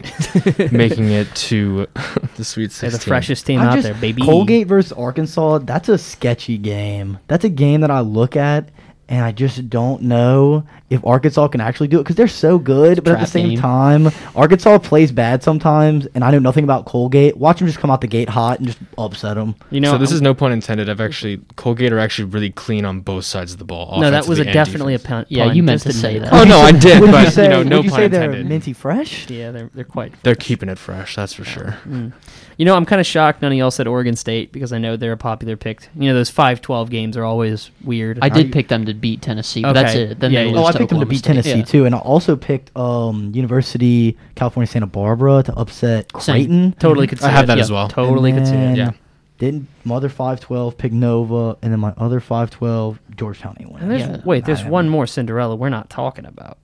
making 0.72 1.08
it 1.10 1.32
to 1.34 1.86
the 2.36 2.44
Sweet 2.44 2.70
They're 2.70 2.90
Sixteen. 2.90 2.90
the 2.92 2.98
freshest 2.98 3.46
team 3.46 3.60
I 3.60 3.66
out 3.66 3.74
just- 3.74 3.84
there, 3.84 3.94
baby. 3.94 4.22
Colgate 4.22 4.66
versus 4.68 4.92
Arkansas, 4.92 5.58
that's 5.58 5.88
a 5.88 5.98
sketchy 5.98 6.58
game. 6.58 7.18
That's 7.26 7.44
a 7.44 7.48
game 7.48 7.80
that 7.80 7.90
I 7.90 8.00
look 8.00 8.36
at 8.36 8.68
and 9.08 9.24
I 9.24 9.32
just 9.32 9.70
don't 9.70 10.02
know 10.02 10.64
if 10.90 11.04
Arkansas 11.04 11.48
can 11.48 11.60
actually 11.60 11.88
do 11.88 11.98
it 11.98 12.02
because 12.04 12.16
they're 12.16 12.28
so 12.28 12.58
good, 12.58 13.02
but 13.04 13.14
at 13.14 13.20
the 13.20 13.26
same 13.26 13.50
game. 13.50 13.58
time, 13.58 14.08
Arkansas 14.34 14.78
plays 14.78 15.12
bad 15.12 15.42
sometimes, 15.42 16.06
and 16.14 16.22
I 16.24 16.30
know 16.30 16.38
nothing 16.38 16.64
about 16.64 16.84
Colgate. 16.86 17.36
Watch 17.36 17.58
them 17.58 17.68
just 17.68 17.78
come 17.78 17.90
out 17.90 18.00
the 18.00 18.06
gate 18.06 18.28
hot 18.28 18.58
and 18.58 18.66
just 18.68 18.78
upset 18.96 19.36
them. 19.36 19.54
You 19.70 19.80
know, 19.80 19.92
so 19.92 19.98
this 19.98 20.10
I'm- 20.10 20.16
is 20.16 20.22
no 20.22 20.34
pun 20.34 20.52
intended. 20.52 20.88
I've 20.90 21.00
actually 21.00 21.40
Colgate 21.56 21.92
are 21.92 21.98
actually 21.98 22.24
really 22.26 22.50
clean 22.50 22.84
on 22.84 23.00
both 23.00 23.24
sides 23.24 23.52
of 23.52 23.58
the 23.58 23.64
ball. 23.64 24.00
no, 24.00 24.10
that 24.10 24.26
was 24.26 24.38
a 24.38 24.42
offensively 24.42 24.46
and 24.46 24.54
definitely 24.54 24.94
a 24.94 24.98
pun. 24.98 25.26
Yeah, 25.28 25.46
pun, 25.46 25.56
you 25.56 25.62
meant 25.62 25.82
to 25.82 25.92
say 25.92 26.18
that. 26.18 26.32
Oh 26.32 26.44
no, 26.44 26.58
I 26.58 26.72
did, 26.78 27.00
Would 27.00 27.10
but 27.10 27.24
you 27.24 27.30
say, 27.30 27.44
you 27.44 27.48
know, 27.50 27.62
no 27.62 27.76
would 27.76 27.84
you 27.86 27.90
pun 27.90 27.98
say 28.00 28.08
they're 28.08 28.22
intended. 28.24 28.46
minty 28.48 28.72
fresh? 28.72 29.28
Yeah, 29.30 29.50
they're 29.50 29.70
they're 29.74 29.84
quite. 29.84 30.14
They're 30.22 30.34
keeping 30.34 30.68
it 30.68 30.78
fresh, 30.78 31.16
that's 31.16 31.32
for 31.32 31.44
sure. 31.44 31.76
Mm. 31.86 32.12
You 32.58 32.64
know, 32.64 32.74
I'm 32.74 32.84
kind 32.84 33.00
of 33.00 33.06
shocked 33.06 33.40
none 33.40 33.52
of 33.52 33.56
y'all 33.58 33.70
said 33.70 33.86
Oregon 33.86 34.16
State 34.16 34.50
because 34.50 34.72
I 34.72 34.78
know 34.78 34.96
they're 34.96 35.12
a 35.12 35.16
popular 35.16 35.56
pick. 35.56 35.88
You 35.94 36.08
know, 36.08 36.14
those 36.14 36.28
5-12 36.30 36.90
games 36.90 37.16
are 37.16 37.24
always 37.24 37.70
weird. 37.84 38.18
I 38.20 38.28
did 38.28 38.46
you- 38.48 38.52
pick 38.52 38.66
them 38.66 38.84
to 38.86 38.94
beat 38.94 39.22
Tennessee, 39.22 39.62
but 39.62 39.74
that's 39.74 39.92
Okay. 39.94 40.02
it. 40.10 40.18
Then 40.20 40.32
Yeah, 40.32 40.40
they 40.40 40.46
yeah. 40.50 40.52
lose 40.56 40.60
Oh, 40.60 40.66
I 40.66 40.72
to 40.72 40.78
picked 40.78 40.90
them 40.90 40.98
to 40.98 41.04
Oklahoma 41.04 41.08
beat 41.10 41.18
State. 41.18 41.26
Tennessee 41.34 41.58
Yeah. 41.60 41.64
too, 41.64 41.84
and 41.86 41.94
I 41.94 41.98
also 41.98 42.34
picked 42.34 42.76
um, 42.76 43.30
University 43.32 44.16
California 44.34 44.66
Santa 44.66 44.88
Barbara 44.88 45.44
to 45.44 45.54
upset 45.56 46.10
Same. 46.20 46.34
Creighton. 46.34 46.74
totally 46.80 47.06
could 47.06 47.20
see 47.20 47.26
I 47.26 47.30
have 47.30 47.44
it. 47.44 47.46
that 47.46 47.58
Yeah, 47.58 47.62
as 47.62 47.70
well. 47.70 47.86
Totally 47.88 48.32
could 48.32 48.46
see 48.46 48.54
it. 48.54 48.76
Yeah. 48.76 48.90
Didn't 49.38 49.68
mother 49.84 50.08
five 50.08 50.40
twelve 50.40 50.76
pick 50.76 50.92
Nova, 50.92 51.56
and 51.62 51.70
then 51.72 51.78
my 51.78 51.92
other 51.96 52.18
five 52.18 52.50
twelve 52.50 52.98
Georgetown 53.16 53.56
ain't 53.60 53.70
And 53.70 53.88
winning. 53.88 53.88
there's 53.88 54.10
Yeah. 54.18 54.22
wait, 54.24 54.46
there's 54.46 54.64
one 54.64 54.88
more 54.88 55.06
Cinderella 55.06 55.54
we're 55.54 55.68
not 55.68 55.88
talking 55.90 56.26
about. 56.26 56.58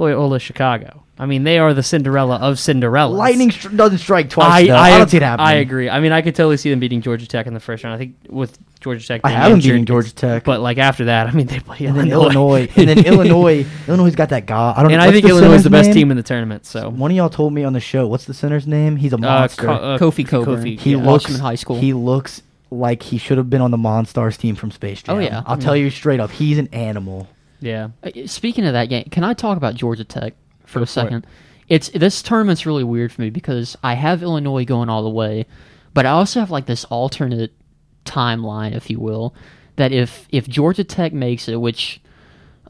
Loyola 0.00 0.40
Chicago. 0.40 1.04
I 1.18 1.26
mean, 1.26 1.44
they 1.44 1.58
are 1.58 1.74
the 1.74 1.82
Cinderella 1.82 2.36
of 2.36 2.58
Cinderella. 2.58 3.12
Lightning 3.12 3.50
str- 3.50 3.68
doesn't 3.68 3.98
strike 3.98 4.30
twice. 4.30 4.64
I, 4.64 4.66
though. 4.66 4.74
I, 4.74 4.90
I, 4.92 4.98
don't 4.98 5.10
see 5.10 5.18
it 5.18 5.22
happening. 5.22 5.48
I 5.48 5.52
agree. 5.56 5.90
I 5.90 6.00
mean, 6.00 6.12
I 6.12 6.22
could 6.22 6.34
totally 6.34 6.56
see 6.56 6.70
them 6.70 6.80
beating 6.80 7.02
Georgia 7.02 7.28
Tech 7.28 7.46
in 7.46 7.52
the 7.52 7.60
first 7.60 7.84
round. 7.84 7.94
I 7.94 7.98
think 7.98 8.16
with 8.30 8.58
Georgia 8.80 9.06
Tech, 9.06 9.20
I 9.22 9.28
haven't 9.28 9.58
injured, 9.58 9.72
beating 9.72 9.84
Georgia 9.84 10.14
Tech, 10.14 10.44
but 10.44 10.60
like 10.60 10.78
after 10.78 11.04
that, 11.04 11.26
I 11.26 11.32
mean, 11.32 11.46
they 11.46 11.60
play 11.60 11.84
and 11.84 11.94
then 11.94 12.10
Illinois, 12.10 12.62
Illinois, 12.62 12.72
and 12.74 12.88
then 12.88 12.98
Illinois, 13.06 13.66
Illinois 13.86 14.14
got 14.14 14.30
that 14.30 14.46
guy. 14.46 14.72
I 14.74 14.82
don't. 14.82 14.92
and 14.92 15.02
know 15.02 15.06
I 15.06 15.12
think 15.12 15.26
Illinois 15.26 15.52
is 15.52 15.64
the 15.64 15.68
best 15.68 15.88
name? 15.88 15.94
team 15.94 16.10
in 16.10 16.16
the 16.16 16.22
tournament. 16.22 16.64
So 16.64 16.88
One 16.88 17.10
of 17.10 17.16
y'all 17.18 17.28
told 17.28 17.52
me 17.52 17.64
on 17.64 17.74
the 17.74 17.80
show. 17.80 18.06
What's 18.06 18.24
the 18.24 18.32
center's 18.32 18.66
name? 18.66 18.96
He's 18.96 19.12
a 19.12 19.16
uh, 19.16 19.18
monster. 19.18 19.66
Co- 19.66 19.72
uh, 19.72 19.98
Kofi 19.98 20.26
Cockburn. 20.26 20.64
Kofi, 20.64 20.80
he 20.80 20.92
yeah. 20.92 20.96
looks. 20.96 21.24
Washington 21.24 21.42
High 21.42 21.54
School. 21.56 21.78
He 21.78 21.92
looks 21.92 22.40
like 22.70 23.02
he 23.02 23.18
should 23.18 23.36
have 23.36 23.50
been 23.50 23.60
on 23.60 23.70
the 23.70 23.76
Monstars 23.76 24.38
team 24.38 24.56
from 24.56 24.70
Space 24.70 25.02
Jam. 25.02 25.16
Oh, 25.16 25.18
yeah. 25.18 25.42
I'll 25.44 25.58
tell 25.58 25.76
you 25.76 25.90
straight 25.90 26.20
up, 26.20 26.30
he's 26.30 26.56
an 26.56 26.68
animal. 26.72 27.28
Yeah. 27.60 27.90
Uh, 28.02 28.10
Speaking 28.26 28.66
of 28.66 28.72
that 28.72 28.86
game, 28.88 29.04
can 29.10 29.24
I 29.24 29.34
talk 29.34 29.56
about 29.56 29.74
Georgia 29.74 30.04
Tech 30.04 30.34
for 30.64 30.80
Go 30.80 30.82
a 30.82 30.86
for 30.86 30.90
it. 30.90 30.92
second? 30.92 31.26
It's 31.68 31.88
this 31.90 32.20
tournament's 32.22 32.66
really 32.66 32.84
weird 32.84 33.12
for 33.12 33.20
me 33.22 33.30
because 33.30 33.76
I 33.82 33.94
have 33.94 34.22
Illinois 34.22 34.64
going 34.64 34.88
all 34.88 35.02
the 35.04 35.08
way, 35.10 35.46
but 35.94 36.04
I 36.04 36.10
also 36.10 36.40
have 36.40 36.50
like 36.50 36.66
this 36.66 36.84
alternate 36.86 37.52
timeline, 38.04 38.74
if 38.74 38.90
you 38.90 38.98
will, 38.98 39.34
that 39.76 39.92
if 39.92 40.26
if 40.30 40.48
Georgia 40.48 40.82
Tech 40.84 41.12
makes 41.12 41.48
it, 41.48 41.60
which 41.60 42.00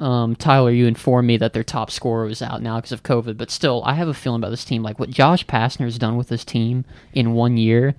um, 0.01 0.35
Tyler, 0.37 0.71
you 0.71 0.87
informed 0.87 1.29
me 1.29 1.37
that 1.39 1.53
their 1.53 1.65
top 1.65 1.91
scorer 1.91 2.25
was 2.27 2.43
out 2.43 2.63
now 2.63 2.77
because 2.79 2.93
of 2.93 3.03
COVID, 3.03 3.37
but 3.37 3.51
still, 3.51 3.83
I 3.85 3.95
have 3.95 4.09
a 4.09 4.15
feeling 4.15 4.41
about 4.41 4.51
this 4.51 4.65
team. 4.65 4.83
Like 4.83 4.99
what 4.99 5.11
Josh 5.11 5.47
Pastner's 5.47 5.99
done 5.99 6.17
with 6.17 6.29
this 6.29 6.45
team 6.45 6.85
in 7.13 7.33
one 7.33 7.57
year, 7.57 7.95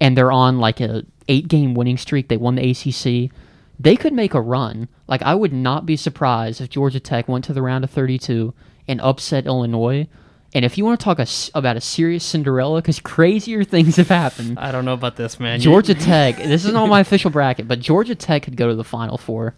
and 0.00 0.16
they're 0.16 0.32
on 0.32 0.58
like 0.58 0.80
a 0.80 1.04
eight 1.28 1.48
game 1.48 1.74
winning 1.74 1.96
streak. 1.96 2.28
They 2.28 2.36
won 2.36 2.56
the 2.56 2.70
ACC. 2.70 3.32
They 3.80 3.96
could 3.96 4.12
make 4.12 4.34
a 4.34 4.40
run. 4.42 4.88
Like 5.08 5.22
I 5.22 5.34
would 5.34 5.54
not 5.54 5.86
be 5.86 5.96
surprised 5.96 6.60
if 6.60 6.68
Georgia 6.68 7.00
Tech 7.00 7.28
went 7.28 7.46
to 7.46 7.54
the 7.54 7.62
round 7.62 7.82
of 7.82 7.90
32 7.90 8.52
and 8.86 9.00
upset 9.00 9.46
Illinois. 9.46 10.06
And 10.52 10.64
if 10.66 10.76
you 10.76 10.84
want 10.84 11.00
to 11.00 11.04
talk 11.04 11.18
a 11.18 11.26
about 11.54 11.76
a 11.76 11.80
serious 11.80 12.22
Cinderella, 12.24 12.82
because 12.82 13.00
crazier 13.00 13.64
things 13.64 13.96
have 13.96 14.08
happened, 14.08 14.58
I 14.58 14.70
don't 14.70 14.84
know 14.84 14.92
about 14.92 15.16
this, 15.16 15.40
man. 15.40 15.60
Georgia 15.60 15.94
Tech. 15.94 16.36
This 16.36 16.64
isn't 16.64 16.76
on 16.76 16.90
my 16.90 17.00
official 17.00 17.30
bracket, 17.30 17.68
but 17.68 17.80
Georgia 17.80 18.14
Tech 18.14 18.42
could 18.42 18.56
go 18.56 18.68
to 18.68 18.74
the 18.74 18.84
Final 18.84 19.16
Four. 19.16 19.54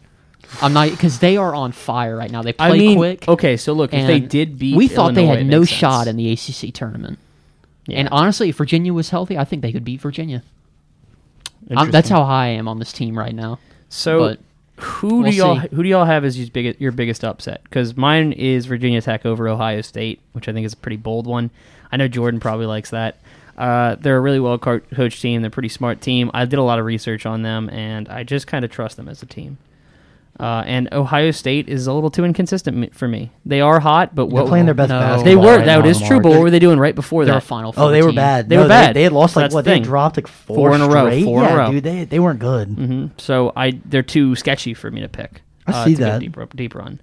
I'm 0.60 0.72
not 0.72 0.90
because 0.90 1.18
they 1.18 1.36
are 1.36 1.54
on 1.54 1.72
fire 1.72 2.16
right 2.16 2.30
now. 2.30 2.42
They 2.42 2.52
play 2.52 2.66
I 2.66 2.72
mean, 2.72 2.98
quick. 2.98 3.26
okay, 3.26 3.56
so 3.56 3.72
look, 3.72 3.92
if 3.92 4.06
they 4.06 4.20
did 4.20 4.58
beat, 4.58 4.76
we 4.76 4.86
thought 4.86 5.14
they 5.14 5.26
had 5.26 5.46
no 5.46 5.64
shot 5.64 6.06
in 6.06 6.16
the 6.16 6.30
ACC 6.30 6.72
tournament. 6.72 7.18
Yeah. 7.86 8.00
And 8.00 8.08
honestly, 8.12 8.50
if 8.50 8.56
Virginia 8.56 8.92
was 8.92 9.10
healthy, 9.10 9.36
I 9.36 9.44
think 9.44 9.62
they 9.62 9.72
could 9.72 9.84
beat 9.84 10.00
Virginia. 10.00 10.44
Uh, 11.74 11.86
that's 11.86 12.08
how 12.08 12.24
high 12.24 12.46
I 12.46 12.50
am 12.50 12.68
on 12.68 12.78
this 12.78 12.92
team 12.92 13.18
right 13.18 13.34
now. 13.34 13.58
So, 13.92 14.20
but 14.20 14.40
who 14.82 15.10
do 15.10 15.16
we'll 15.24 15.32
y'all 15.32 15.60
see. 15.60 15.68
who 15.68 15.82
do 15.82 15.88
y'all 15.88 16.06
have 16.06 16.24
as 16.24 16.38
your 16.38 16.48
biggest 16.48 16.80
your 16.80 16.92
biggest 16.92 17.24
upset? 17.24 17.62
Because 17.64 17.94
mine 17.94 18.32
is 18.32 18.64
Virginia 18.64 19.02
Tech 19.02 19.26
over 19.26 19.46
Ohio 19.48 19.82
State, 19.82 20.20
which 20.32 20.48
I 20.48 20.52
think 20.52 20.64
is 20.64 20.72
a 20.72 20.76
pretty 20.76 20.96
bold 20.96 21.26
one. 21.26 21.50
I 21.92 21.98
know 21.98 22.08
Jordan 22.08 22.40
probably 22.40 22.66
likes 22.66 22.90
that. 22.90 23.18
Uh, 23.56 23.96
they're 23.96 24.16
a 24.16 24.20
really 24.20 24.40
well 24.40 24.58
coached 24.58 25.20
team. 25.20 25.42
They're 25.42 25.48
a 25.48 25.52
pretty 25.52 25.68
smart 25.68 26.00
team. 26.00 26.30
I 26.32 26.46
did 26.46 26.58
a 26.58 26.62
lot 26.62 26.78
of 26.78 26.86
research 26.86 27.26
on 27.26 27.42
them, 27.42 27.68
and 27.68 28.08
I 28.08 28.24
just 28.24 28.46
kind 28.46 28.64
of 28.64 28.70
trust 28.70 28.96
them 28.96 29.10
as 29.10 29.22
a 29.22 29.26
team. 29.26 29.58
Uh, 30.42 30.64
and 30.66 30.88
Ohio 30.92 31.30
State 31.30 31.68
is 31.68 31.86
a 31.86 31.92
little 31.92 32.10
too 32.10 32.24
inconsistent 32.24 32.94
for 32.96 33.06
me. 33.06 33.30
They 33.46 33.60
are 33.60 33.78
hot, 33.78 34.12
but 34.12 34.28
They're 34.28 34.44
playing 34.44 34.64
their 34.64 34.74
best 34.74 34.88
No. 34.90 34.98
basketball. 34.98 35.24
they 35.24 35.36
were 35.36 35.56
right 35.58 35.66
that 35.66 36.06
true. 36.08 36.20
But 36.20 36.30
what 36.30 36.40
were 36.40 36.50
they 36.50 36.58
doing 36.58 36.80
right 36.80 36.94
before 36.96 37.24
they're 37.24 37.34
that? 37.34 37.44
Final 37.44 37.72
Four 37.72 37.84
Oh, 37.84 37.90
they 37.92 38.02
were 38.02 38.12
bad. 38.12 38.48
They 38.48 38.56
No, 38.56 38.62
were 38.62 38.68
bad. 38.68 38.96
They, 38.96 39.04
had 39.04 39.12
lost 39.12 39.36
like 39.36 39.52
what? 39.52 39.64
the 39.64 39.70
They 39.70 39.76
thing. 39.76 39.84
dropped 39.84 40.16
like 40.16 40.26
four, 40.26 40.56
Four 40.56 40.74
in 40.74 40.80
a 40.80 40.88
row, 40.88 41.06
straight? 41.06 41.24
four 41.24 41.44
in 41.44 41.52
a 41.52 41.56
row. 41.56 41.70
dude. 41.70 41.84
They 41.84 42.04
they 42.06 42.18
weren't 42.18 42.40
good. 42.40 42.68
hmm 42.68 43.06
So 43.18 43.52
I 43.54 43.78
they're 43.84 44.02
too 44.02 44.34
sketchy 44.34 44.74
for 44.74 44.90
me 44.90 45.00
to 45.02 45.08
pick. 45.08 45.42
I 45.68 45.72
uh, 45.72 45.84
see 45.84 45.94
that. 45.94 46.18
deep, 46.18 46.36
deep 46.56 46.74
run. 46.74 47.00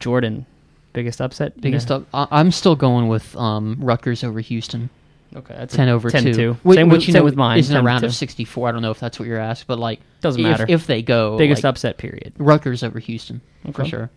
Jordan, 0.00 0.46
biggest 0.92 1.20
upset. 1.20 1.60
Biggest 1.60 1.90
Yeah. 1.90 1.96
up. 1.96 2.06
I, 2.12 2.26
I'm 2.40 2.50
still 2.50 2.74
going 2.74 3.06
with 3.06 3.36
um, 3.36 3.76
Rutgers 3.80 4.24
over 4.24 4.40
Houston. 4.40 4.90
Okay, 5.36 5.54
that's 5.56 5.74
Ten 5.76 5.88
over 5.88 6.10
10 6.10 6.24
two. 6.24 6.32
two. 6.34 6.52
Whi- 6.64 6.74
Same 6.74 6.88
which 6.88 6.98
with, 7.00 7.06
you 7.08 7.12
same 7.12 7.20
know 7.20 7.24
with 7.24 7.36
mine. 7.36 7.58
Isn't 7.60 7.76
a 7.76 7.82
round 7.82 8.00
two. 8.00 8.06
of 8.06 8.14
64. 8.14 8.68
I 8.68 8.72
don't 8.72 8.82
know 8.82 8.90
if 8.90 8.98
that's 8.98 9.18
what 9.18 9.28
you're 9.28 9.38
asked, 9.38 9.66
but 9.68 9.78
like 9.78 10.00
Doesn't 10.20 10.40
if, 10.40 10.46
matter. 10.50 10.66
if 10.68 10.86
they 10.86 11.02
go. 11.02 11.38
biggest 11.38 11.62
like, 11.62 11.70
upset 11.70 11.98
period. 11.98 12.32
Rutgers 12.38 12.82
over 12.82 12.98
Houston 12.98 13.40
for 13.72 13.84
sure. 13.84 14.10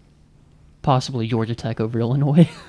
Possibly 0.81 1.27
Georgia 1.27 1.55
Tech 1.55 1.79
over 1.79 1.99
Illinois. 1.99 2.49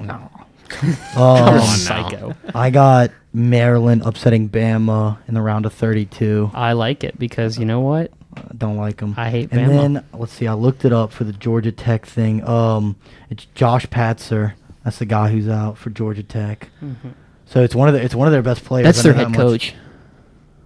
No. 0.00 0.30
Come 0.68 0.96
Oh, 1.16 1.34
on, 1.34 1.56
now. 1.56 1.60
psycho. 1.64 2.36
I 2.54 2.70
got 2.70 3.10
Maryland 3.32 4.02
upsetting 4.04 4.48
Bama 4.48 5.18
in 5.26 5.34
the 5.34 5.40
round 5.42 5.66
of 5.66 5.72
32. 5.74 6.52
I 6.54 6.74
like 6.74 7.02
it 7.02 7.18
because 7.18 7.58
you 7.58 7.64
know 7.64 7.80
what? 7.80 8.12
I 8.36 8.42
don't 8.56 8.76
like 8.76 8.98
them. 8.98 9.14
I 9.16 9.28
hate 9.30 9.50
And 9.50 9.62
Bama. 9.62 9.76
then 9.76 10.04
let's 10.12 10.32
see. 10.32 10.46
I 10.46 10.52
looked 10.52 10.84
it 10.84 10.92
up 10.92 11.10
for 11.10 11.24
the 11.24 11.32
Georgia 11.32 11.72
Tech 11.72 12.06
thing. 12.06 12.46
Um, 12.46 12.94
it's 13.28 13.46
Josh 13.56 13.86
Pastner. 13.86 14.52
That's 14.84 15.00
the 15.00 15.06
guy 15.06 15.30
who's 15.30 15.48
out 15.48 15.78
for 15.78 15.90
Georgia 15.90 16.22
Tech. 16.22 16.68
Mm-hmm. 16.80 17.08
So 17.48 17.62
it's 17.62 17.74
one 17.74 17.88
of 17.88 17.94
the 17.94 18.02
it's 18.02 18.14
one 18.14 18.28
of 18.28 18.32
their 18.32 18.42
best 18.42 18.64
players. 18.64 18.84
That's 18.84 19.02
their 19.02 19.14
know 19.14 19.26
head 19.26 19.34
coach. 19.34 19.74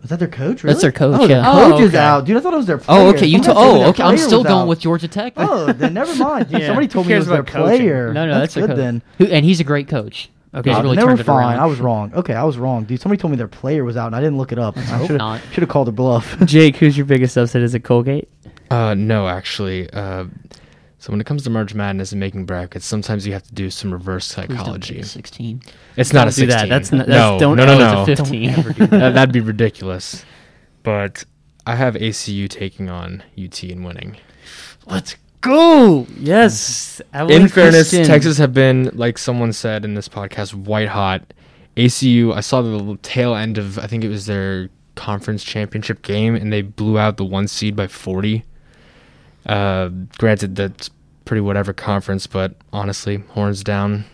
Is 0.03 0.11
that 0.11 0.19
their 0.19 0.29
coach? 0.29 0.63
That's 0.63 0.83
their 0.83 0.91
coach, 0.91 1.21
Oh, 1.21 1.29
their 1.29 1.39
yeah. 1.39 1.49
Oh, 1.49 1.71
coach 1.71 1.81
is 1.83 1.89
okay. 1.91 1.99
out, 1.99 2.25
dude. 2.25 2.37
I 2.37 2.41
thought 2.41 2.55
it 2.55 2.57
was 2.57 2.67
their. 2.67 2.79
Player. 2.79 3.01
Oh, 3.01 3.09
okay. 3.11 3.27
You. 3.27 3.41
Somebody 3.41 3.55
told 3.55 3.83
oh, 3.83 3.89
okay. 3.91 4.03
I'm 4.03 4.19
still 4.19 4.43
going 4.43 4.63
out. 4.63 4.69
with 4.69 4.81
Georgia 4.81 5.07
Tech. 5.07 5.35
Oh, 5.37 5.73
then 5.73 5.95
never 5.95 6.15
mind. 6.17 6.51
Yeah. 6.51 6.67
Somebody 6.67 6.89
told 6.89 7.07
me 7.07 7.13
it 7.15 7.19
was 7.19 7.29
their 7.29 7.45
coaching? 7.45 7.79
player. 7.79 8.13
No, 8.13 8.27
no, 8.27 8.41
that's, 8.41 8.55
good 8.55 8.67
coach. 8.67 8.77
then. 8.77 9.03
Who, 9.19 9.27
and 9.27 9.45
he's 9.45 9.61
a 9.61 9.65
great 9.65 9.87
coach. 9.87 10.29
Okay. 10.55 10.71
He's 10.71 10.83
really 10.83 10.97
never 10.97 11.15
turned 11.15 11.25
fine. 11.25 11.55
around. 11.55 11.61
I 11.61 11.67
was 11.67 11.79
wrong. 11.79 12.13
Okay, 12.15 12.35
I 12.35 12.43
was 12.43 12.59
wrong, 12.59 12.85
dude. 12.85 13.01
Somebody 13.01 13.21
told 13.21 13.31
me 13.31 13.37
their 13.37 13.47
player 13.49 13.85
was 13.85 13.97
out, 13.97 14.07
and 14.09 14.17
I 14.17 14.21
didn't 14.21 14.37
look 14.37 14.51
it 14.51 14.59
up. 14.59 14.77
I 14.77 14.81
hope 14.81 15.09
should 15.53 15.63
have 15.63 15.69
called 15.69 15.89
a 15.89 15.93
bluff. 15.93 16.37
Jake, 16.45 16.77
who's 16.77 16.97
your 16.97 17.07
biggest 17.07 17.39
upset? 17.39 17.63
Is 17.63 17.75
it 17.75 17.85
Colgate? 17.85 18.29
Uh, 18.71 18.95
no, 18.95 19.29
actually. 19.29 19.89
Uh, 19.91 20.25
so 21.03 21.11
when 21.11 21.21
it 21.21 21.25
comes 21.27 21.43
to 21.43 21.51
March 21.51 21.75
Madness 21.75 22.13
and 22.13 22.21
making 22.21 22.47
brackets, 22.47 22.87
sometimes 22.87 23.27
you 23.27 23.33
have 23.33 23.43
to 23.43 23.53
do 23.53 23.71
some 23.71 23.93
reverse 23.93 24.33
Please 24.33 24.47
don't 24.47 24.57
psychology. 24.59 25.03
say 25.03 25.09
16. 25.09 25.63
It's 25.97 26.13
not 26.13 26.27
Don't 26.27 26.29
a 26.29 26.31
do 26.31 26.41
16. 26.43 26.49
that. 26.49 26.69
That's 26.69 26.93
not- 26.93 27.09
no, 27.09 27.15
that's- 27.15 27.41
don't 27.41 27.57
no, 27.57 27.65
no, 27.67 27.73
ever- 27.73 27.95
no. 27.97 28.03
a 28.03 28.07
15. 28.07 28.43
Don't 28.51 28.59
ever 28.61 28.73
do 28.73 28.87
that. 28.87 28.91
That- 28.91 29.15
that'd 29.15 29.33
be 29.33 29.41
ridiculous. 29.41 30.25
But 30.85 31.25
I 31.67 31.75
have 31.75 31.95
ACU 31.97 32.49
taking 32.49 32.89
on 32.89 33.23
UT 33.37 33.63
and 33.65 33.85
winning. 33.85 34.17
Let's 34.87 35.17
go. 35.41 36.07
Yes. 36.19 37.03
Mm-hmm. 37.13 37.31
in 37.33 37.49
fairness, 37.49 37.91
Christian. 37.91 38.07
Texas 38.07 38.39
have 38.39 38.55
been, 38.55 38.91
like 38.95 39.19
someone 39.19 39.53
said 39.53 39.85
in 39.85 39.95
this 39.95 40.09
podcast, 40.09 40.55
white 40.55 40.89
hot. 40.89 41.35
ACU, 41.77 42.33
I 42.33 42.41
saw 42.41 42.63
the 42.63 42.97
tail 43.03 43.35
end 43.35 43.59
of, 43.59 43.77
I 43.79 43.87
think 43.89 44.05
it 44.05 44.09
was 44.09 44.27
their 44.27 44.69
conference 44.95 45.43
championship 45.43 46.03
game, 46.03 46.35
and 46.37 46.53
they 46.53 46.63
blew 46.63 46.97
out 46.99 47.17
the 47.17 47.25
one 47.25 47.49
seed 47.49 47.75
by 47.75 47.87
40. 47.89 48.45
Uh, 49.47 49.89
granted, 50.19 50.57
that's 50.57 50.91
pretty 51.25 51.41
whatever 51.41 51.73
conference, 51.73 52.27
but 52.27 52.55
honestly, 52.73 53.19
horns 53.31 53.63
down. 53.65 54.05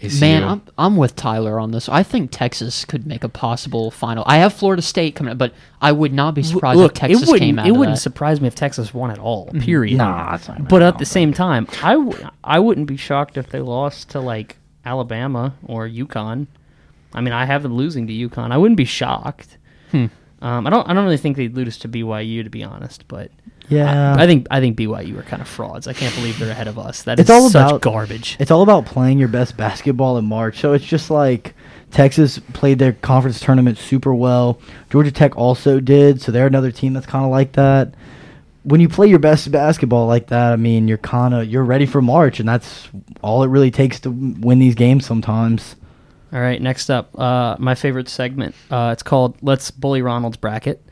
ACU. 0.00 0.20
Man, 0.20 0.44
I'm 0.44 0.62
I'm 0.78 0.96
with 0.96 1.16
Tyler 1.16 1.58
on 1.58 1.72
this. 1.72 1.88
I 1.88 2.04
think 2.04 2.30
Texas 2.30 2.84
could 2.84 3.04
make 3.04 3.24
a 3.24 3.28
possible 3.28 3.90
final. 3.90 4.22
I 4.28 4.36
have 4.36 4.52
Florida 4.52 4.80
State 4.80 5.16
coming 5.16 5.32
up, 5.32 5.38
but 5.38 5.52
I 5.80 5.90
would 5.90 6.12
not 6.12 6.34
be 6.36 6.44
surprised 6.44 6.78
Look, 6.78 6.92
if 6.92 6.98
Texas 7.00 7.22
it 7.22 7.26
wouldn't, 7.28 7.40
came 7.40 7.58
out 7.58 7.66
it 7.66 7.70
of 7.70 7.76
wouldn't 7.78 7.96
that. 7.96 8.00
surprise 8.00 8.40
me 8.40 8.46
if 8.46 8.54
Texas 8.54 8.94
won 8.94 9.10
at 9.10 9.18
all. 9.18 9.46
Period. 9.58 9.98
Nah, 9.98 10.38
But 10.68 10.82
at 10.82 10.98
the 10.98 11.04
same 11.04 11.32
time, 11.32 11.66
I, 11.82 11.94
w- 11.94 12.28
I 12.44 12.60
wouldn't 12.60 12.86
be 12.86 12.96
shocked 12.96 13.36
if 13.36 13.48
they 13.50 13.58
lost 13.58 14.10
to 14.10 14.20
like 14.20 14.56
Alabama 14.84 15.54
or 15.64 15.88
UConn. 15.88 16.46
I 17.12 17.20
mean, 17.20 17.32
I 17.34 17.44
have 17.44 17.64
them 17.64 17.74
losing 17.74 18.06
to 18.06 18.12
UConn. 18.12 18.52
I 18.52 18.56
wouldn't 18.56 18.76
be 18.76 18.84
shocked. 18.84 19.58
Hmm. 19.90 20.06
Um, 20.40 20.64
I 20.64 20.70
don't. 20.70 20.88
I 20.88 20.94
don't 20.94 21.02
really 21.04 21.16
think 21.16 21.36
they'd 21.36 21.56
lose 21.56 21.76
to 21.78 21.88
BYU, 21.88 22.44
to 22.44 22.50
be 22.50 22.62
honest. 22.62 23.08
But 23.08 23.32
yeah, 23.68 24.14
I, 24.16 24.24
I 24.24 24.26
think 24.26 24.46
I 24.50 24.60
think 24.60 24.76
BYU 24.78 25.18
are 25.18 25.22
kind 25.22 25.42
of 25.42 25.48
frauds. 25.48 25.86
I 25.86 25.92
can't 25.92 26.14
believe 26.14 26.38
they're 26.38 26.50
ahead 26.50 26.68
of 26.68 26.78
us. 26.78 27.02
That 27.02 27.18
is 27.18 27.22
It's 27.24 27.30
all 27.30 27.48
such 27.50 27.68
about- 27.70 27.80
garbage. 27.82 28.36
It's 28.38 28.50
all 28.50 28.62
about 28.62 28.86
playing 28.86 29.18
your 29.18 29.28
best 29.28 29.56
basketball 29.56 30.18
in 30.18 30.24
March. 30.24 30.58
So 30.60 30.72
it's 30.72 30.84
just 30.84 31.10
like 31.10 31.54
Texas 31.90 32.38
played 32.52 32.78
their 32.78 32.92
conference 32.92 33.40
tournament 33.40 33.78
super 33.78 34.14
well. 34.14 34.60
Georgia 34.90 35.10
Tech 35.10 35.36
also 35.36 35.80
did, 35.80 36.20
so 36.20 36.32
they're 36.32 36.46
another 36.46 36.70
team 36.72 36.92
that's 36.92 37.06
kind 37.06 37.24
of 37.24 37.30
like 37.30 37.52
that. 37.52 37.94
When 38.64 38.80
you 38.80 38.88
play 38.88 39.06
your 39.06 39.18
best 39.18 39.50
basketball 39.50 40.06
like 40.06 40.26
that, 40.26 40.52
I 40.52 40.56
mean, 40.56 40.88
you're 40.88 40.98
kind 40.98 41.32
of 41.32 41.46
you're 41.46 41.64
ready 41.64 41.86
for 41.86 42.02
March, 42.02 42.40
and 42.40 42.48
that's 42.48 42.88
all 43.22 43.42
it 43.42 43.48
really 43.48 43.70
takes 43.70 44.00
to 44.00 44.10
win 44.10 44.58
these 44.58 44.74
games 44.74 45.06
sometimes. 45.06 45.76
All 46.30 46.40
right, 46.40 46.60
next 46.60 46.90
up, 46.90 47.18
uh, 47.18 47.56
my 47.58 47.74
favorite 47.74 48.08
segment. 48.10 48.54
Uh, 48.70 48.90
it's 48.92 49.02
called 49.02 49.38
"Let's 49.40 49.70
Bully 49.70 50.02
Ronald's 50.02 50.36
Bracket." 50.36 50.84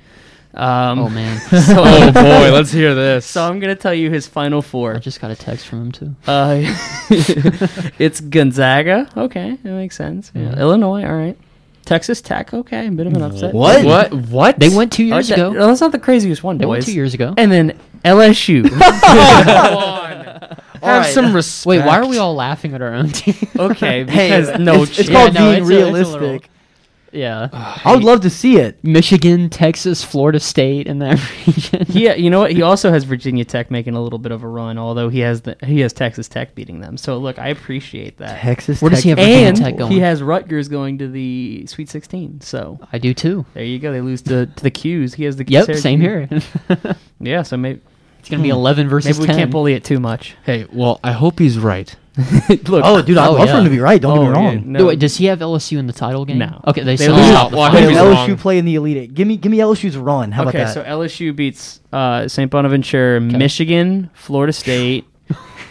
Um, 0.56 0.98
Oh 1.00 1.08
man, 1.10 1.38
so, 1.50 1.74
oh 1.78 2.12
boy, 2.12 2.50
let's 2.52 2.72
hear 2.72 2.94
this. 2.94 3.26
so 3.26 3.44
I'm 3.46 3.60
gonna 3.60 3.74
tell 3.76 3.92
you 3.94 4.10
his 4.10 4.26
final 4.26 4.62
four. 4.62 4.94
I 4.94 4.98
just 4.98 5.20
got 5.20 5.30
a 5.30 5.36
text 5.36 5.66
from 5.66 5.82
him 5.82 5.92
too. 5.92 6.14
Uh, 6.26 6.60
it's 7.98 8.20
Gonzaga. 8.20 9.08
Okay, 9.16 9.58
that 9.62 9.70
makes 9.70 9.96
sense. 9.96 10.32
Yeah. 10.34 10.42
Mhm. 10.52 10.58
Illinois. 10.58 11.04
All 11.04 11.14
right. 11.14 11.36
Texas 11.84 12.20
Tech. 12.20 12.52
Okay, 12.54 12.86
a 12.86 12.90
bit 12.90 13.06
of 13.06 13.12
an 13.12 13.22
upset. 13.22 13.54
What? 13.54 13.84
What? 13.84 14.12
What? 14.12 14.58
They 14.58 14.70
went 14.70 14.92
two 14.92 15.04
years 15.04 15.28
that- 15.28 15.38
ago. 15.38 15.52
That's 15.52 15.80
not 15.80 15.92
the 15.92 15.98
craziest 16.00 16.42
one, 16.42 16.58
They 16.58 16.64
boys. 16.64 16.70
went 16.70 16.84
two 16.86 16.94
years 16.94 17.14
ago. 17.14 17.34
And 17.36 17.52
then 17.52 17.78
LSU. 18.04 18.64
Have 20.82 21.02
right. 21.02 21.12
some 21.14 21.34
respect. 21.34 21.66
Wait, 21.66 21.84
why 21.86 21.98
are 21.98 22.06
we 22.06 22.18
all 22.18 22.34
laughing 22.34 22.74
at 22.74 22.82
our 22.82 22.94
own 22.94 23.10
team? 23.10 23.34
okay, 23.58 24.04
Hey, 24.04 24.40
no 24.58 24.82
it's, 24.82 24.98
it's 24.98 25.08
chance. 25.08 25.10
called 25.10 25.34
Yeah, 25.34 25.40
no, 25.40 25.50
being 25.50 25.62
it's 25.62 25.70
a- 25.70 25.72
it's 25.74 25.80
a 25.80 25.84
realistic. 25.84 26.20
little- 26.20 26.40
yeah, 27.16 27.48
I 27.84 27.94
would 27.94 28.04
love 28.04 28.20
to 28.22 28.30
see 28.30 28.58
it. 28.58 28.82
Michigan, 28.84 29.48
Texas, 29.50 30.04
Florida 30.04 30.38
State 30.40 30.86
in 30.86 30.98
that 31.00 31.18
region. 31.46 31.86
Yeah, 31.88 32.14
you 32.14 32.30
know 32.30 32.40
what? 32.40 32.52
He 32.52 32.62
also 32.62 32.90
has 32.90 33.04
Virginia 33.04 33.44
Tech 33.44 33.70
making 33.70 33.94
a 33.94 34.02
little 34.02 34.18
bit 34.18 34.32
of 34.32 34.42
a 34.42 34.48
run, 34.48 34.78
although 34.78 35.08
he 35.08 35.20
has 35.20 35.40
the 35.42 35.56
he 35.64 35.80
has 35.80 35.92
Texas 35.92 36.28
Tech 36.28 36.54
beating 36.54 36.80
them. 36.80 36.96
So 36.96 37.18
look, 37.18 37.38
I 37.38 37.48
appreciate 37.48 38.18
that. 38.18 38.40
Texas. 38.40 38.80
Where 38.82 38.90
does 38.90 39.02
he 39.02 39.10
have 39.10 39.18
Virginia 39.18 39.48
and 39.48 39.56
Tech 39.56 39.76
going? 39.76 39.92
he 39.92 40.00
has 40.00 40.22
Rutgers 40.22 40.68
going 40.68 40.98
to 40.98 41.08
the 41.08 41.66
Sweet 41.66 41.88
16. 41.88 42.40
So 42.42 42.78
I 42.92 42.98
do 42.98 43.14
too. 43.14 43.46
there 43.54 43.64
you 43.64 43.78
go. 43.78 43.92
They 43.92 44.00
lose 44.00 44.22
to, 44.22 44.46
to 44.46 44.62
the 44.62 44.70
Qs. 44.70 45.14
He 45.14 45.24
has 45.24 45.36
the 45.36 45.44
Yep, 45.46 45.64
Syracuse. 45.66 45.82
same 45.82 46.00
here. 46.00 46.28
Yeah, 47.18 47.42
so 47.42 47.56
maybe 47.56 47.80
It's 48.18 48.28
gonna 48.28 48.42
be 48.42 48.50
hmm. 48.50 48.56
eleven 48.56 48.88
versus 48.88 49.16
maybe 49.18 49.20
we 49.22 49.26
10. 49.28 49.36
can't 49.36 49.50
bully 49.50 49.72
it 49.72 49.84
too 49.84 49.98
much. 49.98 50.36
Hey, 50.44 50.66
well, 50.70 51.00
I 51.02 51.12
hope 51.12 51.38
he's 51.38 51.58
right. 51.58 51.94
look, 52.68 52.82
Oh, 52.84 53.02
dude, 53.02 53.18
I'd 53.18 53.28
Oh, 53.28 53.32
love 53.32 53.48
for 53.50 53.56
him 53.58 53.64
to 53.64 53.70
be 53.70 53.78
right. 53.78 54.00
Don't 54.00 54.16
oh, 54.18 54.22
get 54.22 54.28
me 54.28 54.32
wrong. 54.36 54.72
no. 54.72 54.78
No, 54.80 54.86
wait, 54.86 54.98
does 54.98 55.16
he 55.16 55.26
have 55.26 55.40
LSU 55.40 55.78
in 55.78 55.86
the 55.86 55.92
title 55.92 56.24
game? 56.24 56.38
No. 56.38 56.60
Okay, 56.66 56.80
they, 56.82 56.96
They 56.96 57.04
still 57.04 57.16
lose. 57.16 57.26
have 57.26 57.50
the 57.50 57.56
Well, 57.56 57.66
I 57.66 57.70
Hey, 57.70 57.80
hope 57.82 57.84
if 57.84 57.90
he's 57.90 57.98
LSU 57.98 58.28
wrong. 58.28 58.36
play 58.38 58.58
in 58.58 58.64
the 58.64 58.74
Elite 58.76 58.96
Eight, 58.96 59.14
give 59.14 59.28
me 59.28 59.36
give 59.36 59.52
me 59.52 59.58
LSU's 59.58 59.96
run. 59.98 60.32
How 60.32 60.42
okay, 60.46 60.58
about 60.62 60.74
that? 60.74 60.78
Okay, 60.80 60.88
so? 60.88 61.24
LSU 61.26 61.36
beats 61.36 61.80
uh, 61.92 62.26
St. 62.28 62.50
Bonaventure, 62.50 63.20
Michigan, 63.20 64.10
Florida 64.14 64.52
State, 64.52 65.04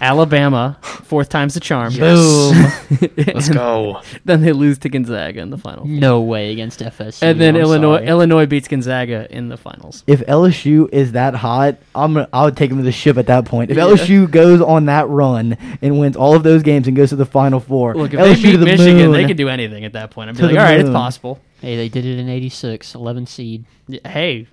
Alabama, 0.01 0.77
fourth 0.81 1.29
time's 1.29 1.53
the 1.53 1.59
charm. 1.59 1.93
Boom. 1.93 2.55
Let's 3.17 3.49
go. 3.49 4.01
Then 4.25 4.41
they 4.41 4.51
lose 4.53 4.77
to 4.79 4.89
Gonzaga 4.89 5.39
in 5.41 5.49
the 5.51 5.57
final. 5.57 5.85
No 5.85 6.21
way 6.21 6.51
against 6.51 6.79
FSU. 6.79 7.21
And 7.21 7.39
then 7.39 7.55
I'm 7.55 7.61
Illinois 7.61 7.97
sorry. 7.97 8.07
Illinois 8.07 8.45
beats 8.47 8.67
Gonzaga 8.67 9.27
in 9.29 9.49
the 9.49 9.57
finals. 9.57 10.03
if 10.07 10.21
LSU 10.21 10.89
is 10.91 11.11
that 11.13 11.35
hot, 11.35 11.77
I'm 11.93 12.13
gonna, 12.15 12.27
I 12.33 12.43
would 12.45 12.57
take 12.57 12.69
them 12.69 12.79
to 12.79 12.83
the 12.83 12.91
ship 12.91 13.17
at 13.17 13.27
that 13.27 13.45
point. 13.45 13.69
If 13.71 13.77
Yeah. 13.77 13.83
LSU 13.83 14.29
goes 14.29 14.61
on 14.61 14.85
that 14.85 15.07
run 15.09 15.57
and 15.81 15.99
wins 15.99 16.15
all 16.15 16.35
of 16.35 16.43
those 16.43 16.63
games 16.63 16.87
and 16.87 16.95
goes 16.97 17.09
to 17.09 17.15
the 17.15 17.25
Final 17.25 17.59
Four, 17.59 17.93
Look, 17.95 18.13
if 18.13 18.19
LSU 18.19 18.41
they 18.41 18.51
to 18.51 18.57
beat 18.57 18.57
the 18.57 18.65
Michigan, 18.65 18.97
moon. 18.97 19.11
they 19.11 19.25
could 19.25 19.37
do 19.37 19.49
anything 19.49 19.85
at 19.85 19.93
that 19.93 20.11
point. 20.11 20.29
I'd 20.29 20.33
be 20.35 20.39
To 20.41 20.45
like, 20.47 20.55
the 20.55 20.59
all 20.59 20.65
right, 20.65 20.79
it's 20.79 20.87
moon. 20.87 20.93
possible. 20.95 21.39
Hey, 21.61 21.75
they 21.77 21.89
did 21.89 22.05
it 22.05 22.17
in 22.19 22.29
86, 22.29 22.95
11 22.95 23.25
seed. 23.27 23.65
Yeah, 23.87 24.07
Hey, 24.07 24.41
pff, 24.43 24.47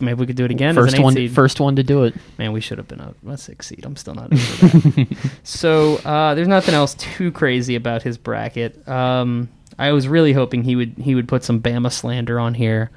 maybe 0.00 0.18
we 0.20 0.26
could 0.26 0.36
do 0.36 0.44
it 0.44 0.50
again. 0.50 0.74
first 0.74 0.88
as 0.88 0.94
an 0.94 1.00
eight 1.00 1.04
one, 1.04 1.14
seed. 1.14 1.32
first 1.32 1.60
one 1.60 1.76
to 1.76 1.82
do 1.82 2.04
it. 2.04 2.14
Man, 2.38 2.52
we 2.52 2.60
should 2.60 2.78
have 2.78 2.88
been 2.88 3.00
a, 3.00 3.14
a 3.28 3.36
six 3.36 3.66
seed. 3.66 3.84
I'm 3.84 3.96
still 3.96 4.14
not 4.14 4.32
so 5.44 5.96
uh, 5.98 6.34
there's 6.34 6.48
nothing 6.48 6.74
else 6.74 6.94
too 6.94 7.30
crazy 7.32 7.74
about 7.74 8.02
his 8.02 8.18
bracket. 8.18 8.86
Um, 8.88 9.48
I 9.78 9.92
was 9.92 10.08
really 10.08 10.32
hoping 10.32 10.64
he 10.64 10.76
would 10.76 10.94
he 10.98 11.14
would 11.14 11.28
put 11.28 11.44
some 11.44 11.60
Bama 11.60 11.92
slander 11.92 12.40
on 12.40 12.54
here, 12.54 12.90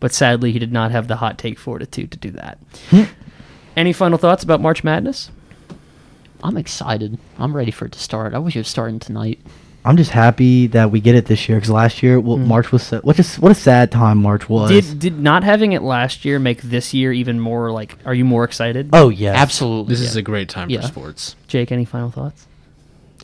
but 0.00 0.12
sadly 0.12 0.52
he 0.52 0.58
did 0.58 0.72
not 0.72 0.90
have 0.90 1.08
the 1.08 1.16
hot 1.16 1.38
take 1.38 1.58
fortitude 1.58 2.12
to 2.12 2.18
do 2.18 2.30
that. 2.32 2.58
Any 3.76 3.92
final 3.92 4.18
thoughts 4.18 4.42
about 4.44 4.60
March 4.60 4.84
Madness? 4.84 5.30
I'm 6.42 6.56
excited. 6.56 7.18
I'm 7.38 7.56
ready 7.56 7.70
for 7.70 7.86
it 7.86 7.92
to 7.92 7.98
start. 7.98 8.34
I 8.34 8.38
wish 8.38 8.56
it 8.56 8.60
was 8.60 8.68
starting 8.68 8.98
tonight. 8.98 9.40
I'm 9.86 9.96
just 9.96 10.10
happy 10.10 10.66
that 10.68 10.90
we 10.90 11.00
get 11.00 11.14
it 11.14 11.26
this 11.26 11.48
year 11.48 11.56
because 11.58 11.70
last 11.70 12.02
year, 12.02 12.18
well, 12.20 12.36
Mm. 12.38 12.46
March 12.46 12.72
was 12.72 12.82
so, 12.82 12.98
what 13.00 13.16
a 13.18 13.20
s- 13.20 13.38
what 13.38 13.52
a 13.52 13.54
sad 13.54 13.90
time 13.92 14.18
March 14.18 14.48
was. 14.48 14.68
Did 14.70 14.98
did 14.98 15.20
not 15.20 15.44
having 15.44 15.72
it 15.72 15.82
last 15.82 16.24
year 16.24 16.38
make 16.38 16.60
this 16.62 16.92
year 16.92 17.12
even 17.12 17.38
more 17.40 17.70
like? 17.70 17.96
Are 18.04 18.14
you 18.14 18.24
more 18.24 18.44
excited? 18.44 18.90
oh 18.92 19.08
yeah, 19.10 19.32
Absolutely. 19.34 19.90
This 19.94 20.00
is 20.00 20.16
a 20.16 20.22
great 20.22 20.48
time 20.48 20.68
Yeah. 20.70 20.80
for 20.80 20.86
sports. 20.88 21.36
Jake, 21.46 21.70
any 21.70 21.84
final 21.84 22.10
thoughts? 22.10 22.46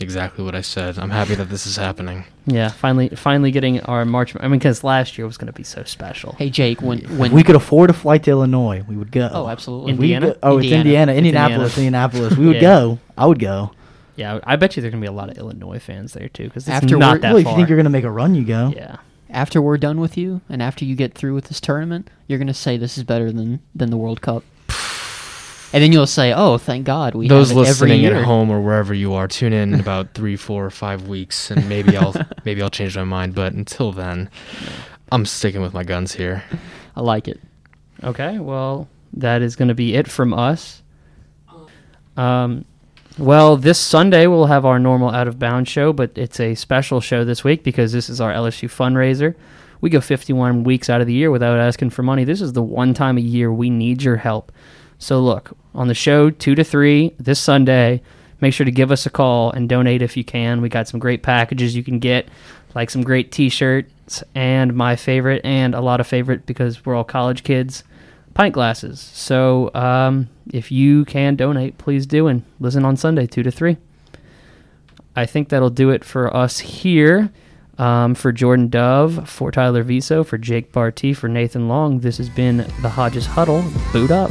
Exactly 0.00 0.42
what 0.44 0.54
I 0.54 0.62
said. 0.62 0.98
I'm 0.98 1.10
happy 1.10 1.34
that 1.34 1.50
this 1.50 1.66
is 1.66 1.76
happening. 1.76 2.24
Yeah, 2.46 2.70
finally, 2.70 3.10
finally 3.10 3.50
getting 3.50 3.78
our 3.82 4.04
March. 4.04 4.34
I 4.40 4.48
mean, 4.48 4.58
because 4.58 4.82
last 4.82 5.16
year 5.18 5.26
was 5.26 5.36
going 5.36 5.46
to 5.46 5.52
be 5.52 5.62
so 5.62 5.84
special. 5.84 6.34
Hey 6.38 6.48
Jake, 6.50 6.80
when 6.82 7.00
when 7.18 7.30
we 7.32 7.42
could 7.42 7.54
afford 7.56 7.90
a 7.90 7.92
flight 7.92 8.22
to 8.24 8.30
Illinois, 8.30 8.82
we 8.88 8.96
would 8.96 9.12
go. 9.12 9.28
oh 9.32 9.48
absolutely. 9.48 9.92
Indiana? 9.92 10.26
go- 10.28 10.36
oh, 10.42 10.58
it's 10.58 10.64
Indiana. 10.72 11.12
Indiana, 11.12 11.12
Indianapolis, 11.14 11.76
Indianapolis. 11.76 12.36
We 12.36 12.46
would 12.46 12.56
Yeah. 12.62 12.62
go. 12.62 12.98
I 13.18 13.26
would 13.26 13.38
go. 13.38 13.72
Yeah, 14.16 14.40
I 14.44 14.56
bet 14.56 14.76
you 14.76 14.82
there's 14.82 14.92
going 14.92 15.00
to 15.00 15.04
be 15.04 15.08
a 15.08 15.16
lot 15.16 15.30
of 15.30 15.38
Illinois 15.38 15.78
fans 15.78 16.12
there 16.12 16.28
too, 16.28 16.44
because 16.44 16.64
it's 16.68 16.70
After 16.76 16.96
not 16.98 17.20
that 17.22 17.30
well, 17.32 17.38
if 17.38 17.44
far. 17.44 17.52
you 17.52 17.56
think 17.58 17.68
you're 17.70 17.78
gonna 17.78 17.88
make 17.90 18.04
a 18.04 18.10
run, 18.10 18.34
you 18.34 18.44
go. 18.44 18.72
yeah. 18.76 18.96
after 19.30 19.62
we're 19.62 19.78
done 19.78 19.98
with 20.00 20.18
you, 20.18 20.42
and 20.50 20.62
after 20.62 20.84
you 20.84 20.94
get 20.94 21.14
through 21.14 21.34
with 21.34 21.46
this 21.46 21.60
tournament, 21.60 22.10
you're 22.26 22.38
gonna 22.38 22.52
say 22.52 22.76
this 22.76 22.98
is 22.98 23.04
better 23.04 23.32
than 23.32 23.60
than 23.74 23.90
the 23.90 23.96
World 23.96 24.20
Cup. 24.20 24.44
And 25.74 25.82
then 25.82 25.90
you'll 25.90 26.06
say, 26.06 26.34
"Oh, 26.34 26.58
thank 26.58 26.84
God 26.84 27.14
we 27.14 27.28
Those 27.28 27.48
have 27.48 27.56
it 27.56 27.60
every 27.60 27.68
listening 27.70 28.00
year." 28.02 28.16
at 28.16 28.24
home 28.24 28.50
or 28.50 28.60
wherever 28.60 28.92
you 28.92 29.14
are, 29.14 29.26
tune 29.26 29.54
in 29.54 29.72
in 29.72 29.80
about 29.80 30.12
three, 30.14 30.36
four, 30.36 30.66
or 30.66 30.70
five 30.70 31.08
weeks, 31.08 31.50
and 31.50 31.66
maybe 31.66 31.96
I'll 31.96 32.14
maybe 32.44 32.60
I'll 32.60 32.68
change 32.68 32.94
my 32.94 33.04
mind. 33.04 33.34
But 33.34 33.54
until 33.54 33.90
then, 33.92 34.28
I'm 35.10 35.24
sticking 35.24 35.62
with 35.62 35.72
my 35.72 35.82
guns 35.84 36.12
here. 36.12 36.44
I 36.94 37.00
like 37.00 37.26
it. 37.26 37.40
Okay, 38.04 38.38
well, 38.38 38.86
that 39.14 39.40
is 39.40 39.56
going 39.56 39.68
to 39.68 39.74
be 39.74 39.94
it 39.94 40.08
from 40.08 40.34
us. 40.34 40.82
Um, 42.18 42.66
well, 43.18 43.56
this 43.56 43.78
Sunday 43.78 44.26
we'll 44.26 44.46
have 44.46 44.64
our 44.64 44.78
normal 44.78 45.10
out 45.10 45.28
of 45.28 45.38
bounds 45.38 45.68
show, 45.68 45.92
but 45.92 46.12
it's 46.16 46.40
a 46.40 46.54
special 46.54 47.00
show 47.00 47.24
this 47.24 47.44
week 47.44 47.62
because 47.62 47.92
this 47.92 48.08
is 48.08 48.20
our 48.20 48.32
LSU 48.32 48.68
fundraiser. 48.68 49.34
We 49.80 49.90
go 49.90 50.00
51 50.00 50.64
weeks 50.64 50.88
out 50.88 51.00
of 51.00 51.06
the 51.06 51.12
year 51.12 51.30
without 51.30 51.58
asking 51.58 51.90
for 51.90 52.02
money. 52.02 52.24
This 52.24 52.40
is 52.40 52.52
the 52.52 52.62
one 52.62 52.94
time 52.94 53.18
a 53.18 53.22
year 53.22 53.52
we 53.52 53.68
need 53.68 54.02
your 54.02 54.16
help. 54.16 54.52
So 54.98 55.20
look, 55.20 55.56
on 55.74 55.88
the 55.88 55.94
show 55.94 56.30
2 56.30 56.54
to 56.54 56.64
3 56.64 57.14
this 57.18 57.40
Sunday, 57.40 58.00
make 58.40 58.54
sure 58.54 58.64
to 58.64 58.70
give 58.70 58.92
us 58.92 59.04
a 59.04 59.10
call 59.10 59.50
and 59.50 59.68
donate 59.68 60.00
if 60.00 60.16
you 60.16 60.24
can. 60.24 60.60
We 60.60 60.68
got 60.68 60.88
some 60.88 61.00
great 61.00 61.22
packages 61.22 61.74
you 61.74 61.82
can 61.82 61.98
get, 61.98 62.28
like 62.74 62.90
some 62.90 63.02
great 63.02 63.32
t-shirts 63.32 64.22
and 64.34 64.74
my 64.74 64.96
favorite 64.96 65.44
and 65.44 65.74
a 65.74 65.80
lot 65.80 66.00
of 66.00 66.06
favorite 66.06 66.46
because 66.46 66.86
we're 66.86 66.94
all 66.94 67.04
college 67.04 67.42
kids, 67.42 67.82
pint 68.34 68.54
glasses. 68.54 69.00
So 69.00 69.70
um, 69.74 70.28
if 70.52 70.70
you 70.70 71.04
can 71.04 71.36
donate, 71.36 71.78
please 71.78 72.06
do 72.06 72.26
and 72.26 72.42
listen 72.60 72.84
on 72.84 72.96
Sunday 72.96 73.26
2 73.26 73.42
to 73.42 73.50
3. 73.50 73.76
I 75.14 75.26
think 75.26 75.48
that'll 75.48 75.70
do 75.70 75.90
it 75.90 76.04
for 76.04 76.34
us 76.34 76.58
here. 76.58 77.30
Um, 77.78 78.14
for 78.14 78.32
Jordan 78.32 78.68
Dove, 78.68 79.28
for 79.28 79.50
Tyler 79.50 79.82
Viso, 79.82 80.22
for 80.24 80.36
Jake 80.36 80.72
Barty, 80.72 81.14
for 81.14 81.26
Nathan 81.26 81.68
Long, 81.68 82.00
this 82.00 82.18
has 82.18 82.28
been 82.28 82.58
the 82.82 82.90
Hodges 82.90 83.26
Huddle. 83.26 83.64
Boot 83.92 84.10
up. 84.10 84.30